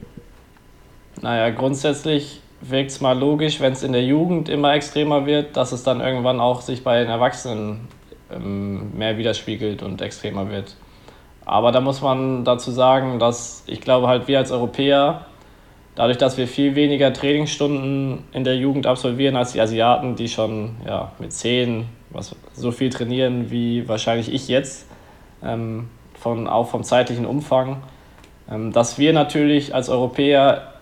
Naja, 1.21 1.51
grundsätzlich 1.51 2.41
wirkt 2.61 2.91
es 2.91 3.01
mal 3.01 3.19
logisch, 3.19 3.61
wenn 3.61 3.73
es 3.73 3.83
in 3.83 3.93
der 3.93 4.05
Jugend 4.05 4.49
immer 4.49 4.75
extremer 4.75 5.27
wird, 5.27 5.57
dass 5.57 5.73
es 5.73 5.83
dann 5.83 6.01
irgendwann 6.01 6.41
auch 6.41 6.61
sich 6.61 6.83
bei 6.83 7.01
den 7.01 7.09
Erwachsenen 7.09 7.89
ähm, 8.33 8.97
mehr 8.97 9.17
widerspiegelt 9.19 9.83
und 9.83 10.01
extremer 10.01 10.51
wird. 10.51 10.77
Aber 11.45 11.73
da 11.73 11.81
muss 11.81 12.03
man 12.03 12.45
dazu 12.45 12.71
sagen, 12.71 13.19
dass 13.19 13.63
ich 13.67 13.81
glaube 13.81 14.09
halt 14.09 14.29
wir 14.29 14.39
als 14.39 14.51
Europäer, 14.51 15.27
dadurch, 15.95 16.19
dass 16.19 16.37
wir 16.37 16.47
viel 16.47 16.75
weniger 16.75 17.13
Trainingsstunden 17.13 18.25
in 18.33 18.45
der 18.45 18.57
Jugend 18.57 18.87
absolvieren 18.87 19.37
als 19.37 19.53
die 19.53 19.61
Asiaten, 19.61 20.15
die 20.17 20.29
schon 20.29 20.77
ja, 20.87 21.13
mit 21.19 21.33
10 21.33 21.87
was, 22.11 22.35
so 22.53 22.71
viel 22.71 22.91
trainieren 22.91 23.51
wie 23.51 23.89
wahrscheinlich 23.89 24.33
ich 24.33 24.49
jetzt, 24.49 24.87
ähm, 25.43 25.89
von, 26.15 26.49
auch 26.49 26.69
vom 26.69 26.83
zeitlichen 26.83 27.27
Umfang, 27.27 27.83
ähm, 28.51 28.73
dass 28.73 28.99
wir 28.99 29.13
natürlich 29.13 29.75
als 29.75 29.89
Europäer 29.89 30.75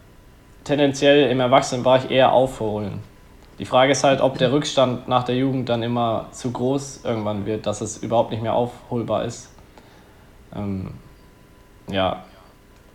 tendenziell 0.67 1.31
im 1.31 1.41
Erwachsenenbereich 1.41 2.11
eher 2.11 2.33
aufholen. 2.33 3.01
Die 3.59 3.65
Frage 3.65 3.93
ist 3.93 4.05
halt, 4.05 4.21
ob 4.21 4.37
der 4.37 4.53
Rückstand 4.53 5.09
nach 5.09 5.25
der 5.25 5.37
Jugend 5.37 5.69
dann 5.69 5.83
immer 5.83 6.27
zu 6.33 6.51
groß 6.53 7.05
irgendwann 7.05 7.47
wird, 7.47 7.67
dass 7.67 7.81
es 7.81 7.97
überhaupt 7.99 8.31
nicht 8.31 8.43
mehr 8.43 8.55
aufholbar 8.55 9.25
ist. 9.25 9.51
Ähm, 10.55 10.91
ja, 11.91 12.25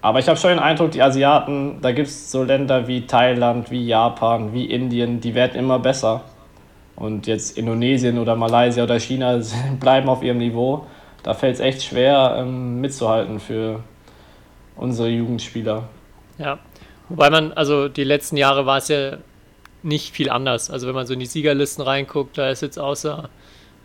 aber 0.02 0.20
ich 0.20 0.28
habe 0.28 0.38
schon 0.38 0.52
den 0.52 0.60
Eindruck, 0.60 0.92
die 0.92 1.02
Asiaten, 1.02 1.80
da 1.82 1.92
gibt 1.92 2.08
es 2.08 2.32
so 2.32 2.44
Länder 2.44 2.88
wie 2.88 3.08
Thailand, 3.08 3.72
wie 3.72 3.86
Japan, 3.86 4.54
wie 4.54 4.66
Indien, 4.66 5.20
die 5.20 5.34
werden 5.34 5.58
immer 5.58 5.80
besser. 5.80 6.22
Und 6.96 7.26
jetzt 7.26 7.58
Indonesien 7.58 8.20
oder 8.20 8.36
Malaysia 8.36 8.84
oder 8.84 9.00
China 9.00 9.40
bleiben 9.80 10.10
auf 10.10 10.22
ihrem 10.22 10.38
Niveau. 10.38 10.86
Da 11.24 11.34
fällt 11.34 11.56
es 11.56 11.60
echt 11.60 11.84
schwer 11.84 12.36
ähm, 12.38 12.82
mitzuhalten 12.82 13.40
für 13.40 13.82
unsere 14.76 15.10
Jugendspieler. 15.10 15.84
Ja, 16.38 16.60
wobei 17.12 17.30
man, 17.30 17.54
also 17.54 17.88
die 17.88 18.04
letzten 18.04 18.38
Jahre 18.38 18.66
war 18.66 18.78
es 18.78 18.88
ja 18.88 19.18
nicht 19.84 20.14
viel 20.14 20.30
anders. 20.30 20.70
Also 20.70 20.88
wenn 20.88 20.96
man 20.96 21.06
so 21.08 21.14
in 21.14 21.20
die 21.20 21.26
Siegerlisten 21.26 21.84
reinguckt, 21.84 22.38
da 22.38 22.50
ist 22.50 22.62
jetzt 22.62 22.78
außer 22.80 23.30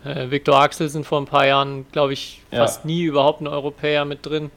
äh, 0.05 0.29
Viktor 0.29 0.59
Axelsen 0.61 1.03
vor 1.03 1.19
ein 1.21 1.25
paar 1.25 1.45
Jahren, 1.47 1.85
glaube 1.91 2.13
ich, 2.13 2.41
Ja. 2.51 2.59
fast 2.59 2.85
nie 2.85 3.03
überhaupt 3.03 3.41
ein 3.41 3.47
Europäer 3.47 4.05
mit 4.05 4.25
drin. 4.25 4.51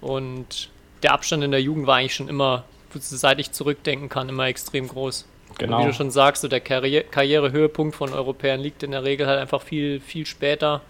Und 0.00 0.68
der 1.02 1.12
Abstand 1.12 1.42
in 1.44 1.50
der 1.50 1.62
Jugend 1.62 1.86
war 1.86 1.96
eigentlich 1.96 2.14
schon 2.14 2.28
immer, 2.28 2.64
seit 2.94 3.40
ich 3.40 3.52
zurückdenken 3.52 4.08
kann, 4.08 4.28
immer 4.28 4.46
extrem 4.46 4.86
groß. 4.88 5.26
Genau. 5.58 5.76
Und 5.78 5.82
wie 5.82 5.86
du 5.88 5.94
schon 5.94 6.10
sagst, 6.10 6.42
so 6.42 6.48
der 6.48 6.60
Karriere 6.60 7.04
Karrierehöhepunkt 7.04 7.94
von 7.94 8.12
Europäern 8.12 8.60
liegt 8.60 8.82
in 8.82 8.90
der 8.92 9.04
Regel 9.04 9.26
halt 9.26 9.38
einfach 9.38 9.62
viel, 9.62 10.00
viel 10.00 10.26
später. 10.26 10.80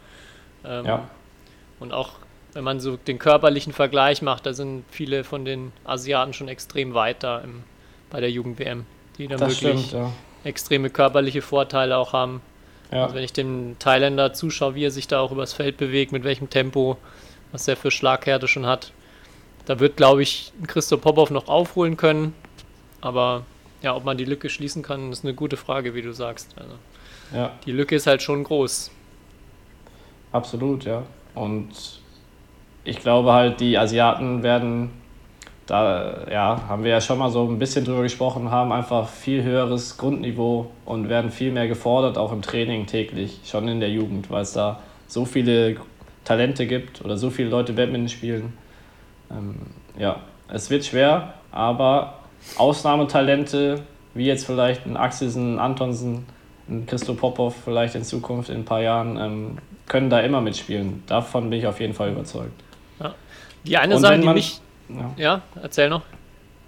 Ähm, 0.64 0.85
Ja. 0.87 1.09
Und 1.81 1.92
auch 1.92 2.11
wenn 2.55 2.65
man 2.65 2.81
so 2.81 2.97
den 2.97 3.19
körperlichen 3.19 3.73
Vergleich 3.73 4.23
macht, 4.23 4.47
da 4.47 4.53
sind 4.53 4.85
viele 4.91 5.25
von 5.25 5.45
den 5.45 5.73
Asiaten 5.85 6.33
schon 6.33 6.49
extrem 6.49 6.95
weiter 6.95 7.43
im, 7.43 7.62
bei 8.11 8.21
der 8.21 8.31
Jugend-WM, 8.31 8.85
die 9.19 9.29
dann 9.29 9.38
Das 9.38 9.62
wirklich 9.62 9.87
stimmt, 9.87 9.93
ja. 9.93 10.12
extreme 10.45 10.91
körperliche 10.91 11.43
Vorteile 11.43 11.97
auch 11.97 12.12
haben. 12.12 12.43
ja. 12.91 13.05
Also 13.05 13.15
wenn 13.15 13.25
ich 13.25 13.33
dem 13.33 13.77
Thailänder 13.79 14.35
zuschaue, 14.35 14.75
wie 14.75 14.85
er 14.85 14.91
sich 14.91 15.09
da 15.09 15.21
auch 15.21 15.33
übers 15.33 15.53
Feld 15.53 15.77
bewegt, 15.79 16.12
mit 16.12 16.25
welchem 16.25 16.51
Tempo, 16.51 16.99
was 17.53 17.67
er 17.69 17.77
für 17.77 17.91
Schlaghärte 17.91 18.49
schon 18.49 18.67
hat, 18.67 18.93
da 19.65 19.79
wird, 19.79 19.97
glaube 19.97 20.23
ich, 20.23 20.53
Christoph 20.67 21.01
Popov 21.01 21.31
noch 21.31 21.49
aufholen 21.49 21.97
können. 21.97 22.35
Aber 23.01 23.45
ja, 23.81 23.95
ob 23.95 24.05
man 24.05 24.17
die 24.17 24.25
Lücke 24.25 24.49
schließen 24.49 24.83
kann, 24.83 25.12
ist 25.12 25.25
eine 25.25 25.35
gute 25.35 25.57
Frage, 25.57 25.95
wie 25.95 26.03
du 26.03 26.12
sagst. 26.12 26.55
Also, 26.57 26.75
ja. 27.35 27.53
die 27.65 27.73
Lücke 27.73 27.95
ist 27.97 28.07
halt 28.07 28.23
schon 28.23 28.45
groß. 28.45 28.91
Absolut, 30.33 30.85
ja. 30.85 31.05
Und 31.35 32.02
ich 32.85 32.99
glaube 33.01 33.33
halt, 33.33 33.61
die 33.61 33.79
Asiaten 33.79 34.42
werden, 34.42 34.90
da 35.66 36.27
ja, 36.31 36.62
haben 36.68 36.85
wir 36.85 36.90
ja 36.90 37.01
schon 37.01 37.18
mal 37.18 37.31
so 37.31 37.47
ein 37.49 37.59
bisschen 37.59 37.85
drüber 37.85 38.03
gesprochen, 38.03 38.51
haben 38.51 38.73
einfach 38.73 39.09
viel 39.09 39.42
höheres 39.42 39.97
Grundniveau 39.97 40.71
und 40.85 41.09
werden 41.09 41.31
viel 41.31 41.53
mehr 41.53 41.68
gefordert, 41.68 42.18
auch 42.18 42.33
im 42.33 42.42
Training 42.42 42.87
täglich, 42.87 43.40
schon 43.45 43.68
in 43.68 43.81
der 43.81 43.90
Jugend, 43.90 44.31
weil 44.31 44.42
es 44.42 44.53
da 44.53 44.81
so 45.07 45.25
viele 45.25 45.77
Talente 46.25 46.66
gibt 46.66 47.05
oder 47.05 47.16
so 47.16 47.31
viele 47.31 47.49
Leute 47.49 47.73
Badminton 47.73 48.09
spielen. 48.09 48.53
Ähm, 49.31 49.57
ja, 49.99 50.16
es 50.49 50.71
wird 50.71 50.85
schwer, 50.85 51.35
aber 51.53 52.18
Ausnahmetalente, 52.57 53.83
wie 54.14 54.27
jetzt 54.27 54.45
vielleicht 54.45 54.87
ein 54.87 54.97
Axelsen, 54.97 55.55
ein 55.55 55.59
Antonsen, 55.59 56.27
ein 56.68 56.87
Christo 56.87 57.14
Popov 57.14 57.55
vielleicht 57.64 57.95
in 57.95 58.03
Zukunft 58.03 58.51
in 58.51 58.59
ein 58.59 58.64
paar 58.64 58.83
Jahren, 58.83 59.16
ähm, 59.16 59.59
können 59.87 60.11
da 60.11 60.21
immer 60.21 60.40
mitspielen. 60.40 61.03
Davon 61.07 61.51
bin 61.51 61.59
ich 61.59 61.66
auf 61.66 61.81
jeden 61.81 61.95
Fall 61.95 62.11
überzeugt. 62.11 62.53
Die 63.64 63.77
eine 63.77 63.98
Sache, 63.98 64.18
die 64.18 64.29
mich. 64.29 64.61
Ja. 64.88 65.11
Ja, 65.16 65.40
erzähl 65.62 65.88
noch. 65.88 66.03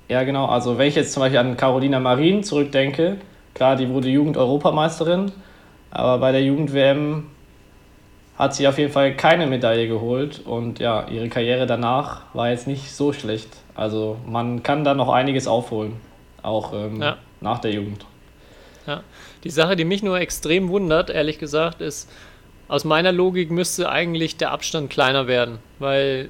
Ja, 0.09 0.23
genau. 0.23 0.47
Also, 0.47 0.79
wenn 0.79 0.89
ich 0.89 0.95
jetzt 0.95 1.13
zum 1.13 1.23
Beispiel 1.23 1.39
an 1.39 1.57
Carolina 1.57 1.99
Marin 2.01 2.43
zurückdenke, 2.43 3.17
klar, 3.55 3.77
die 3.77 3.89
wurde 3.89 4.09
Jugend-Europameisterin, 4.09 5.33
aber 5.91 6.19
bei 6.19 6.33
der 6.33 6.43
Jugend-WM 6.43 7.27
hat 8.39 8.55
sie 8.55 8.67
auf 8.67 8.79
jeden 8.79 8.93
Fall 8.93 9.15
keine 9.15 9.47
Medaille 9.47 9.87
geholt 9.89 10.41
und 10.45 10.79
ja, 10.81 11.07
ihre 11.09 11.29
Karriere 11.29 11.67
danach 11.67 12.23
war 12.35 12.51
jetzt 12.51 12.67
nicht 12.67 12.93
so 12.93 13.13
schlecht. 13.13 13.49
Also, 13.75 14.17
man 14.27 14.63
kann 14.63 14.85
da 14.85 14.95
noch 14.95 15.09
einiges 15.13 15.47
aufholen, 15.47 15.95
auch 16.43 16.73
ähm, 16.73 17.01
Ja. 17.01 17.17
nach 17.41 17.59
der 17.59 17.73
Jugend. 17.73 18.05
Die 19.45 19.51
Sache, 19.51 19.77
die 19.77 19.85
mich 19.85 20.03
nur 20.03 20.19
extrem 20.21 20.69
wundert, 20.69 21.09
ehrlich 21.09 21.39
gesagt, 21.39 21.81
ist, 21.81 22.11
aus 22.69 22.85
meiner 22.85 23.13
Logik 23.13 23.51
müsste 23.51 23.89
eigentlich 23.91 24.37
der 24.37 24.53
Abstand 24.53 24.91
kleiner 24.91 25.27
werden, 25.27 25.59
weil 25.79 26.29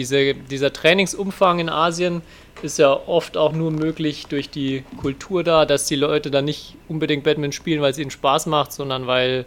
diese, 0.00 0.32
dieser 0.34 0.72
Trainingsumfang 0.72 1.58
in 1.58 1.68
Asien 1.68 2.22
ist 2.62 2.78
ja 2.78 2.90
oft 3.06 3.36
auch 3.36 3.52
nur 3.52 3.70
möglich 3.70 4.26
durch 4.28 4.48
die 4.48 4.82
Kultur 4.98 5.44
da, 5.44 5.66
dass 5.66 5.84
die 5.84 5.96
Leute 5.96 6.30
da 6.30 6.40
nicht 6.40 6.76
unbedingt 6.88 7.22
Badminton 7.22 7.52
spielen, 7.52 7.82
weil 7.82 7.90
es 7.90 7.98
ihnen 7.98 8.10
Spaß 8.10 8.46
macht, 8.46 8.72
sondern 8.72 9.06
weil, 9.06 9.44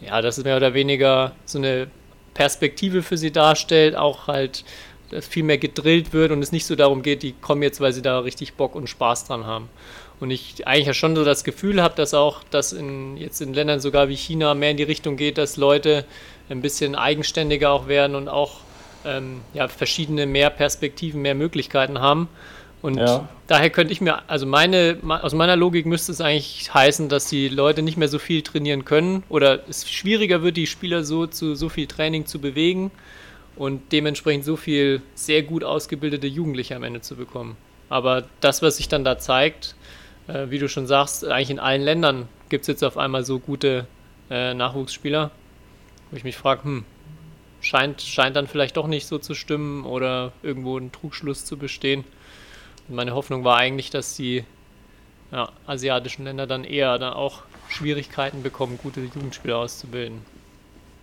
ja, 0.00 0.20
das 0.20 0.38
ist 0.38 0.44
mehr 0.44 0.56
oder 0.56 0.74
weniger 0.74 1.32
so 1.44 1.58
eine 1.58 1.86
Perspektive 2.34 3.04
für 3.04 3.16
sie 3.16 3.30
darstellt, 3.30 3.94
auch 3.94 4.26
halt 4.26 4.64
dass 5.10 5.28
viel 5.28 5.44
mehr 5.44 5.58
gedrillt 5.58 6.12
wird 6.12 6.32
und 6.32 6.42
es 6.42 6.50
nicht 6.50 6.66
so 6.66 6.74
darum 6.74 7.02
geht, 7.02 7.22
die 7.22 7.34
kommen 7.40 7.62
jetzt, 7.62 7.80
weil 7.80 7.92
sie 7.92 8.02
da 8.02 8.18
richtig 8.18 8.54
Bock 8.54 8.74
und 8.74 8.88
Spaß 8.88 9.26
dran 9.26 9.46
haben. 9.46 9.68
Und 10.18 10.32
ich 10.32 10.66
eigentlich 10.66 10.86
ja 10.86 10.94
schon 10.94 11.14
so 11.14 11.24
das 11.24 11.44
Gefühl 11.44 11.80
habe, 11.80 11.94
dass 11.94 12.14
auch 12.14 12.42
das 12.50 12.72
in, 12.72 13.16
jetzt 13.16 13.40
in 13.40 13.54
Ländern 13.54 13.78
sogar 13.78 14.08
wie 14.08 14.16
China 14.16 14.54
mehr 14.54 14.70
in 14.70 14.76
die 14.76 14.82
Richtung 14.82 15.16
geht, 15.16 15.38
dass 15.38 15.56
Leute 15.56 16.04
ein 16.48 16.62
bisschen 16.62 16.96
eigenständiger 16.96 17.70
auch 17.70 17.86
werden 17.86 18.16
und 18.16 18.28
auch 18.28 18.63
ähm, 19.04 19.40
ja, 19.52 19.68
verschiedene 19.68 20.26
mehr 20.26 20.50
Perspektiven, 20.50 21.22
mehr 21.22 21.34
Möglichkeiten 21.34 22.00
haben. 22.00 22.28
Und 22.82 22.98
Ja. 22.98 23.28
daher 23.46 23.70
könnte 23.70 23.92
ich 23.92 24.00
mir, 24.02 24.28
also 24.28 24.44
meine, 24.46 24.98
aus 25.22 25.32
meiner 25.32 25.56
Logik 25.56 25.86
müsste 25.86 26.12
es 26.12 26.20
eigentlich 26.20 26.72
heißen, 26.74 27.08
dass 27.08 27.28
die 27.28 27.48
Leute 27.48 27.80
nicht 27.80 27.96
mehr 27.96 28.08
so 28.08 28.18
viel 28.18 28.42
trainieren 28.42 28.84
können 28.84 29.22
oder 29.30 29.66
es 29.68 29.90
schwieriger 29.90 30.42
wird, 30.42 30.56
die 30.58 30.66
Spieler 30.66 31.02
so 31.02 31.26
zu 31.26 31.54
so 31.54 31.70
viel 31.70 31.86
Training 31.86 32.26
zu 32.26 32.40
bewegen 32.40 32.90
und 33.56 33.92
dementsprechend 33.92 34.44
so 34.44 34.56
viel 34.56 35.00
sehr 35.14 35.42
gut 35.42 35.64
ausgebildete 35.64 36.26
Jugendliche 36.26 36.76
am 36.76 36.82
Ende 36.82 37.00
zu 37.00 37.16
bekommen. 37.16 37.56
Aber 37.88 38.24
das, 38.40 38.60
was 38.60 38.76
sich 38.76 38.88
dann 38.88 39.04
da 39.04 39.16
zeigt, 39.18 39.76
äh, 40.26 40.50
wie 40.50 40.58
du 40.58 40.68
schon 40.68 40.86
sagst, 40.86 41.24
eigentlich 41.24 41.50
in 41.50 41.58
allen 41.58 41.82
Ländern 41.82 42.28
gibt 42.50 42.62
es 42.62 42.68
jetzt 42.68 42.84
auf 42.84 42.98
einmal 42.98 43.24
so 43.24 43.38
gute 43.38 43.86
äh, 44.30 44.52
Nachwuchsspieler, 44.52 45.30
wo 46.10 46.16
ich 46.16 46.24
mich 46.24 46.36
frage, 46.36 46.64
hm, 46.64 46.84
scheint, 47.64 48.02
scheint 48.02 48.36
dann 48.36 48.46
vielleicht 48.46 48.76
doch 48.76 48.86
nicht 48.86 49.06
so 49.06 49.18
zu 49.18 49.34
stimmen 49.34 49.84
oder 49.84 50.32
irgendwo 50.42 50.78
ein 50.78 50.92
Trugschluss 50.92 51.44
zu 51.44 51.56
bestehen. 51.56 52.04
Und 52.88 52.96
meine 52.96 53.14
Hoffnung 53.14 53.44
war 53.44 53.56
eigentlich, 53.56 53.90
dass 53.90 54.14
die 54.14 54.44
ja, 55.32 55.48
asiatischen 55.66 56.24
Länder 56.24 56.46
dann 56.46 56.64
eher 56.64 56.98
dann 56.98 57.14
auch 57.14 57.42
Schwierigkeiten 57.68 58.42
bekommen, 58.42 58.78
gute 58.82 59.00
Jugendspieler 59.00 59.56
auszubilden. 59.56 60.20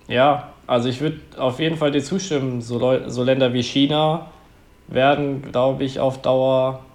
Ja, 0.08 0.54
also 0.68 0.90
ich 0.90 1.02
würde 1.02 1.20
auf 1.38 1.60
jeden 1.60 1.78
Fall 1.78 1.92
dir 1.92 2.04
zustimmen. 2.04 2.62
So, 2.62 3.10
so 3.10 3.24
Länder 3.24 3.54
wie 3.54 3.64
China 3.64 4.32
werden, 4.88 5.52
glaube 5.52 5.84
ich, 5.84 6.00
auf 6.00 6.22
Dauer 6.22 6.86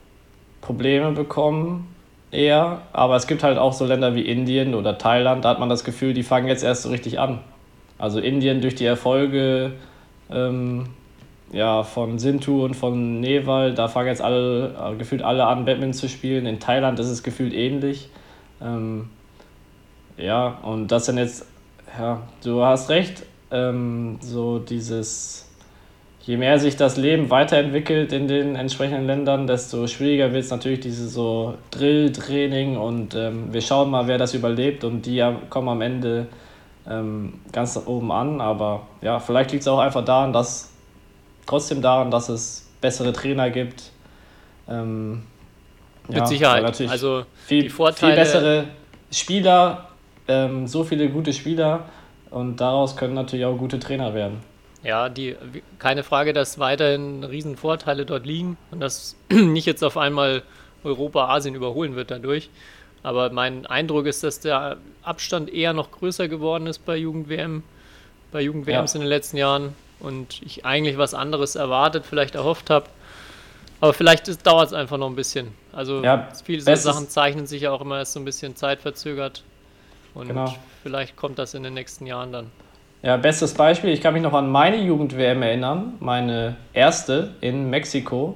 Probleme 0.61 1.13
bekommen. 1.13 1.93
Eher. 2.31 2.83
Aber 2.93 3.17
es 3.17 3.27
gibt 3.27 3.43
halt 3.43 3.59
auch 3.59 3.73
so 3.73 3.87
Länder 3.87 4.15
wie 4.15 4.23
Indien 4.23 4.75
oder 4.75 4.99
Thailand, 4.99 5.45
da 5.45 5.51
hat 5.51 5.61
man 5.61 5.69
das 5.69 5.85
Gefühl, 5.85 6.13
die 6.13 6.23
fangen 6.23 6.49
jetzt 6.49 6.63
erst 6.63 6.83
so 6.83 6.91
richtig 6.91 7.19
an. 7.19 7.41
Also 7.99 8.21
Indien 8.21 8.61
durch 8.61 8.75
die 8.75 8.85
Erfolge 8.85 9.73
ähm, 10.31 10.87
ja, 11.53 11.83
von 11.83 12.19
Sintu 12.19 12.65
und 12.65 12.75
von 12.75 13.21
Newal, 13.21 13.75
da 13.75 13.89
fangen 13.89 14.09
jetzt 14.09 14.23
alle, 14.23 14.95
gefühlt 14.99 15.23
alle 15.23 15.47
an, 15.47 15.65
Badminton 15.65 15.95
zu 15.95 16.09
spielen. 16.09 16.47
In 16.47 16.61
Thailand 16.61 16.99
ist 16.99 17.09
es 17.09 17.23
gefühlt 17.23 17.55
ähnlich. 17.55 18.11
Ähm, 18.61 19.09
ja, 20.17 20.59
und 20.63 20.91
das 20.93 21.07
sind 21.07 21.19
jetzt 21.19 21.47
ja, 21.99 22.23
du 22.45 22.63
hast 22.63 22.91
recht. 22.91 23.25
Ähm, 23.51 24.19
so 24.21 24.59
dieses, 24.59 25.49
je 26.23 26.37
mehr 26.37 26.59
sich 26.59 26.77
das 26.77 26.97
Leben 26.97 27.31
weiterentwickelt 27.31 28.13
in 28.13 28.27
den 28.27 28.57
entsprechenden 28.57 29.07
Ländern, 29.07 29.47
desto 29.47 29.87
schwieriger 29.87 30.33
wird 30.33 30.45
es 30.45 30.51
natürlich 30.51 30.81
dieses 30.81 31.15
so 31.15 31.55
Drill-Training 31.71 32.77
und 32.77 33.15
ähm, 33.15 33.53
wir 33.53 33.61
schauen 33.61 33.91
mal, 33.91 34.09
wer 34.09 34.19
das 34.19 34.35
überlebt 34.35 34.83
und 34.83 35.07
die 35.07 35.25
kommen 35.49 35.69
am 35.69 35.81
Ende 35.81 36.27
ähm, 36.89 37.41
ganz 37.53 37.81
oben 37.87 38.13
an. 38.13 38.41
Aber 38.41 38.87
ja, 39.03 39.19
vielleicht 39.19 39.53
liegt 39.53 39.63
es 39.63 39.69
auch 39.69 39.79
einfach 39.79 40.05
daran, 40.05 40.33
dass 40.33 40.71
trotzdem 41.47 41.83
daran, 41.83 42.11
dass 42.11 42.29
es 42.29 42.69
bessere 42.81 43.13
Trainer 43.13 43.51
gibt. 43.51 43.91
Ähm, 44.69 45.23
Mit 46.09 46.19
ja, 46.19 46.27
Sicherheit. 46.27 46.65
Also 46.89 47.25
viel, 47.47 47.65
die 47.65 47.71
Vorteile- 47.71 48.13
viel 48.13 48.23
bessere 48.23 48.65
Spieler, 49.11 49.89
ähm, 50.29 50.67
so 50.67 50.85
viele 50.85 51.09
gute 51.09 51.33
Spieler 51.33 51.85
und 52.31 52.61
daraus 52.61 52.97
können 52.97 53.15
natürlich 53.15 53.45
auch 53.45 53.57
gute 53.57 53.79
Trainer 53.79 54.15
werden. 54.15 54.41
Ja, 54.83 55.09
die, 55.09 55.37
keine 55.79 56.03
Frage, 56.03 56.33
dass 56.33 56.59
weiterhin 56.59 57.25
riesen 57.25 57.57
Vorteile 57.57 58.07
dort 58.07 58.27
liegen 58.27 58.57
und 58.71 58.81
dass 58.81 59.17
nicht 59.31 59.67
jetzt 59.67 59.83
auf 59.83 59.97
einmal 59.97 60.43
Europa 60.85 61.29
Asien 61.29 61.55
überholen 61.55 61.97
wird 61.97 62.11
dadurch. 62.11 62.51
Aber 63.07 63.31
mein 63.31 63.67
Eindruck 63.67 64.07
ist, 64.07 64.25
dass 64.25 64.41
der 64.41 64.79
Abstand 65.05 65.49
eher 65.55 65.73
noch 65.73 65.93
größer 65.93 66.27
geworden 66.27 66.67
ist 66.67 66.85
bei 66.85 66.97
Jugend-WM, 66.97 67.63
bei 68.33 68.41
Jugend-WMs 68.41 68.95
Ja. 68.95 68.97
in 68.99 69.03
den 69.03 69.09
letzten 69.09 69.37
Jahren 69.37 69.75
und 70.01 70.43
ich 70.43 70.67
eigentlich 70.67 70.99
was 70.99 71.15
anderes 71.15 71.55
erwartet, 71.55 72.05
vielleicht 72.05 72.35
erhofft 72.35 72.69
habe. 72.69 72.87
Aber 73.81 73.93
vielleicht 73.95 74.45
dauert 74.45 74.67
es 74.67 74.73
einfach 74.73 74.99
noch 74.99 75.09
ein 75.09 75.15
bisschen. 75.15 75.53
Also 75.73 76.03
Ja, 76.03 76.27
viele 76.45 76.63
so 76.63 76.75
Sachen 76.75 77.09
zeichnen 77.09 77.47
sich 77.47 77.63
ja 77.63 77.71
auch 77.71 77.81
immer 77.81 77.99
erst 77.99 78.15
so 78.15 78.19
ein 78.19 78.25
bisschen 78.25 78.57
zeitverzögert. 78.57 79.45
Und 80.15 80.27
Genau. 80.27 80.53
vielleicht 80.83 81.15
kommt 81.15 81.39
das 81.39 81.55
in 81.55 81.63
den 81.63 81.75
nächsten 81.75 82.07
Jahren 82.07 82.33
dann. 82.33 82.51
Ja, 83.03 83.17
bestes 83.19 83.55
Beispiel, 83.55 83.91
ich 83.91 84.01
kann 84.01 84.15
mich 84.15 84.23
noch 84.25 84.33
an 84.33 84.51
meine 84.51 84.79
Jugend-WM 84.79 85.43
erinnern, 85.43 85.95
meine 86.01 86.57
erste 86.73 87.35
in 87.41 87.71
Mexiko. 87.71 88.35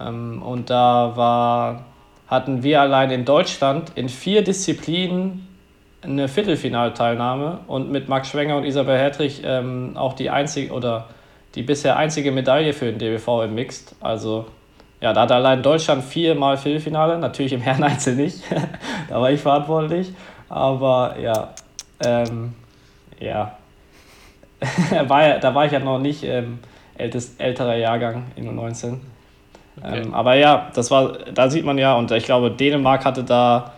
Ähm, 0.00 0.40
und 0.42 0.70
da 0.70 1.12
war, 1.16 1.84
hatten 2.26 2.62
wir 2.62 2.80
allein 2.80 3.10
in 3.10 3.24
Deutschland 3.24 3.92
in 3.94 4.08
vier 4.08 4.42
Disziplinen 4.42 5.48
eine 6.02 6.28
Viertelfinalteilnahme 6.28 7.60
und 7.66 7.90
mit 7.90 8.08
Max 8.08 8.28
Schwenger 8.28 8.56
und 8.56 8.64
Isabel 8.64 8.98
Hertrich 8.98 9.42
ähm, 9.44 9.96
auch 9.96 10.12
die 10.14 10.30
einzige 10.30 10.72
oder 10.72 11.08
die 11.54 11.62
bisher 11.62 11.96
einzige 11.96 12.32
Medaille 12.32 12.72
für 12.72 12.86
den 12.86 12.98
DBV 12.98 13.44
im 13.44 13.54
Mixed. 13.54 13.94
Also 14.00 14.46
ja, 15.00 15.12
da 15.12 15.22
hat 15.22 15.32
allein 15.32 15.62
Deutschland 15.62 16.04
viermal 16.04 16.56
Viertelfinale, 16.56 17.18
natürlich 17.18 17.52
im 17.52 17.60
Herreneinzel 17.62 18.16
nicht, 18.16 18.42
da 19.08 19.20
war 19.20 19.30
ich 19.30 19.40
verantwortlich. 19.40 20.12
Aber 20.48 21.16
ja, 21.18 21.50
ähm, 22.04 22.54
ja, 23.18 23.56
war 25.06 25.38
da 25.38 25.54
war 25.54 25.66
ich 25.66 25.72
ja 25.72 25.78
noch 25.78 25.98
nicht 25.98 26.22
ähm, 26.24 26.58
ältest, 26.96 27.40
älterer 27.40 27.76
Jahrgang 27.76 28.24
in 28.36 28.54
19. 28.54 29.00
Okay. 29.76 30.02
Ähm, 30.02 30.14
aber 30.14 30.34
ja, 30.36 30.70
das 30.74 30.90
war, 30.90 31.12
da 31.34 31.50
sieht 31.50 31.64
man 31.64 31.78
ja, 31.78 31.94
und 31.94 32.10
ich 32.10 32.24
glaube, 32.24 32.50
Dänemark 32.50 33.04
hatte 33.04 33.24
da 33.24 33.72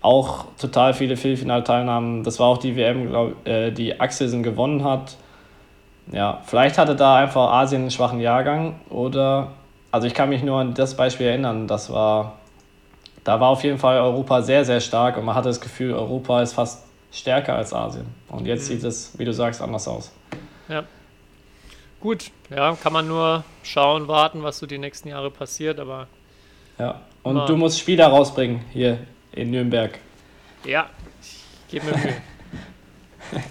auch 0.00 0.46
total 0.58 0.94
viele 0.94 1.16
Viertelfinalteilnahmen. 1.16 2.24
Das 2.24 2.38
war 2.38 2.48
auch 2.48 2.58
die 2.58 2.76
WM, 2.76 3.08
glaub, 3.08 3.46
äh, 3.46 3.70
die 3.70 4.00
Axelsen 4.00 4.42
gewonnen 4.42 4.84
hat. 4.84 5.16
Ja, 6.12 6.40
vielleicht 6.44 6.78
hatte 6.78 6.96
da 6.96 7.16
einfach 7.16 7.52
Asien 7.52 7.82
einen 7.82 7.90
schwachen 7.90 8.20
Jahrgang 8.20 8.76
oder, 8.88 9.48
also 9.92 10.06
ich 10.06 10.14
kann 10.14 10.30
mich 10.30 10.42
nur 10.42 10.58
an 10.58 10.74
das 10.74 10.96
Beispiel 10.96 11.26
erinnern, 11.26 11.66
das 11.66 11.92
war, 11.92 12.34
da 13.24 13.38
war 13.40 13.48
auf 13.48 13.62
jeden 13.62 13.78
Fall 13.78 14.00
Europa 14.00 14.40
sehr, 14.40 14.64
sehr 14.64 14.80
stark 14.80 15.18
und 15.18 15.26
man 15.26 15.34
hatte 15.34 15.48
das 15.48 15.60
Gefühl, 15.60 15.92
Europa 15.92 16.40
ist 16.40 16.54
fast 16.54 16.86
stärker 17.12 17.56
als 17.56 17.74
Asien. 17.74 18.06
Und 18.28 18.46
jetzt 18.46 18.70
mhm. 18.70 18.74
sieht 18.74 18.84
es, 18.84 19.18
wie 19.18 19.24
du 19.24 19.32
sagst, 19.34 19.60
anders 19.60 19.86
aus. 19.86 20.12
Ja. 20.68 20.84
Gut, 22.00 22.30
ja, 22.50 22.76
kann 22.76 22.92
man 22.92 23.08
nur 23.08 23.44
schauen, 23.64 24.06
warten, 24.06 24.42
was 24.44 24.58
so 24.58 24.66
die 24.66 24.78
nächsten 24.78 25.08
Jahre 25.08 25.30
passiert, 25.30 25.80
aber. 25.80 26.06
Ja, 26.78 27.02
und 27.24 27.48
du 27.48 27.56
musst 27.56 27.80
Spieler 27.80 28.06
rausbringen 28.06 28.64
hier 28.72 28.98
in 29.32 29.50
Nürnberg. 29.50 29.98
Ja, 30.64 30.88
ich 31.20 31.70
gebe 31.70 31.86
mir 31.86 31.96
Mühe. 31.96 32.22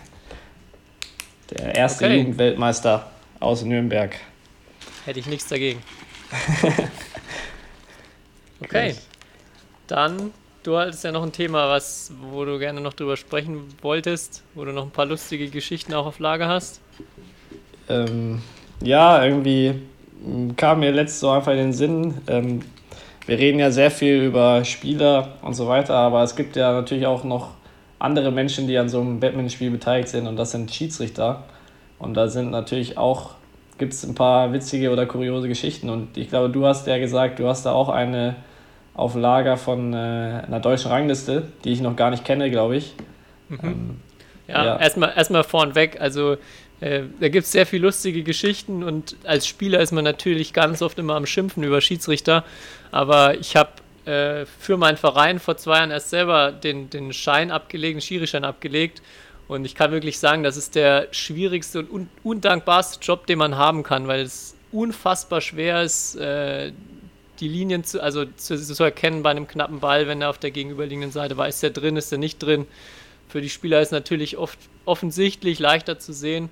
Der 1.51 1.75
erste 1.75 2.05
okay. 2.05 2.17
Jugendweltmeister 2.17 3.09
aus 3.39 3.63
Nürnberg. 3.63 4.15
Hätte 5.05 5.19
ich 5.19 5.27
nichts 5.27 5.47
dagegen. 5.47 5.81
okay. 8.61 8.95
Dann, 9.87 10.33
du 10.63 10.77
hattest 10.77 11.03
ja 11.03 11.11
noch 11.11 11.23
ein 11.23 11.31
Thema, 11.31 11.69
was, 11.69 12.11
wo 12.19 12.43
du 12.43 12.59
gerne 12.59 12.81
noch 12.81 12.93
drüber 12.93 13.15
sprechen 13.15 13.73
wolltest, 13.81 14.43
wo 14.53 14.65
du 14.65 14.71
noch 14.73 14.83
ein 14.83 14.91
paar 14.91 15.05
lustige 15.05 15.49
Geschichten 15.49 15.93
auch 15.93 16.05
auf 16.05 16.19
Lager 16.19 16.47
hast. 16.47 16.81
Ähm, 17.89 18.41
ja, 18.81 19.23
irgendwie 19.23 19.81
kam 20.55 20.79
mir 20.79 20.91
letztes 20.91 21.19
so 21.19 21.29
einfach 21.29 21.51
in 21.51 21.57
den 21.57 21.73
Sinn. 21.73 22.15
Ähm, 22.27 22.61
wir 23.25 23.37
reden 23.37 23.59
ja 23.59 23.71
sehr 23.71 23.91
viel 23.91 24.23
über 24.23 24.63
Spieler 24.63 25.33
und 25.41 25.53
so 25.53 25.67
weiter, 25.67 25.95
aber 25.95 26.23
es 26.23 26.35
gibt 26.35 26.55
ja 26.55 26.71
natürlich 26.71 27.05
auch 27.05 27.23
noch 27.23 27.51
andere 27.99 28.31
Menschen, 28.31 28.67
die 28.67 28.77
an 28.77 28.89
so 28.89 29.01
einem 29.01 29.19
Batman-Spiel 29.19 29.71
beteiligt 29.71 30.09
sind 30.09 30.27
und 30.27 30.37
das 30.37 30.51
sind 30.51 30.73
Schiedsrichter. 30.73 31.43
Und 31.99 32.13
da 32.13 32.27
sind 32.27 32.51
natürlich 32.51 32.97
auch, 32.97 33.31
gibt 33.77 33.93
es 33.93 34.03
ein 34.03 34.15
paar 34.15 34.53
witzige 34.53 34.91
oder 34.91 35.05
kuriose 35.05 35.47
Geschichten 35.47 35.89
und 35.89 36.15
ich 36.15 36.29
glaube, 36.29 36.49
du 36.49 36.65
hast 36.65 36.87
ja 36.87 36.97
gesagt, 36.99 37.39
du 37.39 37.47
hast 37.47 37.65
da 37.65 37.73
auch 37.73 37.89
eine 37.89 38.35
auf 38.93 39.15
Lager 39.15 39.57
von 39.57 39.93
äh, 39.93 39.97
einer 40.47 40.59
deutschen 40.59 40.91
Rangliste, 40.91 41.43
die 41.63 41.71
ich 41.71 41.81
noch 41.81 41.95
gar 41.95 42.09
nicht 42.09 42.25
kenne, 42.25 42.49
glaube 42.49 42.77
ich. 42.77 42.93
Mhm. 43.49 43.59
Ähm, 43.63 44.01
ja, 44.47 44.65
ja, 44.65 44.79
erstmal 44.79 45.13
erstmal 45.15 45.43
vornweg, 45.43 45.99
also 45.99 46.37
äh, 46.79 47.03
da 47.19 47.29
gibt 47.29 47.45
es 47.45 47.51
sehr 47.51 47.65
viele 47.65 47.87
lustige 47.87 48.23
Geschichten 48.23 48.83
und 48.83 49.15
als 49.23 49.47
Spieler 49.47 49.79
ist 49.79 49.91
man 49.91 50.03
natürlich 50.03 50.53
ganz 50.53 50.81
oft 50.81 50.99
immer 50.99 51.15
am 51.15 51.25
Schimpfen 51.25 51.63
über 51.63 51.81
Schiedsrichter, 51.81 52.43
aber 52.91 53.37
ich 53.39 53.55
habe 53.55 53.71
äh, 54.05 54.45
für 54.45 54.77
meinen 54.77 54.97
Verein 54.97 55.39
vor 55.39 55.57
zwei 55.57 55.77
Jahren 55.77 55.91
erst 55.91 56.11
selber 56.11 56.51
den, 56.51 56.89
den 56.89 57.11
Schein 57.13 57.51
abgelegt, 57.51 57.95
den 57.95 58.01
Schirischein 58.01 58.45
abgelegt. 58.45 59.01
Und 59.49 59.65
ich 59.65 59.75
kann 59.75 59.91
wirklich 59.91 60.19
sagen, 60.19 60.43
das 60.43 60.57
ist 60.57 60.75
der 60.75 61.07
schwierigste 61.11 61.79
und 61.79 61.89
un 61.89 62.09
undankbarste 62.23 62.99
Job, 63.01 63.27
den 63.27 63.37
man 63.37 63.57
haben 63.57 63.83
kann, 63.83 64.07
weil 64.07 64.21
es 64.21 64.55
unfassbar 64.71 65.41
schwer 65.41 65.83
ist, 65.83 66.15
äh, 66.15 66.71
die 67.39 67.47
Linien 67.47 67.83
zu, 67.83 68.01
also 68.01 68.25
zu, 68.25 68.57
zu, 68.57 68.83
erkennen 68.83 69.23
bei 69.23 69.31
einem 69.31 69.47
knappen 69.47 69.79
Ball, 69.79 70.07
wenn 70.07 70.21
er 70.21 70.29
auf 70.29 70.37
der 70.37 70.51
gegenüberliegenden 70.51 71.11
Seite 71.11 71.37
war, 71.37 71.47
ist 71.47 71.63
er 71.63 71.69
drin, 71.69 71.95
ist 71.97 72.11
er 72.11 72.17
nicht 72.17 72.39
drin. 72.39 72.65
Für 73.29 73.41
die 73.41 73.49
Spieler 73.49 73.81
ist 73.81 73.91
natürlich 73.91 74.37
oft 74.37 74.57
offensichtlich 74.85 75.59
leichter 75.59 75.99
zu 75.99 76.13
sehen. 76.13 76.49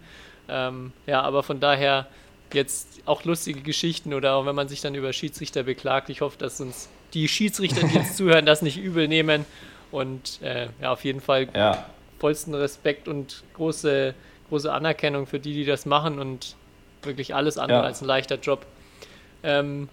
Ähm, 0.50 0.92
ja, 1.08 1.22
aber 1.22 1.42
von 1.42 1.60
daher 1.60 2.08
jetzt 2.54 3.02
auch 3.06 3.24
lustige 3.24 3.62
Geschichten 3.62 4.14
oder 4.14 4.36
auch 4.36 4.46
wenn 4.46 4.56
man 4.56 4.68
sich 4.68 4.82
dann 4.82 4.96
über 4.96 5.14
Schiedsrichter 5.14 5.64
beklagt. 5.64 6.10
Ich 6.10 6.22
hoffe, 6.22 6.38
dass 6.38 6.60
uns 6.62 6.90
die 7.14 7.28
Schiedsrichter, 7.28 7.88
die 7.88 7.96
jetzt 7.96 8.18
zuhören, 8.18 8.46
das 8.46 8.62
nicht 8.62 8.78
übel 8.78 9.08
nehmen. 9.08 9.46
Und 9.92 10.42
äh, 10.42 10.68
ja, 10.82 10.92
auf 10.92 11.04
jeden 11.06 11.22
Fall 11.22 11.48
ja. 11.56 11.86
vollsten 12.20 12.54
Respekt 12.54 13.08
und 13.08 13.44
große, 13.54 14.14
große 14.50 14.72
Anerkennung 14.72 15.26
für 15.28 15.40
die, 15.40 15.54
die 15.54 15.66
das 15.66 15.86
machen 15.86 16.20
und 16.20 16.56
wirklich 17.04 17.34
alles 17.34 17.58
andere 17.58 17.80
ja. 17.80 17.86
als 17.86 18.02
ein 18.02 18.06
leichter 18.06 18.36
Job. 18.36 18.66
Ähm, 19.44 19.90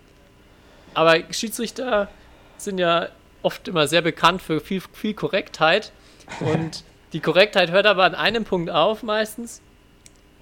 aber 0.94 1.20
Schiedsrichter 1.30 2.08
sind 2.56 2.78
ja 2.78 3.08
oft 3.42 3.68
immer 3.68 3.86
sehr 3.86 4.02
bekannt 4.02 4.42
für 4.42 4.60
viel, 4.60 4.82
viel 4.92 5.14
Korrektheit. 5.14 5.92
Und 6.40 6.84
die 7.12 7.20
Korrektheit 7.20 7.70
hört 7.70 7.86
aber 7.86 8.04
an 8.04 8.14
einem 8.14 8.44
Punkt 8.44 8.70
auf 8.70 9.02
meistens 9.02 9.60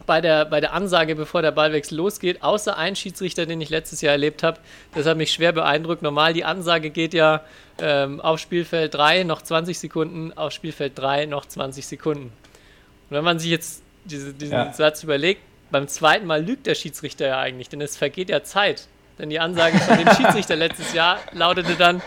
bei 0.07 0.21
der, 0.21 0.45
bei 0.45 0.61
der 0.61 0.73
Ansage, 0.73 1.15
bevor 1.15 1.43
der 1.43 1.53
Ballwechsel 1.53 1.97
losgeht, 1.97 2.43
außer 2.43 2.77
ein 2.77 2.97
Schiedsrichter, 2.97 3.47
den 3.47 3.61
ich 3.61 3.71
letztes 3.71 4.01
Jahr 4.01 4.13
erlebt 4.13 4.43
habe. 4.43 4.59
Das 4.95 5.07
hat 5.07 5.17
mich 5.17 5.33
schwer 5.33 5.53
beeindruckt. 5.53 6.03
Normal, 6.03 6.33
die 6.33 6.45
Ansage 6.45 6.91
geht 6.91 7.15
ja 7.15 7.43
ähm, 7.81 8.21
auf 8.21 8.41
Spielfeld 8.41 8.95
3 8.95 9.23
noch 9.25 9.43
20 9.43 9.79
Sekunden, 9.79 10.33
auf 10.37 10.53
Spielfeld 10.53 10.99
3 10.99 11.27
noch 11.27 11.47
20 11.47 11.87
Sekunden. 11.87 12.25
Und 12.25 13.17
wenn 13.17 13.25
man 13.25 13.39
sich 13.39 13.51
jetzt 13.51 13.83
diese, 14.05 14.33
diesen 14.33 14.55
ja. 14.55 14.73
Satz 14.73 15.05
überlegt, 15.05 15.43
beim 15.71 15.87
zweiten 15.87 16.27
Mal 16.27 16.45
lügt 16.45 16.67
der 16.67 16.75
Schiedsrichter 16.75 17.29
ja 17.29 17.39
eigentlich, 17.39 17.69
denn 17.69 17.81
es 17.81 17.97
vergeht 17.97 18.31
ja 18.31 18.43
Zeit. 18.43 18.89
Denn 19.21 19.29
die 19.29 19.39
Ansage 19.39 19.79
von 19.79 19.99
dem 19.99 20.09
Schiedsrichter 20.15 20.57
letztes 20.57 20.95
Jahr 20.95 21.19
lautete 21.33 21.75
dann: 21.75 22.01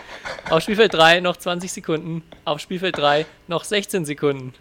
auf 0.50 0.62
Spielfeld 0.62 0.94
3 0.94 1.20
noch 1.20 1.36
20 1.36 1.72
Sekunden, 1.72 2.22
auf 2.44 2.60
Spielfeld 2.60 2.98
3 2.98 3.24
noch 3.46 3.62
16 3.62 4.04
Sekunden. 4.04 4.52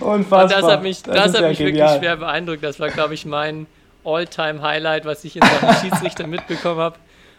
Unfassbar. 0.00 0.44
Und 0.44 0.52
das 0.52 0.62
hat 0.64 0.82
mich, 0.82 1.02
das, 1.02 1.14
das 1.14 1.34
hat 1.34 1.42
ja 1.42 1.48
mich 1.48 1.58
wirklich 1.58 1.90
schwer 1.98 2.16
beeindruckt. 2.16 2.62
Das 2.62 2.78
war, 2.78 2.88
glaube 2.90 3.14
ich, 3.14 3.26
mein 3.26 3.66
All-Time-Highlight, 4.04 5.04
was 5.04 5.24
ich 5.24 5.36
in 5.36 5.42
Sachen 5.42 5.74
Schiedsrichter 5.82 6.26
mitbekommen 6.26 6.80
habe. 6.80 6.96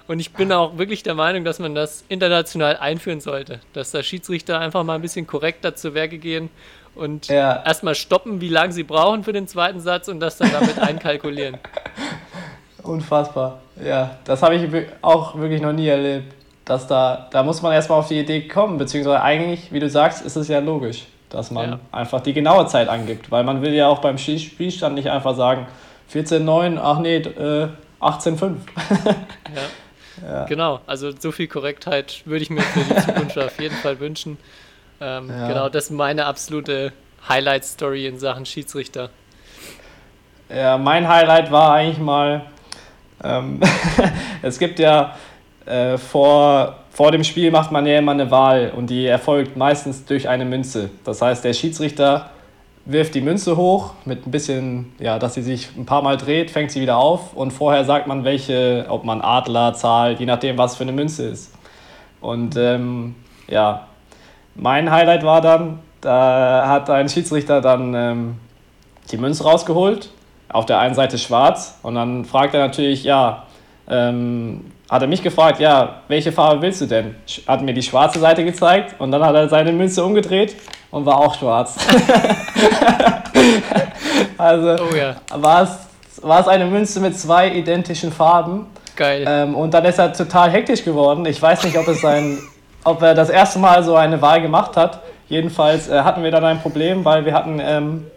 Und 0.07 0.19
ich 0.19 0.33
bin 0.33 0.51
auch 0.51 0.77
wirklich 0.77 1.03
der 1.03 1.13
Meinung, 1.13 1.45
dass 1.45 1.59
man 1.59 1.73
das 1.73 2.03
international 2.09 2.75
einführen 2.77 3.21
sollte. 3.21 3.61
Dass 3.71 3.91
da 3.91 4.03
Schiedsrichter 4.03 4.59
einfach 4.59 4.83
mal 4.83 4.95
ein 4.95 5.01
bisschen 5.01 5.25
korrekter 5.25 5.75
zu 5.75 5.93
Werke 5.93 6.17
gehen 6.17 6.49
und 6.95 7.27
ja. 7.27 7.63
erstmal 7.65 7.95
stoppen, 7.95 8.41
wie 8.41 8.49
lange 8.49 8.73
sie 8.73 8.83
brauchen 8.83 9.23
für 9.23 9.33
den 9.33 9.47
zweiten 9.47 9.79
Satz 9.79 10.07
und 10.07 10.19
das 10.19 10.37
dann 10.37 10.51
damit 10.51 10.77
einkalkulieren. 10.79 11.57
Unfassbar. 12.83 13.59
Ja, 13.83 14.17
das 14.25 14.43
habe 14.43 14.55
ich 14.55 14.85
auch 15.01 15.37
wirklich 15.37 15.61
noch 15.61 15.73
nie 15.73 15.87
erlebt. 15.87 16.33
Dass 16.65 16.87
da, 16.87 17.27
da 17.31 17.43
muss 17.43 17.61
man 17.61 17.73
erstmal 17.73 17.99
auf 17.99 18.07
die 18.07 18.19
Idee 18.19 18.47
kommen, 18.47 18.77
beziehungsweise 18.77 19.21
eigentlich, 19.21 19.71
wie 19.71 19.79
du 19.79 19.89
sagst, 19.89 20.23
ist 20.23 20.35
es 20.35 20.47
ja 20.47 20.59
logisch 20.59 21.05
dass 21.31 21.49
man 21.49 21.71
ja. 21.71 21.79
einfach 21.91 22.21
die 22.21 22.33
genaue 22.33 22.67
Zeit 22.67 22.89
angibt, 22.89 23.31
weil 23.31 23.43
man 23.43 23.61
will 23.61 23.73
ja 23.73 23.87
auch 23.87 23.99
beim 23.99 24.17
Spielstand 24.17 24.95
nicht 24.95 25.09
einfach 25.09 25.35
sagen 25.35 25.65
14,9, 26.13 26.77
ach 26.81 26.99
nee, 26.99 27.17
äh, 27.17 27.69
18,5. 28.01 28.55
ja. 29.05 30.29
ja. 30.29 30.45
Genau, 30.45 30.81
also 30.85 31.11
so 31.17 31.31
viel 31.31 31.47
Korrektheit 31.47 32.21
würde 32.25 32.43
ich 32.43 32.49
mir 32.49 32.61
für 32.61 32.81
die 32.81 32.95
Zukunft 33.01 33.37
auf 33.37 33.59
jeden 33.61 33.75
Fall 33.75 33.99
wünschen. 33.99 34.37
Ähm, 34.99 35.29
ja. 35.29 35.47
Genau, 35.47 35.69
das 35.69 35.85
ist 35.85 35.91
meine 35.91 36.25
absolute 36.25 36.91
Highlight-Story 37.29 38.07
in 38.07 38.19
Sachen 38.19 38.45
Schiedsrichter. 38.45 39.09
Ja, 40.53 40.77
mein 40.77 41.07
Highlight 41.07 41.49
war 41.49 41.73
eigentlich 41.73 41.99
mal, 41.99 42.41
es 44.41 44.57
gibt 44.59 44.79
ja 44.79 45.15
äh, 45.65 45.97
vor 45.97 46.75
vor 46.91 47.11
dem 47.11 47.23
Spiel 47.23 47.51
macht 47.51 47.71
man 47.71 47.85
ja 47.87 47.97
immer 47.97 48.11
eine 48.11 48.31
Wahl 48.31 48.73
und 48.75 48.89
die 48.89 49.05
erfolgt 49.05 49.55
meistens 49.55 50.05
durch 50.05 50.27
eine 50.27 50.43
Münze. 50.43 50.89
Das 51.05 51.21
heißt, 51.21 51.43
der 51.43 51.53
Schiedsrichter 51.53 52.31
wirft 52.83 53.15
die 53.15 53.21
Münze 53.21 53.55
hoch 53.55 53.93
mit 54.03 54.27
ein 54.27 54.31
bisschen, 54.31 54.93
ja, 54.99 55.17
dass 55.17 55.35
sie 55.35 55.41
sich 55.41 55.69
ein 55.77 55.85
paar 55.85 56.01
Mal 56.01 56.17
dreht, 56.17 56.51
fängt 56.51 56.71
sie 56.71 56.81
wieder 56.81 56.97
auf 56.97 57.33
und 57.33 57.51
vorher 57.51 57.85
sagt 57.85 58.07
man, 58.07 58.25
welche, 58.25 58.85
ob 58.89 59.05
man 59.05 59.21
Adler, 59.21 59.73
Zahl, 59.73 60.13
je 60.19 60.25
nachdem, 60.25 60.57
was 60.57 60.75
für 60.75 60.83
eine 60.83 60.91
Münze 60.91 61.27
ist. 61.27 61.53
Und 62.19 62.57
ähm, 62.57 63.15
ja, 63.47 63.87
mein 64.55 64.91
Highlight 64.91 65.23
war 65.23 65.39
dann, 65.39 65.79
da 66.01 66.65
hat 66.67 66.89
ein 66.89 67.07
Schiedsrichter 67.07 67.61
dann 67.61 67.93
ähm, 67.93 68.35
die 69.11 69.17
Münze 69.17 69.45
rausgeholt, 69.45 70.09
auf 70.53 70.65
der 70.65 70.79
einen 70.79 70.95
Seite 70.95 71.17
schwarz 71.17 71.77
und 71.83 71.95
dann 71.95 72.25
fragt 72.25 72.53
er 72.53 72.61
natürlich, 72.61 73.03
ja, 73.03 73.43
ähm, 73.89 74.71
hat 74.89 75.01
er 75.01 75.07
mich 75.07 75.23
gefragt, 75.23 75.59
ja, 75.59 76.01
welche 76.09 76.31
Farbe 76.31 76.61
willst 76.61 76.81
du 76.81 76.85
denn? 76.85 77.15
Hat 77.47 77.61
mir 77.61 77.73
die 77.73 77.81
schwarze 77.81 78.19
Seite 78.19 78.43
gezeigt 78.43 78.95
und 78.99 79.11
dann 79.11 79.23
hat 79.23 79.33
er 79.35 79.47
seine 79.47 79.71
Münze 79.71 80.03
umgedreht 80.03 80.55
und 80.91 81.05
war 81.05 81.17
auch 81.17 81.33
schwarz. 81.35 81.77
also 84.37 84.83
oh, 84.83 84.95
ja. 84.95 85.15
war, 85.33 85.63
es, 85.63 86.21
war 86.21 86.41
es 86.41 86.47
eine 86.49 86.65
Münze 86.65 86.99
mit 86.99 87.17
zwei 87.17 87.49
identischen 87.53 88.11
Farben. 88.11 88.67
Geil. 88.97 89.23
Ähm, 89.25 89.55
und 89.55 89.73
dann 89.73 89.85
ist 89.85 89.97
er 89.97 90.11
total 90.11 90.51
hektisch 90.51 90.83
geworden. 90.83 91.25
Ich 91.25 91.41
weiß 91.41 91.63
nicht, 91.63 91.77
ob, 91.77 91.87
es 91.87 92.01
sein, 92.01 92.39
ob 92.83 93.01
er 93.01 93.15
das 93.15 93.29
erste 93.29 93.59
Mal 93.59 93.83
so 93.83 93.95
eine 93.95 94.21
Wahl 94.21 94.41
gemacht 94.41 94.75
hat. 94.75 94.99
Jedenfalls 95.29 95.87
äh, 95.87 96.01
hatten 96.01 96.23
wir 96.23 96.31
dann 96.31 96.43
ein 96.43 96.59
Problem, 96.59 97.05
weil 97.05 97.25
wir 97.25 97.33
hatten 97.33 97.61
ähm, 97.63 98.07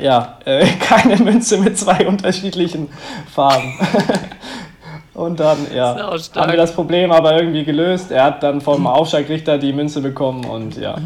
ja, 0.00 0.38
äh, 0.44 0.66
keine 0.80 1.16
Münze 1.16 1.58
mit 1.58 1.78
zwei 1.78 2.06
unterschiedlichen 2.06 2.88
Farben. 3.32 3.72
Und 5.14 5.38
dann, 5.38 5.58
ja, 5.72 5.96
haben 5.96 6.50
wir 6.50 6.56
das 6.56 6.74
Problem 6.74 7.12
aber 7.12 7.36
irgendwie 7.36 7.64
gelöst. 7.64 8.10
Er 8.10 8.24
hat 8.24 8.42
dann 8.42 8.60
vom 8.60 8.84
Aufsteigrichter 8.86 9.58
die 9.58 9.72
Münze 9.72 10.00
bekommen 10.00 10.44
und 10.44 10.76
ja, 10.76 10.96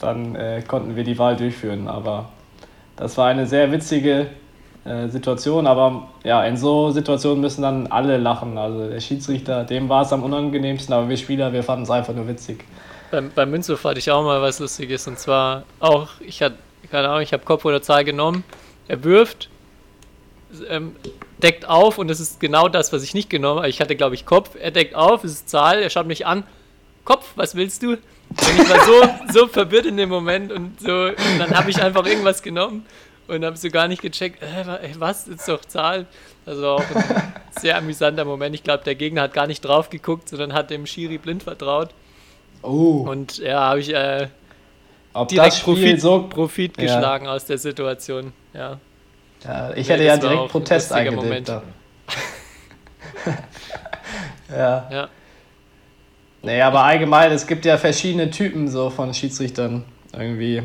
dann 0.00 0.34
äh, 0.34 0.60
konnten 0.68 0.96
wir 0.96 1.04
die 1.04 1.18
Wahl 1.18 1.34
durchführen. 1.34 1.88
Aber 1.88 2.26
das 2.96 3.16
war 3.16 3.28
eine 3.28 3.46
sehr 3.46 3.72
witzige 3.72 4.26
äh, 4.84 5.08
Situation, 5.08 5.66
aber 5.66 6.08
ja, 6.24 6.44
in 6.44 6.58
so 6.58 6.90
Situationen 6.90 7.40
müssen 7.40 7.62
dann 7.62 7.86
alle 7.86 8.18
lachen. 8.18 8.58
Also 8.58 8.86
der 8.86 9.00
Schiedsrichter, 9.00 9.64
dem 9.64 9.88
war 9.88 10.02
es 10.02 10.12
am 10.12 10.22
unangenehmsten, 10.22 10.94
aber 10.94 11.08
wir 11.08 11.16
Spieler, 11.16 11.50
wir 11.54 11.62
fanden 11.62 11.84
es 11.84 11.90
einfach 11.90 12.12
nur 12.12 12.28
witzig. 12.28 12.62
Beim, 13.10 13.30
beim 13.34 13.50
Münzhof 13.50 13.82
hatte 13.84 13.98
ich 13.98 14.10
auch 14.10 14.24
mal 14.24 14.42
was 14.42 14.58
Lustiges 14.58 15.06
und 15.08 15.18
zwar 15.18 15.62
auch, 15.80 16.08
ich 16.20 16.42
hatte, 16.42 16.56
keine 16.90 17.08
Ahnung, 17.08 17.22
ich 17.22 17.32
habe 17.32 17.44
Kopf 17.44 17.64
oder 17.64 17.82
Zahl 17.82 18.04
genommen, 18.04 18.44
er 18.88 19.04
wirft, 19.04 19.48
ähm, 20.68 20.94
deckt 21.42 21.68
auf 21.68 21.98
und 21.98 22.08
das 22.08 22.20
ist 22.20 22.40
genau 22.40 22.68
das, 22.68 22.92
was 22.92 23.02
ich 23.02 23.14
nicht 23.14 23.30
genommen 23.30 23.58
habe. 23.58 23.68
Ich 23.68 23.80
hatte, 23.80 23.96
glaube 23.96 24.14
ich, 24.14 24.26
Kopf, 24.26 24.50
er 24.60 24.70
deckt 24.70 24.94
auf, 24.94 25.24
es 25.24 25.32
ist 25.32 25.48
Zahl, 25.48 25.82
er 25.82 25.90
schaut 25.90 26.06
mich 26.06 26.26
an, 26.26 26.44
Kopf, 27.04 27.32
was 27.36 27.54
willst 27.54 27.82
du? 27.82 27.92
Und 27.92 28.00
ich 28.30 28.70
war 28.70 28.84
so, 28.84 29.32
so 29.40 29.46
verwirrt 29.48 29.86
in 29.86 29.96
dem 29.96 30.08
Moment 30.08 30.52
und 30.52 30.80
so, 30.80 31.06
und 31.06 31.38
dann 31.38 31.54
habe 31.56 31.70
ich 31.70 31.82
einfach 31.82 32.06
irgendwas 32.06 32.42
genommen 32.42 32.86
und 33.26 33.44
habe 33.44 33.56
so 33.56 33.68
gar 33.70 33.88
nicht 33.88 34.02
gecheckt, 34.02 34.42
äh, 34.42 34.94
was, 34.98 35.28
ist 35.28 35.48
doch 35.48 35.64
Zahl. 35.64 36.06
Also 36.46 36.68
auch 36.68 36.84
ein 36.94 37.32
sehr 37.58 37.76
amüsanter 37.76 38.24
Moment. 38.24 38.54
Ich 38.54 38.62
glaube, 38.62 38.84
der 38.84 38.94
Gegner 38.94 39.22
hat 39.22 39.32
gar 39.32 39.46
nicht 39.46 39.64
drauf 39.64 39.88
geguckt, 39.88 40.28
sondern 40.28 40.52
hat 40.52 40.70
dem 40.70 40.86
Schiri 40.86 41.18
blind 41.18 41.42
vertraut. 41.42 41.90
Oh. 42.62 43.06
Und 43.08 43.38
ja, 43.38 43.60
habe 43.60 43.80
ich 43.80 43.94
äh, 43.94 44.28
Ob 45.14 45.28
direkt 45.28 45.62
Profit, 45.62 46.00
so. 46.00 46.26
Profit 46.28 46.76
Ja. 46.76 46.82
geschlagen 46.82 47.26
aus 47.28 47.44
der 47.44 47.58
Situation. 47.58 48.32
Ja. 48.52 48.78
Ja, 49.44 49.72
ich 49.74 49.88
hätte 49.88 50.04
ja 50.04 50.16
direkt 50.16 50.42
ein 50.42 50.48
Protest. 50.48 50.92
Moment. 50.92 51.48
da. 51.48 51.62
ja. 54.56 54.88
Ja. 54.90 55.08
Nee, 56.42 56.60
aber 56.60 56.84
allgemein, 56.84 57.32
es 57.32 57.46
gibt 57.46 57.64
ja 57.64 57.78
verschiedene 57.78 58.30
Typen 58.30 58.68
so 58.68 58.90
von 58.90 59.14
Schiedsrichtern 59.14 59.84
irgendwie. 60.12 60.62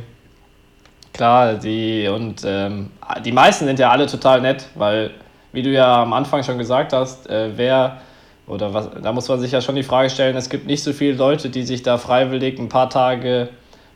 Klar, 1.13 1.55
die 1.55 2.07
und 2.07 2.43
ähm, 2.45 2.91
die 3.23 3.31
meisten 3.31 3.65
sind 3.65 3.79
ja 3.79 3.89
alle 3.89 4.07
total 4.07 4.41
nett, 4.41 4.65
weil, 4.75 5.11
wie 5.51 5.61
du 5.63 5.69
ja 5.69 6.01
am 6.03 6.13
Anfang 6.13 6.43
schon 6.43 6.57
gesagt 6.57 6.93
hast, 6.93 7.29
äh, 7.29 7.51
wer 7.55 8.01
oder 8.47 8.73
was, 8.73 8.89
da 9.01 9.11
muss 9.11 9.27
man 9.27 9.39
sich 9.39 9.51
ja 9.51 9.61
schon 9.61 9.75
die 9.75 9.83
Frage 9.83 10.09
stellen, 10.09 10.35
es 10.35 10.49
gibt 10.49 10.65
nicht 10.65 10.83
so 10.83 10.91
viele 10.93 11.13
Leute, 11.13 11.49
die 11.49 11.63
sich 11.63 11.83
da 11.83 11.97
freiwillig 11.97 12.57
ein 12.59 12.69
paar 12.69 12.89
Tage 12.89 13.49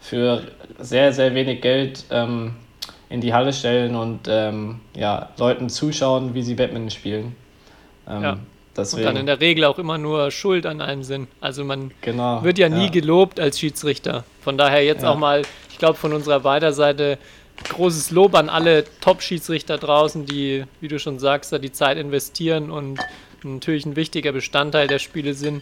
für 0.04 0.44
sehr, 0.80 1.14
sehr 1.14 1.34
wenig 1.34 1.62
Geld 1.62 2.04
ähm, 2.12 2.56
in 3.10 3.22
die 3.22 3.34
Halle 3.34 3.54
stellen 3.54 3.96
und 3.96 4.28
ähm, 4.28 4.82
ja, 4.96 5.30
Leuten 5.38 5.70
zuschauen, 5.70 6.34
wie 6.34 6.44
sie 6.44 6.56
Badminton 6.56 6.92
spielen. 6.92 7.36
Ähm, 8.08 8.22
Ja. 8.24 8.32
Und 8.34 8.40
deswegen, 8.78 9.06
dann 9.06 9.18
in 9.18 9.26
der 9.28 9.40
Regel 9.40 9.64
auch 9.66 9.80
immer 9.80 9.98
nur 9.98 10.30
Schuld 10.32 10.66
an 10.66 10.82
einem 10.82 11.04
sind. 11.04 11.28
Also 11.40 11.64
man 11.64 11.92
genau, 12.02 12.44
wird 12.44 12.58
ja 12.58 12.68
nie 12.70 12.90
gelobt 12.92 13.40
als 13.40 13.60
Schiedsrichter. 13.60 14.24
Von 14.42 14.58
daher 14.58 14.84
jetzt 14.84 15.04
Ja. 15.04 15.12
auch 15.12 15.18
mal, 15.18 15.44
ich 15.72 15.78
glaube, 15.78 15.96
von 15.96 16.12
unserer 16.12 16.42
beider 16.42 16.74
Seite 16.74 17.18
großes 17.70 18.12
Lob 18.12 18.36
an 18.36 18.50
alle 18.50 18.84
Top-Schiedsrichter 19.00 19.78
draußen, 19.78 20.26
die, 20.26 20.66
wie 20.82 20.88
du 20.90 21.00
schon 21.00 21.20
sagst, 21.20 21.54
da 21.54 21.60
die 21.60 21.72
Zeit 21.72 21.98
investieren 21.98 22.72
und 22.72 23.00
natürlich 23.44 23.86
ein 23.86 23.96
wichtiger 23.96 24.32
Bestandteil 24.32 24.88
der 24.88 25.00
Spiele 25.00 25.34
sind, 25.34 25.62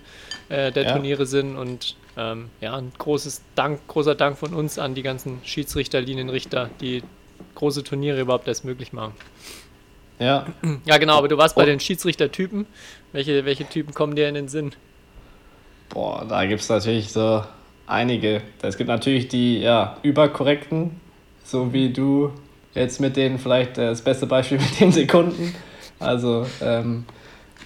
äh, 0.49 0.71
der 0.71 0.83
Ja. 0.85 0.93
Turniere 0.93 1.25
sind. 1.25 1.57
Und 1.57 1.95
ähm, 2.17 2.49
ja, 2.59 2.75
ein 2.75 2.91
großes 2.97 3.41
Dank, 3.55 3.87
großer 3.87 4.15
Dank 4.15 4.37
von 4.37 4.53
uns 4.53 4.77
an 4.79 4.95
die 4.95 5.01
ganzen 5.03 5.39
Schiedsrichter, 5.43 6.01
Linienrichter, 6.01 6.69
die 6.81 7.03
große 7.55 7.83
Turniere 7.83 8.19
überhaupt 8.21 8.47
erst 8.47 8.65
möglich 8.65 8.93
machen. 8.93 9.13
Ja, 10.19 10.45
Ja, 10.85 10.97
genau, 10.97 11.17
aber 11.17 11.27
du 11.27 11.37
warst 11.37 11.55
bei 11.55 11.63
Oh. 11.63 11.65
den 11.65 11.79
Schiedsrichtertypen. 11.79 12.65
Welche, 13.11 13.45
welche 13.45 13.67
Typen 13.67 13.93
kommen 13.93 14.15
dir 14.15 14.27
in 14.29 14.35
den 14.35 14.47
Sinn? 14.47 14.71
Boah, 15.89 16.25
da 16.27 16.45
gibt 16.45 16.61
es 16.61 16.69
natürlich 16.69 17.11
so 17.11 17.43
einige. 17.87 18.41
Es 18.61 18.77
gibt 18.77 18.87
natürlich 18.87 19.27
die 19.27 19.59
ja, 19.59 19.97
überkorrekten, 20.03 20.99
so 21.43 21.73
wie 21.73 21.91
du 21.91 22.31
jetzt 22.73 23.01
mit 23.01 23.17
denen 23.17 23.39
vielleicht 23.39 23.77
das 23.77 24.01
beste 24.01 24.25
Beispiel 24.27 24.57
mit 24.61 24.79
den 24.79 24.91
Sekunden. 24.91 25.53
Also, 25.99 26.45
ähm, 26.61 27.05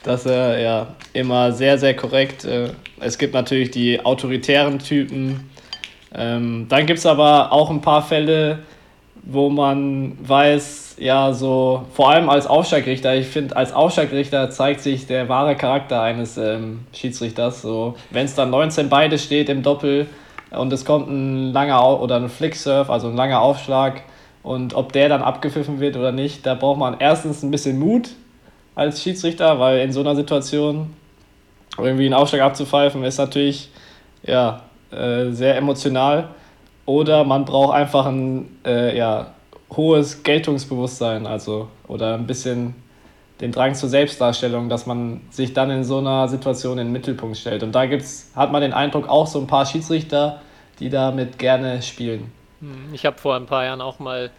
dass 0.05 0.25
er 0.25 0.59
ja 0.59 0.87
immer 1.13 1.51
sehr, 1.51 1.77
sehr 1.77 1.95
korrekt. 1.95 2.45
Äh, 2.45 2.69
es 2.99 3.17
gibt 3.17 3.33
natürlich 3.33 3.71
die 3.71 4.03
autoritären 4.03 4.79
Typen. 4.79 5.49
Ähm, 6.13 6.67
dann 6.69 6.85
gibt 6.85 6.99
es 6.99 7.05
aber 7.05 7.51
auch 7.51 7.69
ein 7.69 7.81
paar 7.81 8.01
Fälle, 8.01 8.59
wo 9.23 9.49
man 9.49 10.17
weiß, 10.21 10.97
ja, 10.99 11.33
so, 11.33 11.85
vor 11.93 12.11
allem 12.11 12.29
als 12.29 12.47
Aufschlagrichter, 12.47 13.15
ich 13.15 13.27
finde, 13.27 13.57
als 13.57 13.73
Aufschlagrichter 13.73 14.49
zeigt 14.51 14.81
sich 14.81 15.07
der 15.07 15.27
wahre 15.27 15.55
Charakter 15.55 16.01
eines 16.01 16.37
ähm, 16.37 16.85
Schiedsrichters. 16.93 17.61
So, 17.61 17.95
wenn 18.11 18.25
es 18.25 18.35
dann 18.35 18.51
19 18.51 18.87
beide 18.87 19.17
steht 19.17 19.49
im 19.49 19.63
Doppel 19.63 20.07
und 20.51 20.71
es 20.71 20.85
kommt 20.85 21.09
ein 21.09 21.51
langer 21.51 21.81
Au 21.81 22.01
oder 22.01 22.17
ein 22.17 22.29
Flicksurf, 22.29 22.89
also 22.89 23.07
ein 23.07 23.15
langer 23.15 23.41
Aufschlag, 23.41 24.03
und 24.43 24.75
ob 24.75 24.93
der 24.93 25.09
dann 25.09 25.23
abgepfiffen 25.23 25.79
wird 25.79 25.97
oder 25.97 26.11
nicht, 26.11 26.45
da 26.45 26.53
braucht 26.53 26.77
man 26.77 26.97
erstens 26.99 27.41
ein 27.41 27.49
bisschen 27.49 27.79
Mut 27.79 28.11
als 28.75 29.01
Schiedsrichter, 29.01 29.59
weil 29.59 29.79
in 29.79 29.91
so 29.91 30.01
einer 30.01 30.15
Situation 30.15 30.93
irgendwie 31.77 32.05
einen 32.05 32.13
Aufschlag 32.13 32.41
abzupfeifen 32.41 33.03
ist 33.03 33.17
natürlich 33.17 33.69
ja, 34.23 34.61
äh, 34.91 35.31
sehr 35.31 35.57
emotional. 35.57 36.29
Oder 36.85 37.23
man 37.23 37.45
braucht 37.45 37.73
einfach 37.73 38.05
ein 38.05 38.59
äh, 38.65 38.95
ja, 38.95 39.31
hohes 39.71 40.23
Geltungsbewusstsein, 40.23 41.25
also 41.25 41.69
oder 41.87 42.13
ein 42.13 42.27
bisschen 42.27 42.75
den 43.41 43.51
Drang 43.51 43.73
zur 43.73 43.89
Selbstdarstellung, 43.89 44.69
dass 44.69 44.85
man 44.85 45.21
sich 45.29 45.53
dann 45.53 45.69
in 45.71 45.83
so 45.83 45.97
einer 45.97 46.27
Situation 46.27 46.77
in 46.77 46.87
den 46.87 46.93
Mittelpunkt 46.93 47.37
stellt. 47.37 47.63
Und 47.63 47.73
da 47.73 47.85
gibt's, 47.85 48.31
hat 48.35 48.51
man 48.51 48.61
den 48.61 48.71
Eindruck 48.73 49.09
auch 49.09 49.27
so 49.27 49.39
ein 49.39 49.47
paar 49.47 49.65
Schiedsrichter, 49.65 50.41
die 50.79 50.89
damit 50.89 51.37
gerne 51.37 51.81
spielen. 51.81 52.31
Hm, 52.61 52.93
Ich 52.93 53.05
habe 53.05 53.17
vor 53.17 53.35
ein 53.35 53.45
paar 53.45 53.65
Jahren 53.65 53.81
auch 53.81 53.99
mal 53.99 54.29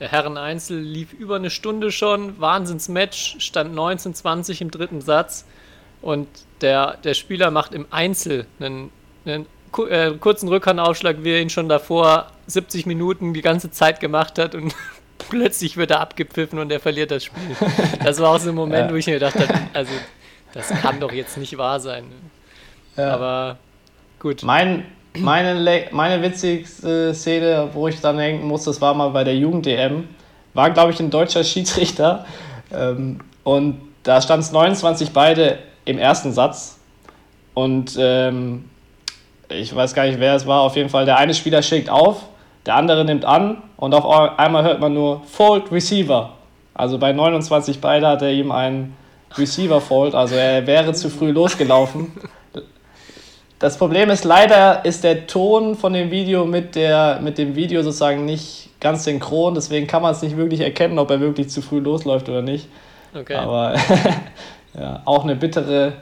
der 0.00 0.08
Herren 0.10 0.36
Einzel 0.38 0.80
lief 0.80 1.12
über 1.12 1.36
eine 1.36 1.50
Stunde 1.50 1.92
schon, 1.92 2.40
Wahnsinnsmatch, 2.40 3.36
stand 3.38 3.76
19-20 3.76 4.62
im 4.62 4.70
dritten 4.70 5.00
Satz 5.02 5.44
und 6.00 6.26
der, 6.62 6.96
der 7.04 7.14
Spieler 7.14 7.50
macht 7.50 7.74
im 7.74 7.86
Einzel 7.90 8.46
einen, 8.58 8.90
einen 9.26 9.46
äh, 9.88 10.12
kurzen 10.12 10.48
Rückhandaufschlag, 10.48 11.18
wie 11.22 11.32
er 11.32 11.40
ihn 11.42 11.50
schon 11.50 11.68
davor 11.68 12.32
70 12.46 12.86
Minuten 12.86 13.34
die 13.34 13.42
ganze 13.42 13.70
Zeit 13.70 14.00
gemacht 14.00 14.38
hat 14.38 14.54
und 14.54 14.74
plötzlich 15.28 15.76
wird 15.76 15.90
er 15.90 16.00
abgepfiffen 16.00 16.58
und 16.58 16.72
er 16.72 16.80
verliert 16.80 17.10
das 17.10 17.24
Spiel. 17.24 17.54
Das 18.02 18.18
war 18.20 18.30
auch 18.30 18.38
so 18.40 18.48
ein 18.48 18.54
Moment, 18.54 18.88
Ja. 18.88 18.92
wo 18.92 18.96
ich 18.96 19.06
mir 19.06 19.14
gedacht 19.14 19.36
habe, 19.38 19.52
also 19.74 19.92
das 20.54 20.68
kann 20.68 20.98
doch 20.98 21.12
jetzt 21.12 21.36
nicht 21.36 21.56
wahr 21.58 21.78
sein. 21.78 22.04
Aber 22.96 23.58
gut. 24.18 24.42
Mein, 24.42 24.84
meine, 25.18 25.86
meine 25.90 26.22
witzigste 26.22 27.14
Szene, 27.14 27.68
wo 27.72 27.88
ich 27.88 28.00
dann 28.00 28.16
denken 28.16 28.46
muss, 28.46 28.64
das 28.64 28.80
war 28.80 28.94
mal 28.94 29.10
bei 29.10 29.24
der 29.24 29.36
Jugend-DM, 29.36 30.08
war, 30.54 30.70
glaube 30.70 30.92
ich, 30.92 31.00
ein 31.00 31.10
deutscher 31.10 31.44
Schiedsrichter. 31.44 32.24
Ähm, 32.72 33.20
und 33.44 33.80
da 34.02 34.20
stand 34.20 34.42
es 34.42 34.52
29 34.52 35.12
beide 35.12 35.58
im 35.84 35.98
ersten 35.98 36.32
Satz. 36.32 36.78
Und 37.54 37.96
ähm, 37.98 38.64
ich 39.48 39.74
weiß 39.74 39.94
gar 39.94 40.06
nicht, 40.06 40.20
wer 40.20 40.34
es 40.34 40.46
war. 40.46 40.60
Auf 40.60 40.76
jeden 40.76 40.88
Fall, 40.88 41.04
der 41.04 41.18
eine 41.18 41.34
Spieler 41.34 41.62
schlägt 41.62 41.90
auf, 41.90 42.22
der 42.66 42.76
andere 42.76 43.04
nimmt 43.04 43.24
an 43.24 43.62
und 43.76 43.94
auf 43.94 44.38
einmal 44.38 44.62
hört 44.62 44.80
man 44.80 44.94
nur 44.94 45.22
Fold 45.24 45.72
Receiver. 45.72 46.30
Also 46.74 46.98
bei 46.98 47.12
29 47.12 47.80
beide 47.80 48.06
hat 48.06 48.22
er 48.22 48.32
ihm 48.32 48.52
einen 48.52 48.96
Receiver 49.36 49.80
Fold, 49.80 50.14
also 50.14 50.34
er 50.34 50.66
wäre 50.66 50.92
zu 50.92 51.08
früh 51.08 51.30
losgelaufen. 51.30 52.12
Das 53.60 53.76
Problem 53.76 54.08
ist, 54.08 54.24
leider 54.24 54.86
ist 54.86 55.04
der 55.04 55.26
Ton 55.26 55.76
von 55.76 55.92
dem 55.92 56.10
Video 56.10 56.46
mit, 56.46 56.74
der, 56.74 57.20
mit 57.20 57.36
dem 57.36 57.54
Video 57.54 57.82
sozusagen 57.82 58.24
nicht 58.24 58.70
ganz 58.80 59.04
synchron, 59.04 59.54
deswegen 59.54 59.86
kann 59.86 60.00
man 60.00 60.12
es 60.12 60.22
nicht 60.22 60.38
wirklich 60.38 60.60
erkennen, 60.60 60.98
ob 60.98 61.10
er 61.10 61.20
wirklich 61.20 61.50
zu 61.50 61.60
früh 61.60 61.78
losläuft 61.78 62.26
oder 62.30 62.40
nicht. 62.40 62.68
Okay. 63.14 63.34
Aber 63.34 63.74
ja, 64.74 65.02
auch 65.04 65.24
eine 65.24 65.36
bittere, 65.36 65.92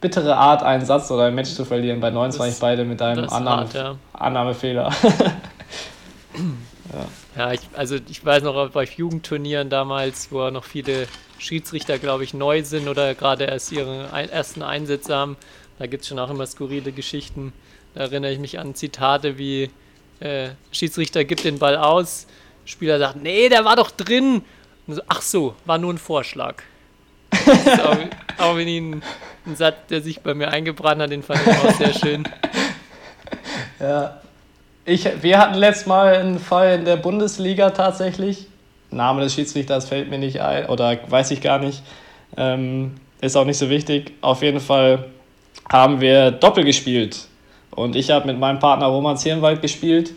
bittere 0.00 0.36
Art, 0.36 0.62
einen 0.62 0.84
Satz 0.86 1.10
oder 1.10 1.24
ein 1.24 1.34
Match 1.34 1.50
zu 1.50 1.64
verlieren 1.64 1.98
bei 1.98 2.10
29 2.10 2.52
Das- 2.54 2.60
beide 2.60 2.84
mit 2.84 3.02
einem 3.02 3.28
Annahme, 3.28 3.62
hart, 3.62 3.74
ja. 3.74 3.96
Annahmefehler. 4.12 4.90
Ja, 7.36 7.52
ich, 7.52 7.60
also 7.76 7.96
ich 8.08 8.24
weiß 8.24 8.42
noch 8.42 8.70
bei 8.70 8.84
Jugendturnieren 8.84 9.70
damals, 9.70 10.32
wo 10.32 10.50
noch 10.50 10.64
viele 10.64 11.06
Schiedsrichter, 11.38 11.98
glaube 11.98 12.24
ich, 12.24 12.34
neu 12.34 12.64
sind 12.64 12.88
oder 12.88 13.14
gerade 13.14 13.44
erst 13.44 13.70
ihre 13.70 14.08
ersten 14.12 14.62
Einsätze 14.62 15.14
haben. 15.14 15.36
Da 15.80 15.86
gibt 15.86 16.02
es 16.02 16.08
schon 16.10 16.18
auch 16.18 16.28
immer 16.28 16.46
skurrile 16.46 16.92
Geschichten. 16.92 17.54
Da 17.94 18.02
erinnere 18.02 18.32
ich 18.32 18.38
mich 18.38 18.58
an 18.58 18.74
Zitate 18.74 19.38
wie 19.38 19.70
äh, 20.20 20.50
Schiedsrichter 20.72 21.24
gibt 21.24 21.42
den 21.44 21.58
Ball 21.58 21.74
aus, 21.74 22.26
Spieler 22.66 22.98
sagt, 22.98 23.16
nee, 23.16 23.48
der 23.48 23.64
war 23.64 23.76
doch 23.76 23.90
drin. 23.90 24.42
So, 24.86 25.00
ach 25.08 25.22
so, 25.22 25.54
war 25.64 25.78
nur 25.78 25.94
ein 25.94 25.96
Vorschlag. 25.96 26.56
Das 27.30 27.46
ist 27.46 27.80
auch, 27.80 27.96
auch 28.38 28.56
wenn 28.56 28.68
ihn 28.68 29.02
ein 29.46 29.56
Satz, 29.56 29.76
der 29.88 30.02
sich 30.02 30.20
bei 30.20 30.34
mir 30.34 30.48
eingebrannt 30.48 31.00
hat, 31.00 31.12
den 31.12 31.22
fand 31.22 31.40
ich 31.46 31.56
auch 31.56 31.74
sehr 31.74 31.94
schön. 31.94 32.28
Ja. 33.80 34.20
Ich, 34.84 35.08
wir 35.22 35.38
hatten 35.38 35.54
letztes 35.54 35.86
Mal 35.86 36.16
einen 36.16 36.38
Fall 36.38 36.78
in 36.78 36.84
der 36.84 36.96
Bundesliga 36.96 37.70
tatsächlich. 37.70 38.48
Name 38.90 39.22
des 39.22 39.32
Schiedsrichters 39.32 39.88
fällt 39.88 40.10
mir 40.10 40.18
nicht 40.18 40.42
ein 40.42 40.66
oder 40.66 40.98
weiß 41.08 41.30
ich 41.30 41.40
gar 41.40 41.58
nicht. 41.58 41.82
Ähm, 42.36 42.96
ist 43.22 43.34
auch 43.34 43.46
nicht 43.46 43.56
so 43.56 43.70
wichtig. 43.70 44.12
Auf 44.20 44.42
jeden 44.42 44.60
Fall 44.60 45.06
haben 45.72 46.00
wir 46.00 46.30
Doppel 46.30 46.64
gespielt. 46.64 47.26
Und 47.70 47.96
ich 47.96 48.10
habe 48.10 48.26
mit 48.26 48.38
meinem 48.38 48.58
Partner 48.58 48.86
Roman 48.86 49.16
Zirnwald 49.16 49.62
gespielt. 49.62 50.12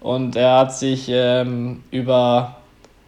Und 0.00 0.36
er 0.36 0.58
hat 0.58 0.74
sich 0.74 1.06
ähm, 1.08 1.82
über 1.90 2.56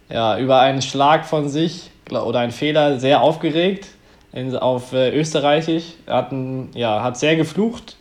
ja, 0.09 0.37
über 0.37 0.59
einen 0.59 0.81
Schlag 0.81 1.25
von 1.25 1.49
sich 1.49 1.89
oder 2.09 2.39
einen 2.39 2.51
Fehler 2.51 2.99
sehr 2.99 3.21
aufgeregt 3.21 3.87
in, 4.33 4.55
auf 4.55 4.93
äh, 4.93 5.17
Österreichisch. 5.17 5.83
Er 6.05 6.15
hat, 6.15 6.31
ein, 6.31 6.69
ja, 6.75 7.01
hat 7.01 7.17
sehr 7.17 7.35
geflucht. 7.35 7.97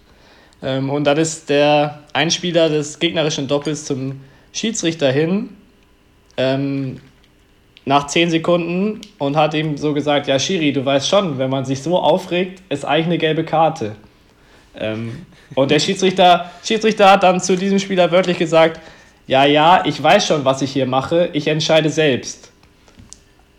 Ähm, 0.63 0.91
und 0.91 1.05
dann 1.05 1.17
ist 1.17 1.49
der 1.49 2.01
Einspieler 2.13 2.69
des 2.69 2.99
gegnerischen 2.99 3.49
Doppels 3.49 3.85
zum 3.85 4.21
Schiedsrichter 4.53 5.11
hin 5.11 5.51
ähm, 6.37 7.01
nach 7.85 8.07
10 8.07 8.31
Sekunden 8.31 9.01
und 9.19 9.37
hat 9.37 9.55
ihm 9.55 9.77
so 9.77 9.93
gesagt, 9.93 10.27
ja 10.27 10.39
Schiri, 10.39 10.73
du 10.73 10.85
weißt 10.85 11.09
schon, 11.09 11.39
wenn 11.39 11.51
man 11.51 11.65
sich 11.65 11.83
so 11.83 11.99
aufregt, 11.99 12.63
ist 12.69 12.85
eigentlich 12.85 13.07
eine 13.07 13.19
gelbe 13.19 13.45
Karte. 13.45 13.97
Ähm, 14.79 15.27
und 15.55 15.71
der 15.71 15.79
Schiedsrichter, 15.79 16.51
Schiedsrichter 16.65 17.11
hat 17.11 17.23
dann 17.23 17.41
zu 17.41 17.57
diesem 17.57 17.79
Spieler 17.79 18.11
wörtlich 18.11 18.39
gesagt, 18.39 18.81
ja, 19.27 19.45
ja, 19.45 19.83
ich 19.85 20.03
weiß 20.03 20.27
schon, 20.27 20.45
was 20.45 20.63
ich 20.63 20.73
hier 20.73 20.87
mache, 20.87 21.31
ich 21.33 21.47
entscheide 21.47 21.91
selbst. 21.91 22.51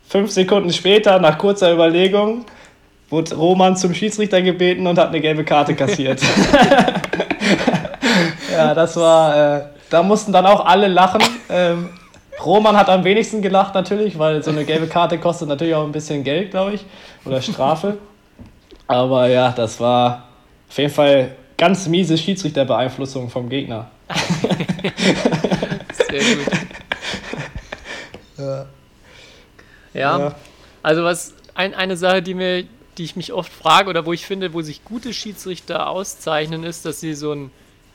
Fünf 0.08 0.32
Sekunden 0.32 0.72
später, 0.72 1.20
nach 1.20 1.38
kurzer 1.38 1.74
Überlegung, 1.74 2.46
wurde 3.10 3.36
Roman 3.36 3.78
zum 3.78 3.94
Schiedsrichter 3.94 4.42
gebeten 4.42 4.86
und 4.88 4.98
hat 4.98 5.10
eine 5.10 5.22
gelbe 5.22 5.44
Karte 5.44 5.76
kassiert. 5.76 6.22
ja, 8.52 8.74
das 8.74 8.96
war, 8.98 9.58
äh, 9.58 9.62
da 9.90 10.04
mussten 10.04 10.32
dann 10.32 10.46
auch 10.46 10.66
alle 10.66 10.88
lachen. 10.88 11.22
Ähm, 11.50 11.90
Roman 12.44 12.76
hat 12.76 12.90
am 12.90 13.04
wenigsten 13.04 13.42
gelacht 13.42 13.74
natürlich, 13.76 14.20
weil 14.20 14.44
so 14.44 14.52
eine 14.52 14.66
gelbe 14.66 14.88
Karte 14.88 15.18
kostet 15.18 15.48
natürlich 15.48 15.76
auch 15.76 15.86
ein 15.86 15.92
bisschen 15.92 16.24
Geld, 16.24 16.52
glaube 16.52 16.74
ich, 16.74 16.86
oder 17.24 17.42
Strafe. 17.42 17.98
Aber 18.88 19.28
ja, 19.28 19.52
das 19.52 19.80
war 19.80 20.28
auf 20.70 20.78
jeden 20.78 20.94
Fall 20.94 21.36
ganz 21.58 21.88
miese 21.88 22.18
Schiedsrichterbeeinflussung 22.18 23.30
vom 23.30 23.50
Gegner. 23.50 23.90
Sehr 26.10 26.36
gut. 26.36 26.46
Ja. 28.38 28.66
ja. 29.94 30.20
Ja, 30.20 30.36
also 30.84 31.04
was 31.04 31.34
ein, 31.56 31.74
eine 31.74 31.98
Sache, 31.98 32.22
die 32.22 32.34
mir, 32.34 32.66
die 32.98 33.04
ich 33.04 33.16
mich 33.16 33.34
oft 33.34 33.52
frage 33.52 33.90
oder 33.90 34.06
wo 34.06 34.14
ich 34.14 34.26
finde, 34.26 34.54
wo 34.54 34.62
sich 34.62 34.84
gute 34.84 35.14
Schiedsrichter 35.14 35.90
auszeichnen, 35.90 36.64
ist, 36.64 36.86
dass 36.86 37.00
sie 37.00 37.14
so 37.14 37.32
ein 37.32 37.52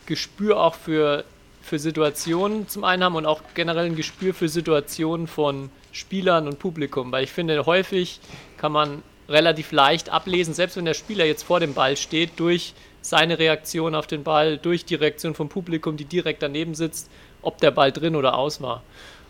Gespür 0.06 0.60
auch 0.60 0.74
für, 0.74 1.24
für 1.70 1.78
Situationen 1.78 2.66
zum 2.68 2.82
einen 2.82 3.04
haben 3.04 3.14
und 3.14 3.26
auch 3.26 3.42
generell 3.54 3.86
ein 3.86 3.94
Gespür 3.94 4.34
für 4.34 4.48
Situationen 4.48 5.28
von 5.28 5.70
Spielern 5.92 6.48
und 6.48 6.58
Publikum. 6.58 7.12
Weil 7.12 7.22
ich 7.22 7.30
finde, 7.30 7.64
häufig 7.64 8.18
kann 8.56 8.72
man 8.72 9.04
relativ 9.28 9.70
leicht 9.70 10.10
ablesen, 10.10 10.52
selbst 10.52 10.76
wenn 10.76 10.84
der 10.84 10.94
Spieler 10.94 11.24
jetzt 11.26 11.44
vor 11.44 11.60
dem 11.60 11.72
Ball 11.72 11.96
steht, 11.96 12.40
durch 12.40 12.74
seine 13.02 13.38
Reaktion 13.38 13.94
auf 13.94 14.08
den 14.08 14.24
Ball, 14.24 14.58
durch 14.58 14.84
die 14.84 14.96
Reaktion 14.96 15.36
vom 15.36 15.48
Publikum, 15.48 15.96
die 15.96 16.06
direkt 16.06 16.42
daneben 16.42 16.74
sitzt, 16.74 17.08
ob 17.40 17.58
der 17.58 17.70
Ball 17.70 17.92
drin 17.92 18.16
oder 18.16 18.36
aus 18.36 18.60
war. 18.60 18.82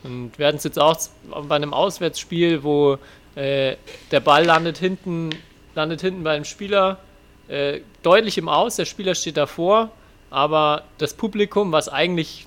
Und 0.02 0.38
wir 0.38 0.46
hatten 0.46 0.56
es 0.56 0.64
jetzt 0.64 0.78
auch 0.78 0.96
bei 1.46 1.56
einem 1.56 1.74
Auswärtsspiel, 1.74 2.62
wo 2.62 2.96
äh, 3.34 3.76
der 4.10 4.20
Ball 4.20 4.46
landet 4.46 4.78
hinten, 4.78 5.28
landet 5.74 6.00
hinten 6.00 6.24
beim 6.24 6.46
Spieler 6.46 7.00
äh, 7.48 7.80
deutlich 8.02 8.38
im 8.38 8.48
Aus, 8.48 8.76
der 8.76 8.86
Spieler 8.86 9.14
steht 9.14 9.36
davor, 9.36 9.90
aber 10.30 10.84
das 10.98 11.14
Publikum, 11.14 11.72
was 11.72 11.88
eigentlich 11.88 12.46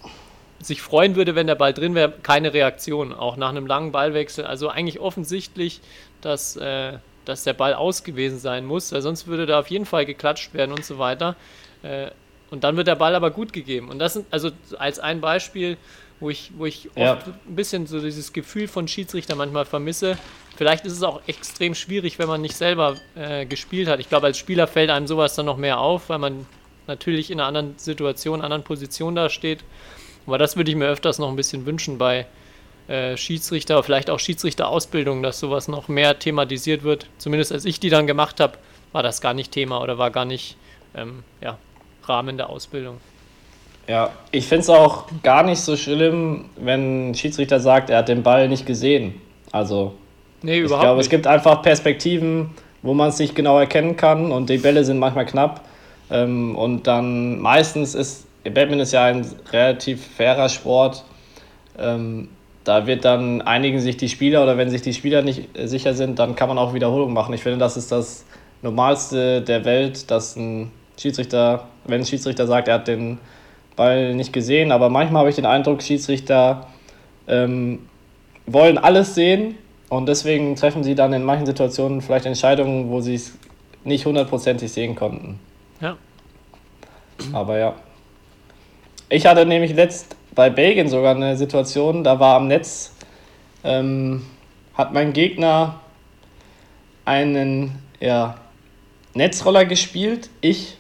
sich 0.59 0.81
freuen 0.81 1.15
würde, 1.15 1.35
wenn 1.35 1.47
der 1.47 1.55
Ball 1.55 1.73
drin 1.73 1.93
wäre, 1.93 2.13
keine 2.23 2.53
Reaktion, 2.53 3.13
auch 3.13 3.35
nach 3.35 3.49
einem 3.49 3.67
langen 3.67 3.91
Ballwechsel. 3.91 4.45
Also 4.45 4.69
eigentlich 4.69 4.99
offensichtlich, 5.01 5.81
dass 6.21 6.55
äh, 6.55 6.93
dass 7.25 7.43
der 7.43 7.53
Ball 7.53 7.73
aus 7.73 8.03
gewesen 8.03 8.39
sein 8.39 8.65
muss, 8.65 8.91
weil 8.91 9.01
sonst 9.01 9.27
würde 9.27 9.45
da 9.45 9.59
auf 9.59 9.67
jeden 9.67 9.85
Fall 9.85 10.05
geklatscht 10.05 10.53
werden 10.53 10.71
und 10.71 10.85
so 10.85 10.99
weiter. 10.99 11.35
Äh, 11.81 12.07
und 12.51 12.63
dann 12.63 12.77
wird 12.77 12.87
der 12.87 12.95
Ball 12.95 13.15
aber 13.15 13.31
gut 13.31 13.53
gegeben. 13.53 13.89
Und 13.89 13.99
das 13.99 14.13
sind 14.13 14.27
also 14.29 14.51
als 14.77 14.99
ein 14.99 15.21
Beispiel, 15.21 15.77
wo 16.19 16.29
ich, 16.29 16.51
wo 16.55 16.65
ich 16.65 16.89
ja. 16.95 17.13
oft 17.13 17.27
ein 17.27 17.55
bisschen 17.55 17.87
so 17.87 17.99
dieses 17.99 18.31
Gefühl 18.31 18.67
von 18.67 18.87
Schiedsrichter 18.87 19.35
manchmal 19.35 19.65
vermisse. 19.65 20.17
Vielleicht 20.55 20.85
ist 20.85 20.93
es 20.93 21.03
auch 21.03 21.21
extrem 21.27 21.73
schwierig, 21.73 22.19
wenn 22.19 22.27
man 22.27 22.41
nicht 22.41 22.55
selber 22.55 22.95
äh, 23.15 23.45
gespielt 23.45 23.87
hat. 23.87 23.99
Ich 23.99 24.07
glaube, 24.07 24.27
als 24.27 24.37
Spieler 24.37 24.67
fällt 24.67 24.91
einem 24.91 25.07
sowas 25.07 25.35
dann 25.35 25.47
noch 25.47 25.57
mehr 25.57 25.79
auf, 25.79 26.09
weil 26.09 26.19
man 26.19 26.45
natürlich 26.87 27.31
in 27.31 27.39
einer 27.39 27.47
anderen 27.47 27.77
Situation, 27.77 28.35
einer 28.35 28.45
anderen 28.45 28.63
Position 28.63 29.15
da 29.15 29.29
steht. 29.29 29.63
Aber 30.25 30.37
das 30.37 30.55
würde 30.55 30.71
ich 30.71 30.77
mir 30.77 30.87
öfters 30.87 31.19
noch 31.19 31.29
ein 31.29 31.35
bisschen 31.35 31.65
wünschen 31.65 31.97
bei, 31.97 32.25
äh, 32.87 33.15
Schiedsrichter, 33.15 33.81
vielleicht 33.81 34.09
auch 34.09 34.19
Schiedsrichterausbildung, 34.19 35.23
dass 35.23 35.39
sowas 35.39 35.69
noch 35.69 35.87
mehr 35.87 36.19
thematisiert 36.19 36.83
wird. 36.83 37.07
Zumindest 37.17 37.53
als 37.53 37.63
ich 37.63 37.79
die 37.79 37.89
dann 37.89 38.07
gemacht 38.07 38.41
habe, 38.41 38.57
war 38.91 39.01
das 39.01 39.21
gar 39.21 39.33
nicht 39.33 39.53
Thema 39.53 39.81
oder 39.81 39.97
war 39.97 40.11
gar 40.11 40.25
nicht 40.25 40.57
ähm, 40.93 41.23
ja, 41.39 41.57
Rahmen 42.03 42.35
der 42.35 42.49
Ausbildung. 42.49 42.97
Ja, 43.87 44.11
ich 44.31 44.47
finde 44.47 44.63
es 44.63 44.69
auch 44.69 45.05
gar 45.23 45.43
nicht 45.43 45.59
so 45.59 45.77
schlimm, 45.77 46.49
wenn 46.57 47.11
ein 47.11 47.15
Schiedsrichter 47.15 47.61
sagt, 47.61 47.89
er 47.89 47.99
hat 47.99 48.09
den 48.09 48.21
Ball 48.21 48.49
nicht 48.49 48.65
gesehen. 48.65 49.21
Also, 49.53 49.93
nee, 50.41 50.61
ich 50.61 50.67
glaube, 50.67 50.99
es 50.99 51.09
gibt 51.09 51.25
einfach 51.25 51.61
Perspektiven, 51.61 52.51
wo 52.81 52.93
man 52.93 53.09
es 53.09 53.19
nicht 53.19 53.33
genau 53.33 53.59
erkennen 53.59 53.95
kann 53.95 54.31
und 54.31 54.49
die 54.49 54.57
Bälle 54.57 54.83
sind 54.83 54.99
manchmal 54.99 55.25
knapp. 55.25 55.61
Ähm, 56.13 56.55
und 56.55 56.85
dann 56.85 57.39
meistens 57.39 57.95
ist, 57.95 58.27
Batman 58.43 58.79
ist 58.79 58.93
ja 58.93 59.05
ein 59.05 59.25
relativ 59.51 60.05
fairer 60.15 60.47
Sport. 60.47 61.03
Ähm, 61.77 62.29
da 62.63 62.87
wird 62.87 63.03
dann 63.03 63.41
einigen 63.41 63.79
sich 63.79 63.97
die 63.97 64.07
Spieler 64.07 64.43
oder 64.43 64.57
wenn 64.57 64.69
sich 64.69 64.81
die 64.81 64.93
Spieler 64.93 65.21
nicht 65.21 65.49
sicher 65.65 65.93
sind, 65.95 66.19
dann 66.19 66.35
kann 66.35 66.47
man 66.47 66.57
auch 66.57 66.73
Wiederholung 66.73 67.11
machen. 67.11 67.33
Ich 67.33 67.41
finde, 67.43 67.57
das 67.57 67.75
ist 67.75 67.91
das 67.91 68.25
Normalste 68.61 69.41
der 69.41 69.65
Welt, 69.65 70.09
dass 70.11 70.37
ein 70.37 70.71
Schiedsrichter, 70.97 71.67
wenn 71.85 72.01
ein 72.01 72.05
Schiedsrichter 72.05 72.47
sagt, 72.47 72.67
er 72.67 72.75
hat 72.75 72.87
den 72.87 73.17
Ball 73.75 74.13
nicht 74.13 74.31
gesehen, 74.31 74.71
aber 74.71 74.89
manchmal 74.89 75.21
habe 75.21 75.29
ich 75.29 75.35
den 75.35 75.47
Eindruck, 75.47 75.81
Schiedsrichter 75.81 76.67
ähm, 77.27 77.79
wollen 78.45 78.77
alles 78.77 79.15
sehen 79.15 79.55
und 79.89 80.07
deswegen 80.07 80.55
treffen 80.55 80.83
sie 80.83 80.95
dann 80.95 81.11
in 81.11 81.23
manchen 81.23 81.47
Situationen 81.47 82.01
vielleicht 82.01 82.27
Entscheidungen, 82.27 82.89
wo 82.89 83.01
sie 83.01 83.15
es 83.15 83.33
nicht 83.83 84.05
hundertprozentig 84.05 84.71
sehen 84.71 84.95
konnten. 84.95 85.39
Ja. 85.81 85.97
Aber 87.31 87.57
ja. 87.57 87.73
Ich 89.09 89.25
hatte 89.25 89.45
nämlich 89.45 89.73
letzt 89.73 90.15
bei 90.33 90.49
Belgien 90.49 90.87
sogar 90.87 91.15
eine 91.15 91.37
Situation, 91.37 92.03
da 92.03 92.19
war 92.19 92.35
am 92.37 92.47
Netz, 92.47 92.95
ähm, 93.63 94.25
hat 94.73 94.93
mein 94.93 95.13
Gegner 95.13 95.79
einen 97.05 97.79
ja, 97.99 98.35
Netzroller 99.13 99.65
gespielt. 99.65 100.29
Ich 100.41 100.77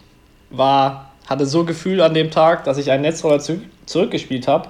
war, 0.49 1.11
hatte 1.27 1.45
so 1.45 1.63
Gefühl 1.63 2.01
an 2.01 2.13
dem 2.13 2.31
Tag, 2.31 2.63
dass 2.63 2.77
ich 2.77 2.91
einen 2.91 3.03
Netzroller 3.03 3.39
zu, 3.39 3.61
zurückgespielt 3.85 4.47
habe. 4.47 4.69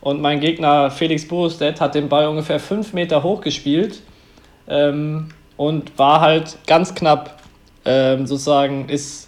Und 0.00 0.20
mein 0.20 0.40
Gegner 0.40 0.90
Felix 0.90 1.28
Borustedt 1.28 1.80
hat 1.80 1.94
den 1.94 2.08
Ball 2.08 2.26
ungefähr 2.26 2.58
fünf 2.58 2.92
Meter 2.92 3.22
hoch 3.22 3.40
gespielt 3.40 4.00
ähm, 4.66 5.28
und 5.56 5.96
war 5.98 6.20
halt 6.20 6.58
ganz 6.66 6.94
knapp 6.94 7.40
ähm, 7.84 8.26
sozusagen, 8.26 8.88
ist 8.88 9.21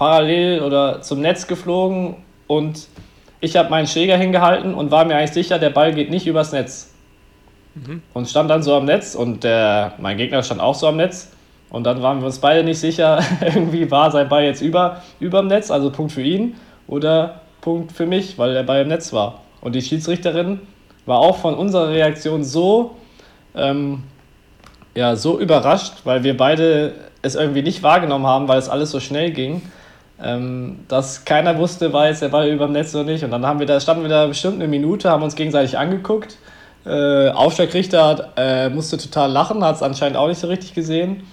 parallel 0.00 0.62
oder 0.62 1.02
zum 1.02 1.20
Netz 1.20 1.46
geflogen 1.46 2.16
und 2.46 2.88
ich 3.42 3.54
habe 3.58 3.68
meinen 3.68 3.86
Schläger 3.86 4.16
hingehalten 4.16 4.72
und 4.72 4.90
war 4.90 5.04
mir 5.04 5.16
eigentlich 5.16 5.32
sicher, 5.32 5.58
der 5.58 5.68
Ball 5.68 5.92
geht 5.92 6.08
nicht 6.08 6.26
übers 6.26 6.52
Netz. 6.52 6.94
Mhm. 7.74 8.00
Und 8.14 8.26
stand 8.26 8.48
dann 8.48 8.62
so 8.62 8.74
am 8.74 8.86
Netz 8.86 9.14
und 9.14 9.44
der, 9.44 9.92
mein 9.98 10.16
Gegner 10.16 10.42
stand 10.42 10.62
auch 10.62 10.74
so 10.74 10.86
am 10.86 10.96
Netz. 10.96 11.32
Und 11.68 11.84
dann 11.84 12.00
waren 12.00 12.20
wir 12.20 12.26
uns 12.26 12.38
beide 12.38 12.64
nicht 12.64 12.80
sicher, 12.80 13.22
irgendwie 13.42 13.90
war 13.90 14.10
sein 14.10 14.30
Ball 14.30 14.44
jetzt 14.44 14.62
über, 14.62 15.02
überm 15.20 15.48
Netz, 15.48 15.70
also 15.70 15.92
Punkt 15.92 16.12
für 16.12 16.22
ihn, 16.22 16.54
oder 16.86 17.42
Punkt 17.60 17.92
für 17.92 18.06
mich, 18.06 18.38
weil 18.38 18.54
der 18.54 18.62
Ball 18.62 18.80
im 18.80 18.88
Netz 18.88 19.12
war. 19.12 19.42
Und 19.60 19.74
die 19.74 19.82
Schiedsrichterin 19.82 20.60
war 21.04 21.18
auch 21.18 21.36
von 21.36 21.54
unserer 21.54 21.90
Reaktion 21.90 22.42
so, 22.42 22.96
ähm, 23.54 24.04
ja, 24.94 25.14
so 25.14 25.38
überrascht, 25.38 25.92
weil 26.04 26.24
wir 26.24 26.38
beide 26.38 26.94
es 27.20 27.34
irgendwie 27.34 27.60
nicht 27.60 27.82
wahrgenommen 27.82 28.26
haben, 28.26 28.48
weil 28.48 28.58
es 28.58 28.70
alles 28.70 28.90
so 28.90 28.98
schnell 28.98 29.32
ging 29.32 29.60
ähm, 30.22 30.80
dass 30.88 31.24
keiner 31.24 31.56
wusste, 31.58 31.92
war 31.92 32.08
jetzt 32.08 32.20
der 32.22 32.28
Ball 32.28 32.48
über 32.48 32.66
dem 32.66 32.72
Netz 32.72 32.94
oder 32.94 33.04
nicht. 33.04 33.24
Und 33.24 33.30
dann 33.30 33.46
haben 33.46 33.58
wir 33.58 33.66
da, 33.66 33.80
standen 33.80 34.02
wir 34.02 34.10
da 34.10 34.26
bestimmt 34.26 34.56
eine 34.56 34.68
Minute, 34.68 35.08
haben 35.08 35.22
uns 35.22 35.34
gegenseitig 35.34 35.78
angeguckt. 35.78 36.36
Äh, 36.84 37.30
Aufschlagrichter 37.30 38.32
äh, 38.36 38.68
musste 38.68 38.98
total 38.98 39.30
lachen, 39.30 39.64
hat 39.64 39.76
es 39.76 39.82
anscheinend 39.82 40.16
auch 40.16 40.28
nicht 40.28 40.40
so 40.40 40.48
richtig 40.48 40.74
gesehen. 40.74 41.26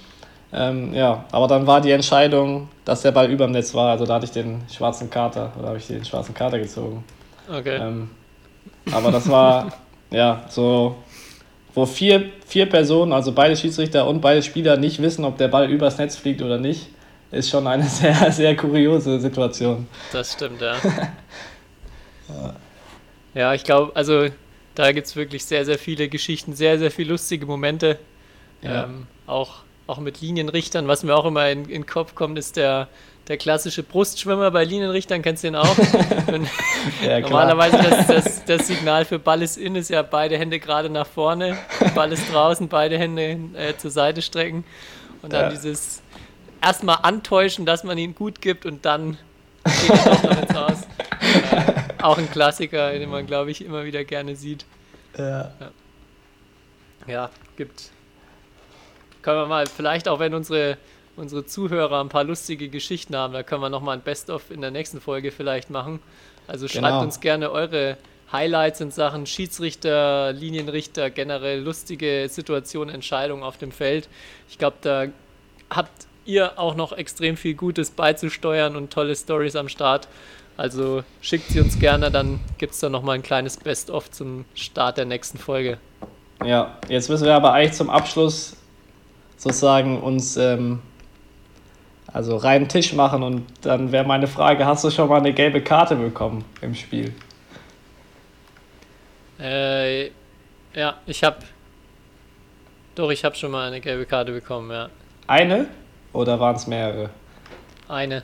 Ähm, 0.53 0.93
ja, 0.93 1.25
aber 1.31 1.47
dann 1.47 1.67
war 1.67 1.81
die 1.81 1.91
Entscheidung, 1.91 2.69
dass 2.85 3.01
der 3.01 3.11
Ball 3.11 3.29
über 3.29 3.45
dem 3.45 3.51
Netz 3.51 3.73
war. 3.73 3.91
Also 3.91 4.05
da 4.05 4.15
hatte 4.15 4.25
ich 4.25 4.31
den 4.31 4.61
schwarzen 4.73 5.09
Kater, 5.09 5.51
oder 5.59 5.69
habe 5.69 5.77
ich 5.77 5.87
den 5.87 6.05
schwarzen 6.05 6.33
Kater 6.33 6.57
gezogen. 6.57 7.03
Okay. 7.49 7.77
Ähm, 7.81 8.09
aber 8.93 9.11
das 9.11 9.29
war, 9.29 9.73
ja, 10.11 10.43
so, 10.47 10.95
wo 11.73 11.85
vier, 11.85 12.29
vier 12.45 12.67
Personen, 12.67 13.11
also 13.11 13.33
beide 13.33 13.57
Schiedsrichter 13.57 14.07
und 14.07 14.21
beide 14.21 14.41
Spieler 14.41 14.77
nicht 14.77 15.01
wissen, 15.01 15.25
ob 15.25 15.37
der 15.37 15.49
Ball 15.49 15.69
übers 15.69 15.97
Netz 15.97 16.15
fliegt 16.15 16.41
oder 16.41 16.57
nicht 16.57 16.87
ist 17.31 17.49
schon 17.49 17.67
eine 17.67 17.83
sehr, 17.89 18.31
sehr 18.31 18.55
kuriose 18.55 19.19
Situation. 19.19 19.87
Das 20.11 20.33
stimmt, 20.33 20.61
ja. 20.61 20.75
ja. 23.33 23.53
ich 23.53 23.63
glaube, 23.63 23.95
also 23.95 24.27
da 24.75 24.91
gibt 24.91 25.07
es 25.07 25.15
wirklich 25.15 25.45
sehr, 25.45 25.65
sehr 25.65 25.79
viele 25.79 26.07
Geschichten, 26.09 26.53
sehr, 26.53 26.77
sehr 26.79 26.91
viele 26.91 27.11
lustige 27.11 27.45
Momente. 27.45 27.99
Ja. 28.61 28.85
Ähm, 28.85 29.07
auch, 29.25 29.63
auch 29.87 29.99
mit 29.99 30.21
Linienrichtern. 30.21 30.87
Was 30.87 31.03
mir 31.03 31.15
auch 31.15 31.25
immer 31.25 31.49
in, 31.49 31.63
in 31.65 31.69
den 31.69 31.85
Kopf 31.85 32.15
kommt, 32.15 32.37
ist 32.37 32.57
der, 32.57 32.87
der 33.27 33.37
klassische 33.37 33.83
Brustschwimmer 33.83 34.51
bei 34.51 34.63
Linienrichtern, 34.63 35.21
kennst 35.21 35.43
du 35.43 35.47
den 35.47 35.55
auch? 35.55 35.75
Ja. 37.03 37.19
Normalerweise 37.19 37.77
das, 37.77 38.07
das, 38.07 38.45
das 38.45 38.67
Signal 38.67 39.03
für 39.03 39.19
Ball 39.19 39.41
ist 39.41 39.57
in 39.57 39.75
ist 39.75 39.89
ja 39.89 40.01
beide 40.03 40.37
Hände 40.37 40.57
gerade 40.59 40.89
nach 40.89 41.07
vorne, 41.07 41.57
Ball 41.95 42.11
ist 42.13 42.31
draußen, 42.31 42.69
beide 42.69 42.97
Hände 42.97 43.37
äh, 43.55 43.75
zur 43.77 43.91
Seite 43.91 44.21
strecken 44.21 44.63
und 45.21 45.33
dann 45.33 45.45
Ja. 45.45 45.49
dieses 45.49 46.01
erstmal 46.67 46.99
antäuschen, 47.03 47.65
dass 47.65 47.83
man 47.83 47.97
ihn 47.97 48.13
gut 48.13 48.41
gibt 48.41 48.65
und 48.65 48.85
dann 48.85 49.17
geht 49.63 49.89
er 49.89 50.05
doch 50.05 50.23
noch 50.23 50.41
ins 50.41 50.55
Aus. 50.55 50.81
Äh, 51.51 51.73
auch 52.03 52.17
ein 52.17 52.29
Klassiker, 52.29 52.91
den 52.91 53.09
man 53.09 53.25
glaube 53.25 53.51
ich 53.51 53.63
immer 53.63 53.85
wieder 53.85 54.03
gerne 54.03 54.35
sieht. 54.35 54.65
Ja. 55.17 55.51
Ja, 57.07 57.29
gibt. 57.55 57.89
Können 59.21 59.37
wir 59.39 59.45
mal, 59.47 59.65
vielleicht 59.65 60.07
auch 60.09 60.19
wenn 60.19 60.33
unsere, 60.33 60.77
unsere 61.15 61.45
Zuhörer 61.45 62.01
ein 62.01 62.09
paar 62.09 62.25
lustige 62.25 62.67
Geschichten 62.69 63.15
haben, 63.15 63.33
da 63.33 63.43
können 63.43 63.61
wir 63.61 63.69
nochmal 63.69 63.97
ein 63.97 64.01
Best-of 64.03 64.51
in 64.51 64.59
der 64.61 64.71
nächsten 64.71 64.99
Folge 64.99 65.31
vielleicht 65.31 65.69
machen. 65.69 65.99
Also 66.47 66.67
schreibt 66.67 66.85
Genau. 66.85 67.01
uns 67.01 67.19
gerne 67.21 67.51
eure 67.51 67.97
Highlights 68.31 68.81
in 68.81 68.91
Sachen 68.91 69.25
Schiedsrichter, 69.25 70.33
Linienrichter, 70.33 71.09
generell 71.09 71.61
lustige 71.61 72.27
Situationen, 72.29 72.93
Entscheidungen 72.93 73.43
auf 73.43 73.57
dem 73.57 73.71
Feld. 73.71 74.09
Ich 74.49 74.57
glaube, 74.57 74.77
da 74.81 75.05
habt 75.69 76.07
ihr 76.27 76.59
auch 76.59 76.75
noch 76.75 76.91
extrem 76.91 77.37
viel 77.37 77.55
Gutes 77.55 77.91
beizusteuern 77.91 78.75
und 78.75 78.91
tolle 78.91 79.15
Stories 79.15 79.55
am 79.55 79.69
Start. 79.69 80.07
Also 80.57 81.03
schickt 81.21 81.49
sie 81.49 81.59
uns 81.59 81.79
gerne, 81.79 82.09
dann 82.09 82.39
gibt 82.57 82.73
es 82.73 82.79
da 82.79 82.89
nochmal 82.89 83.15
ein 83.15 83.23
kleines 83.23 83.57
Best-of 83.57 84.09
zum 84.11 84.45
Start 84.55 84.97
der 84.97 85.05
nächsten 85.05 85.37
Folge. 85.37 85.77
Ja, 86.43 86.77
jetzt 86.87 87.09
müssen 87.09 87.25
wir 87.25 87.35
aber 87.35 87.53
eigentlich 87.53 87.73
zum 87.73 87.89
Abschluss 87.89 88.57
sozusagen 89.37 90.01
uns 90.01 90.35
ähm, 90.37 90.79
also 92.11 92.37
reinen 92.37 92.67
Tisch 92.67 92.93
machen 92.93 93.21
und 93.21 93.45
dann 93.61 93.91
wäre 93.91 94.05
meine 94.05 94.27
Frage, 94.27 94.65
hast 94.65 94.83
du 94.83 94.89
schon 94.89 95.09
mal 95.09 95.19
eine 95.19 95.33
gelbe 95.33 95.61
Karte 95.61 95.95
bekommen 95.95 96.43
im 96.61 96.73
Spiel? 96.73 97.13
Äh, 99.39 100.07
ja, 100.73 100.97
ich 101.05 101.23
habe. 101.23 101.37
Doch, 102.95 103.11
ich 103.11 103.23
habe 103.23 103.35
schon 103.35 103.51
mal 103.51 103.67
eine 103.67 103.79
gelbe 103.79 104.07
Karte 104.07 104.31
bekommen, 104.31 104.71
ja. 104.71 104.89
Eine 105.27 105.67
oder 106.13 106.39
waren 106.39 106.55
es 106.55 106.67
mehrere? 106.67 107.09
Eine. 107.87 108.23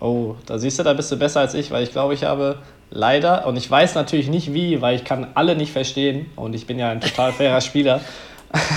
Oh, 0.00 0.34
da 0.46 0.58
siehst 0.58 0.78
du, 0.78 0.82
da 0.82 0.92
bist 0.92 1.10
du 1.10 1.16
besser 1.16 1.40
als 1.40 1.54
ich, 1.54 1.70
weil 1.70 1.82
ich 1.82 1.92
glaube, 1.92 2.14
ich 2.14 2.24
habe 2.24 2.58
leider, 2.90 3.46
und 3.46 3.56
ich 3.56 3.70
weiß 3.70 3.94
natürlich 3.94 4.28
nicht 4.28 4.52
wie, 4.52 4.80
weil 4.82 4.96
ich 4.96 5.04
kann 5.04 5.28
alle 5.34 5.56
nicht 5.56 5.72
verstehen 5.72 6.30
und 6.36 6.54
ich 6.54 6.66
bin 6.66 6.78
ja 6.78 6.90
ein 6.90 7.00
total 7.00 7.32
fairer 7.32 7.60
Spieler, 7.60 8.00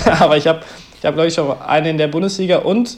aber 0.20 0.38
ich 0.38 0.48
habe, 0.48 0.62
ich 0.98 1.06
habe 1.06 1.16
glaube 1.16 1.28
ich, 1.28 1.34
schon 1.34 1.60
eine 1.62 1.90
in 1.90 1.98
der 1.98 2.08
Bundesliga 2.08 2.60
und 2.60 2.98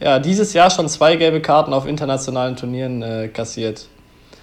ja, 0.00 0.18
dieses 0.18 0.52
Jahr 0.52 0.70
schon 0.70 0.88
zwei 0.88 1.16
gelbe 1.16 1.40
Karten 1.40 1.72
auf 1.72 1.86
internationalen 1.86 2.56
Turnieren 2.56 3.02
äh, 3.02 3.28
kassiert. 3.28 3.86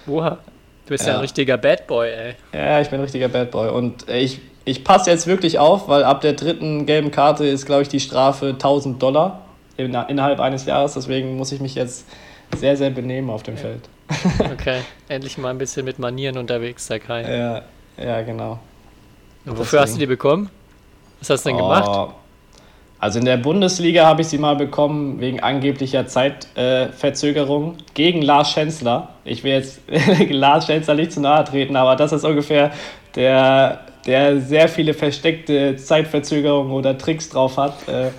Oha. 0.07 0.38
Du 0.86 0.91
bist 0.91 1.05
ja. 1.05 1.13
Ja. 1.13 1.15
ein 1.17 1.21
richtiger 1.21 1.57
Bad 1.57 1.86
Boy, 1.88 2.09
ey. 2.09 2.36
Ja, 2.53 2.80
ich 2.80 2.89
bin 2.89 2.99
ein 2.99 3.03
richtiger 3.03 3.28
Bad 3.28 3.51
Boy 3.51 3.69
und 3.69 4.07
äh, 4.07 4.19
ich, 4.19 4.39
ich 4.65 4.84
passe 4.84 5.09
jetzt 5.09 5.28
wirklich 5.28 5.59
auf, 5.59 5.88
weil 5.88 6.03
ab 6.03 6.21
der 6.21 6.34
dritten 6.34 6.86
gelben 6.86 7.11
Karte 7.11 7.45
ist, 7.45 7.65
glaube 7.65 7.82
ich, 7.82 7.89
die 7.89 7.99
Strafe 7.99 8.47
1000 8.49 9.01
Dollar 9.01 9.46
innerhalb 9.78 10.39
eines 10.39 10.65
Jahres, 10.65 10.93
deswegen 10.93 11.38
muss 11.38 11.51
ich 11.51 11.61
mich 11.61 11.75
jetzt 11.75 12.05
sehr, 12.55 12.78
sehr 12.78 12.89
benehmen 12.89 13.30
auf 13.30 13.43
dem 13.43 13.57
Feld. 13.57 13.82
Okay. 14.51 14.82
Endlich 15.09 15.38
mal 15.38 15.49
ein 15.49 15.57
bisschen 15.57 15.86
mit 15.86 15.99
Manieren 15.99 16.38
unterwegs, 16.38 16.88
der 16.88 16.99
Kai. 16.99 17.21
Ja, 17.23 17.61
ja, 18.01 18.21
genau. 18.21 18.59
Und 19.45 19.57
wofür 19.57 19.82
hast 19.82 19.95
du 19.95 19.99
die 19.99 20.05
bekommen? 20.05 20.49
Was 21.19 21.30
hast 21.30 21.45
du 21.45 21.49
denn 21.49 21.57
gemacht? 21.57 21.88
Oh, 21.88 22.13
Also 22.99 23.19
in 23.19 23.25
der 23.25 23.38
Bundesliga 23.38 24.05
habe 24.05 24.21
ich 24.21 24.28
sie 24.28 24.38
mal 24.38 24.55
bekommen 24.55 25.19
wegen 25.19 25.41
angeblicher 25.41 26.07
Zeitverzögerung 26.07 27.73
äh, 27.73 27.84
gegen 27.93 28.21
Lars 28.21 28.51
Schänzler. 28.51 29.09
Ich 29.23 29.43
will 29.43 29.53
jetzt 29.53 29.82
Lars 30.30 30.65
Schänzler 30.65 30.95
nicht 30.95 31.11
zu 31.11 31.21
nahe 31.21 31.43
treten, 31.43 31.75
aber 31.75 31.95
das 31.95 32.11
ist 32.11 32.23
ungefähr 32.23 32.71
der, 33.15 33.82
der 34.05 34.39
sehr 34.41 34.67
viele 34.69 34.93
versteckte 34.93 35.75
Zeitverzögerungen 35.75 36.71
oder 36.71 36.97
Tricks 36.97 37.30
drauf 37.30 37.57
hat. 37.57 37.88
Äh, 37.88 38.09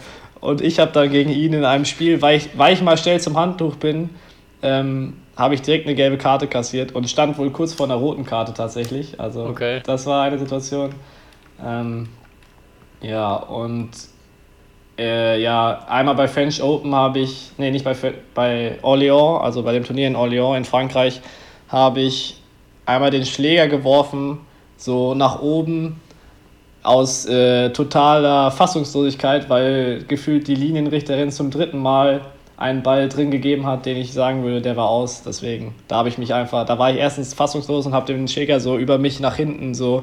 und 0.41 0.61
ich 0.61 0.79
habe 0.79 0.93
dann 0.93 1.11
gegen 1.11 1.31
ihn 1.31 1.53
in 1.53 1.65
einem 1.65 1.85
Spiel, 1.85 2.23
weil 2.23 2.39
ich, 2.39 2.51
weil 2.57 2.75
ich 2.75 2.83
mal 2.83 2.97
schnell 2.97 3.21
zum 3.21 3.37
Handtuch 3.37 3.77
bin, 3.77 4.11
ähm, 4.63 5.15
habe 5.37 5.55
ich 5.55 5.63
direkt 5.63 5.87
eine 5.87 5.95
gelbe 5.95 6.19
Karte 6.19 6.47
kassiert 6.49 6.93
und 6.93 7.09
stand 7.09 7.39
wohl 7.39 7.51
kurz 7.51 7.73
vor 7.73 7.87
einer 7.87 7.95
roten 7.95 8.25
Karte 8.25 8.53
tatsächlich. 8.55 9.21
Also 9.21 9.45
Okay. 9.47 9.81
das 9.85 10.05
war 10.07 10.25
eine 10.25 10.39
Situation. 10.39 10.95
Ähm, 11.65 12.09
ja, 13.01 13.35
und 13.35 13.91
äh, 14.99 15.41
ja, 15.41 15.85
einmal 15.89 16.17
bei 16.17 16.27
French 16.27 16.61
Open 16.61 16.93
habe 16.95 17.21
ich, 17.21 17.53
nee, 17.57 17.71
nicht 17.71 17.85
bei, 17.85 17.95
bei 18.35 18.79
Orléans, 18.83 19.41
also 19.41 19.63
bei 19.63 19.73
dem 19.73 19.85
Turnier 19.85 20.09
in 20.09 20.17
Orléans 20.17 20.57
in 20.57 20.65
Frankreich, 20.65 21.21
habe 21.69 22.01
ich 22.01 22.41
einmal 22.85 23.11
den 23.11 23.25
Schläger 23.25 23.69
geworfen, 23.69 24.41
so 24.77 25.15
nach 25.15 25.41
oben, 25.41 26.01
aus 26.83 27.27
äh, 27.27 27.71
totaler 27.71 28.51
Fassungslosigkeit, 28.51 29.49
weil 29.51 30.05
gefühlt 30.07 30.49
die 30.49 30.55
Linienrichterin 30.55 31.31
zum 31.31 31.51
dritten 31.51 31.79
Mal 31.79 32.21
einen 32.57 32.83
Ball 32.83 33.09
drin 33.09 33.31
gegeben 33.31 33.67
hat, 33.67 33.87
den 33.87 33.97
ich 33.97 34.13
sagen 34.13 34.43
würde, 34.43 34.61
der 34.61 34.77
war 34.77 34.89
aus. 34.89 35.23
Deswegen, 35.23 35.75
da 35.87 35.97
habe 35.97 36.09
ich 36.09 36.19
mich 36.19 36.35
einfach, 36.35 36.67
da 36.67 36.79
war 36.79 36.91
ich 36.91 36.99
erstens 36.99 37.35
fassungslos 37.35 37.87
und 37.87 37.95
habe 37.95 38.07
den 38.07 38.27
Schläger 38.27 38.59
so 38.61 38.77
über 38.79 38.99
mich 38.99 39.21
nach 39.21 39.37
hinten 39.37 39.75
so 39.75 40.03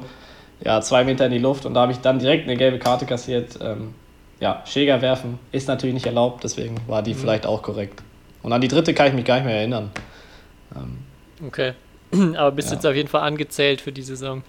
ja, 0.64 0.80
zwei 0.80 1.04
Meter 1.04 1.26
in 1.26 1.32
die 1.32 1.38
Luft 1.38 1.66
und 1.66 1.74
da 1.74 1.82
habe 1.82 1.92
ich 1.92 1.98
dann 1.98 2.18
direkt 2.18 2.44
eine 2.44 2.56
gelbe 2.56 2.78
Karte 2.78 3.04
kassiert. 3.04 3.58
Ähm, 3.62 3.94
ja, 4.40 4.62
Schläger 4.66 5.02
werfen 5.02 5.38
ist 5.52 5.68
natürlich 5.68 5.94
nicht 5.94 6.06
erlaubt, 6.06 6.44
deswegen 6.44 6.76
war 6.86 7.02
die 7.02 7.14
vielleicht 7.14 7.46
auch 7.46 7.62
korrekt. 7.62 8.02
Und 8.42 8.52
an 8.52 8.60
die 8.60 8.68
dritte 8.68 8.94
kann 8.94 9.08
ich 9.08 9.14
mich 9.14 9.24
gar 9.24 9.36
nicht 9.36 9.44
mehr 9.46 9.56
erinnern. 9.56 9.90
Okay. 11.46 11.72
Aber 12.36 12.52
bist 12.52 12.68
Ja. 12.68 12.74
jetzt 12.74 12.86
auf 12.86 12.94
jeden 12.94 13.08
Fall 13.08 13.22
angezählt 13.22 13.80
für 13.80 13.92
die 13.92 14.02
Saison. 14.02 14.42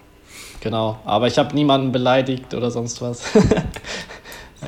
Genau, 0.61 0.99
aber 1.05 1.27
ich 1.27 1.37
habe 1.37 1.53
niemanden 1.55 1.91
beleidigt 1.91 2.53
oder 2.53 2.71
sonst 2.71 3.01
was. 3.01 3.23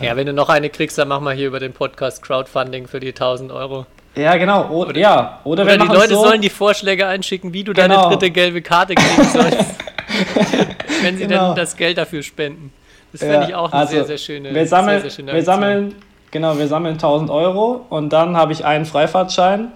Ja. 0.04 0.16
wenn 0.16 0.28
du 0.28 0.34
noch 0.34 0.50
eine 0.50 0.70
kriegst, 0.70 1.00
dann 1.00 1.08
machen 1.08 1.24
wir 1.26 1.32
hier 1.34 1.48
über 1.48 1.60
den 1.60 1.74
Podcast 1.74 2.22
Crowdfunding 2.22 2.88
für 2.88 3.00
die 3.00 3.08
1000 3.10 3.52
Euro. 3.52 3.88
ja, 4.16 4.38
genau. 4.38 4.70
O 4.70 4.86
ja, 4.92 5.40
oder, 5.44 5.64
Oder 5.64 5.78
die 5.80 5.88
Leute 5.88 6.14
so, 6.14 6.24
sollen 6.24 6.42
die 6.42 6.50
Vorschläge 6.52 7.08
einschicken, 7.08 7.54
wie 7.54 7.64
du 7.64 7.74
Genau. 7.74 7.88
deine 8.04 8.08
dritte 8.10 8.30
gelbe 8.30 8.62
Karte 8.62 8.94
kriegen 8.94 9.28
sollst. 9.34 9.58
wenn 11.02 11.18
sie 11.18 11.26
Genau. 11.26 11.48
denn 11.48 11.56
das 11.56 11.76
Geld 11.76 11.98
dafür 11.98 12.22
spenden. 12.22 12.72
Das 13.12 13.22
fände 13.22 13.48
ich 13.50 13.56
auch 13.56 13.72
eine 13.72 13.82
also 13.82 13.94
sehr, 13.96 14.06
sehr 14.06 14.18
schöne 14.20 14.54
wir 14.54 14.68
sammeln, 14.68 15.02
sehr, 15.02 15.10
sehr 15.10 15.16
schöne 15.26 15.34
wir 15.34 15.44
sammeln, 15.44 15.96
genau, 16.30 16.56
wir 16.58 16.68
sammeln 16.68 16.94
1000 16.94 17.32
Euro 17.32 17.84
und 17.90 18.14
dann 18.14 18.38
habe 18.38 18.54
ich 18.54 18.64
einen 18.64 18.86
Freifahrtschein 18.86 19.70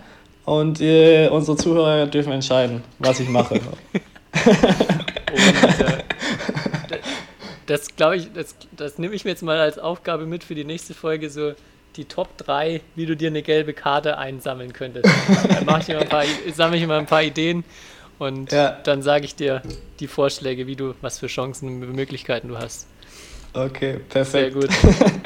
und 0.45 0.79
äh, 0.79 1.27
unsere 1.29 1.57
Zuhörer 1.57 2.05
dürfen 2.05 2.31
entscheiden, 2.33 2.83
was 2.99 3.19
ich 3.19 3.27
mache. 3.29 3.55
Und, 3.55 3.63
das 7.73 7.95
glaube 7.95 8.17
ich, 8.17 8.31
das, 8.33 8.55
das 8.75 8.97
nehme 8.99 9.15
ich 9.15 9.25
mir 9.25 9.31
jetzt 9.31 9.41
mal 9.43 9.59
als 9.59 9.79
Aufgabe 9.79 10.25
mit 10.25 10.43
für 10.43 10.55
die 10.55 10.63
nächste 10.63 10.93
Folge, 10.93 11.29
so 11.29 11.53
die 11.95 12.05
Top 12.05 12.37
3, 12.37 12.81
wie 12.95 13.05
du 13.05 13.15
dir 13.15 13.29
eine 13.29 13.41
gelbe 13.41 13.73
Karte 13.73 14.17
einsammeln 14.17 14.73
könntest. 14.73 15.09
Dann 15.49 15.65
mache 15.65 15.81
ich 15.81 15.89
immer 15.89 16.01
ein 16.01 16.09
paar, 16.09 16.23
sammle 16.53 16.77
ich 16.77 16.83
immer 16.83 16.97
ein 16.97 17.05
paar 17.05 17.23
Ideen 17.23 17.63
und 18.19 18.51
Ja. 18.51 18.77
dann 18.83 19.01
sage 19.01 19.25
ich 19.25 19.35
dir 19.35 19.61
die 19.99 20.07
Vorschläge, 20.07 20.67
wie 20.67 20.75
du, 20.75 20.93
was 21.01 21.19
für 21.19 21.27
Chancen 21.27 21.67
und 21.83 21.93
Möglichkeiten 21.95 22.47
du 22.49 22.57
hast. 22.57 22.87
Okay, 23.53 23.93
Sehr 23.93 23.99
perfekt. 24.49 24.53
gut. 24.53 24.69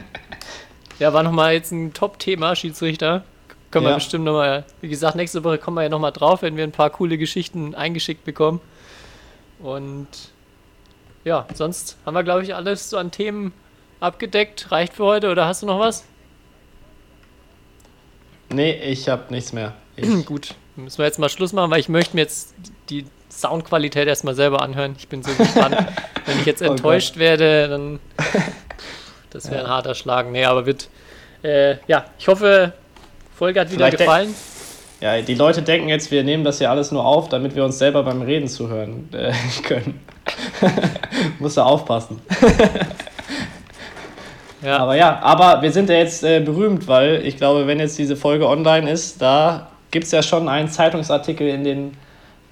Ja, 0.99 1.13
war 1.13 1.21
nochmal 1.21 1.53
jetzt 1.53 1.71
ein 1.71 1.93
Top-Thema, 1.93 2.55
Schiedsrichter. 2.55 3.23
Können 3.69 3.85
wir 3.85 3.89
Ja. 3.91 3.95
bestimmt 3.95 4.25
nochmal, 4.25 4.63
wie 4.81 4.87
gesagt, 4.89 5.15
nächste 5.15 5.43
Woche 5.43 5.59
kommen 5.59 5.77
wir 5.77 5.83
ja 5.83 5.89
nochmal 5.89 6.11
drauf, 6.11 6.41
wenn 6.41 6.57
wir 6.57 6.63
ein 6.63 6.71
paar 6.71 6.89
coole 6.89 7.19
Geschichten 7.19 7.75
eingeschickt 7.75 8.25
bekommen. 8.25 8.61
Und 9.59 10.07
ja, 11.27 11.45
sonst 11.53 11.97
haben 12.05 12.13
wir, 12.13 12.23
glaube 12.23 12.43
ich, 12.43 12.55
alles 12.55 12.89
so 12.89 12.97
an 12.97 13.11
Themen 13.11 13.51
abgedeckt. 13.99 14.71
Reicht 14.71 14.93
für 14.93 15.03
heute 15.03 15.29
oder 15.29 15.45
hast 15.45 15.61
du 15.61 15.65
noch 15.65 15.79
was? 15.79 16.05
Nee, 18.49 18.71
ich 18.71 19.09
habe 19.09 19.23
nichts 19.29 19.51
mehr. 19.51 19.73
Ich, 19.97 20.07
Gut, 20.25 20.55
müssen 20.77 20.99
wir 20.99 21.05
jetzt 21.05 21.19
mal 21.19 21.27
Schluss 21.27 21.51
machen, 21.51 21.69
weil 21.69 21.81
ich 21.81 21.89
möchte 21.89 22.15
mir 22.15 22.21
jetzt 22.21 22.55
die 22.89 23.05
Soundqualität 23.29 24.07
erstmal 24.07 24.35
selber 24.35 24.61
anhören. 24.61 24.95
Ich 24.97 25.09
bin 25.09 25.21
so 25.21 25.33
gespannt. 25.33 25.75
Wenn 26.25 26.39
ich 26.39 26.45
jetzt 26.45 26.61
Oh 26.61 26.65
enttäuscht 26.65 27.17
werde, 27.17 27.67
dann 27.67 27.99
das 29.29 29.51
wäre 29.51 29.65
ein 29.65 29.69
harter 29.69 29.95
Schlag. 29.95 30.31
Nee, 30.31 30.45
aber 30.45 30.65
wird 30.65 30.87
äh, 31.43 31.75
ja, 31.87 32.05
ich 32.17 32.29
hoffe, 32.29 32.71
Folge 33.35 33.59
hat 33.59 33.69
wieder 33.69 33.87
Vielleicht 33.87 33.97
gefallen. 33.97 34.33
ja, 35.01 35.21
die 35.21 35.35
Leute 35.35 35.61
denken 35.61 35.89
jetzt, 35.89 36.09
wir 36.09 36.23
nehmen 36.23 36.45
das 36.45 36.59
hier 36.59 36.71
alles 36.71 36.91
nur 36.91 37.05
auf, 37.05 37.27
damit 37.27 37.53
wir 37.53 37.65
uns 37.65 37.77
selber 37.77 38.03
beim 38.03 38.21
Reden 38.21 38.47
zuhören 38.47 39.09
äh, 39.11 39.33
können. 39.63 39.99
Musst 41.39 41.57
du 41.57 41.61
aufpassen. 41.61 42.21
Ja, 44.61 44.79
Aber 44.79 44.95
ja, 44.95 45.19
aber 45.21 45.61
wir 45.61 45.71
sind 45.71 45.87
ja 45.87 45.95
jetzt 45.95 46.23
äh, 46.23 46.39
berühmt, 46.39 46.87
weil 46.87 47.25
ich 47.25 47.37
glaube, 47.37 47.67
wenn 47.67 47.79
jetzt 47.79 47.97
diese 47.99 48.15
Folge 48.15 48.47
online 48.47 48.89
ist, 48.89 49.21
da 49.21 49.69
gibt 49.91 50.05
es 50.05 50.11
ja 50.11 50.23
schon 50.23 50.49
einen 50.49 50.67
Zeitungsartikel 50.67 51.47
in 51.47 51.63
den 51.63 51.93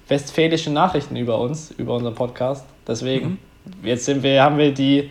westfälischen 0.08 0.72
Nachrichten 0.72 1.16
über 1.16 1.38
uns, 1.40 1.72
über 1.72 1.94
unseren 1.94 2.14
Podcast. 2.14 2.64
Deswegen, 2.86 3.38
jetzt 3.82 4.04
sind 4.04 4.22
wir, 4.22 4.40
haben 4.40 4.56
wir 4.56 4.72
die 4.72 5.10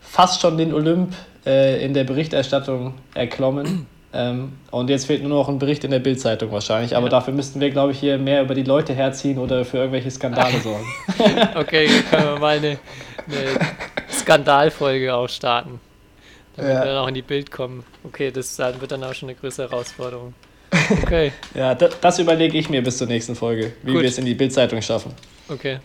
fast 0.00 0.40
schon 0.40 0.56
den 0.56 0.72
Olymp 0.72 1.14
äh, 1.44 1.84
in 1.84 1.92
der 1.92 2.04
Berichterstattung 2.04 2.94
erklommen. 3.14 3.86
Ähm, 4.14 4.52
und 4.70 4.90
jetzt 4.90 5.06
fehlt 5.06 5.22
nur 5.22 5.30
noch 5.30 5.48
ein 5.48 5.58
Bericht 5.58 5.84
in 5.84 5.90
der 5.90 5.98
Bildzeitung 6.00 6.52
wahrscheinlich. 6.52 6.94
Aber 6.96 7.08
dafür 7.08 7.32
müssten 7.32 7.60
wir, 7.60 7.70
glaube 7.70 7.92
ich, 7.92 7.98
hier 8.00 8.18
mehr 8.18 8.42
über 8.42 8.54
die 8.54 8.62
Leute 8.62 8.92
herziehen 8.94 9.38
oder 9.38 9.64
für 9.64 9.78
irgendwelche 9.78 10.10
Skandale 10.10 10.60
sorgen. 10.62 10.84
Okay, 11.54 11.88
können 12.10 12.24
wir 12.34 12.38
mal 12.38 12.56
eine, 12.58 12.78
eine 13.26 13.72
Skandalfolge 14.10 15.14
auch 15.14 15.28
starten. 15.28 15.80
Damit 16.56 16.72
Ja. 16.72 16.80
wir 16.80 16.84
dann 16.92 16.96
auch 16.98 17.08
in 17.08 17.14
die 17.14 17.22
Bild 17.22 17.50
kommen. 17.50 17.84
Okay, 18.04 18.30
das 18.30 18.58
wird 18.58 18.92
dann 18.92 19.02
auch 19.04 19.14
schon 19.14 19.30
eine 19.30 19.38
größere 19.38 19.70
Herausforderung. 19.70 20.34
Okay, 21.02 21.32
Ja, 21.54 21.74
das, 21.74 21.98
das 22.00 22.18
überlege 22.18 22.58
ich 22.58 22.68
mir 22.68 22.82
bis 22.82 22.98
zur 22.98 23.06
nächsten 23.06 23.34
Folge, 23.34 23.72
wie 23.82 23.92
Gut. 23.92 24.02
wir 24.02 24.08
es 24.08 24.18
in 24.18 24.24
die 24.26 24.34
Bildzeitung 24.34 24.80
schaffen. 24.82 25.12
okay. 25.48 25.78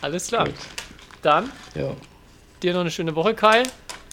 Alles 0.00 0.28
klar. 0.28 0.48
Dann 1.22 1.50
Ja. 1.74 1.90
dir 2.62 2.72
noch 2.74 2.80
eine 2.80 2.90
schöne 2.90 3.14
Woche, 3.14 3.34
Kai. 3.34 3.62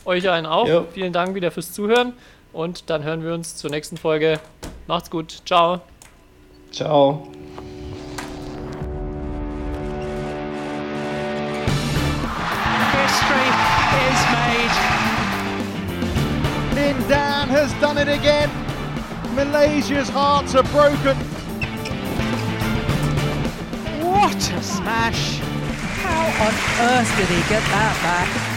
Euch 0.06 0.30
allen 0.30 0.46
auch. 0.46 0.68
Jo. 0.68 0.86
Vielen 0.94 1.12
Dank 1.14 1.36
wieder 1.36 1.52
fürs 1.52 1.74
Zuhören. 1.74 2.14
Und 2.54 2.90
dann 2.90 3.04
hören 3.04 3.24
wir 3.24 3.34
uns 3.34 3.56
zur 3.56 3.70
nächsten 3.70 3.98
Folge. 3.98 4.40
Macht's 4.88 5.10
gut. 5.10 5.42
Ciao. 5.46 5.82
Ciao. 6.72 7.28
History 12.92 13.50
is 14.08 14.22
made. 14.32 14.76
Lin 16.76 17.10
Dan 17.10 17.50
has 17.50 17.74
done 17.80 17.98
it 17.98 18.08
again. 18.08 18.50
Malaysia's 19.36 20.10
hearts 20.10 20.56
are 20.56 20.64
broken. 20.64 21.18
What 24.02 24.36
a 24.36 24.62
smash! 24.62 25.40
How 26.04 26.26
on 26.46 26.54
earth 26.90 27.18
did 27.18 27.28
he 27.28 27.42
get 27.50 27.64
that 27.72 27.96
back? 28.04 28.51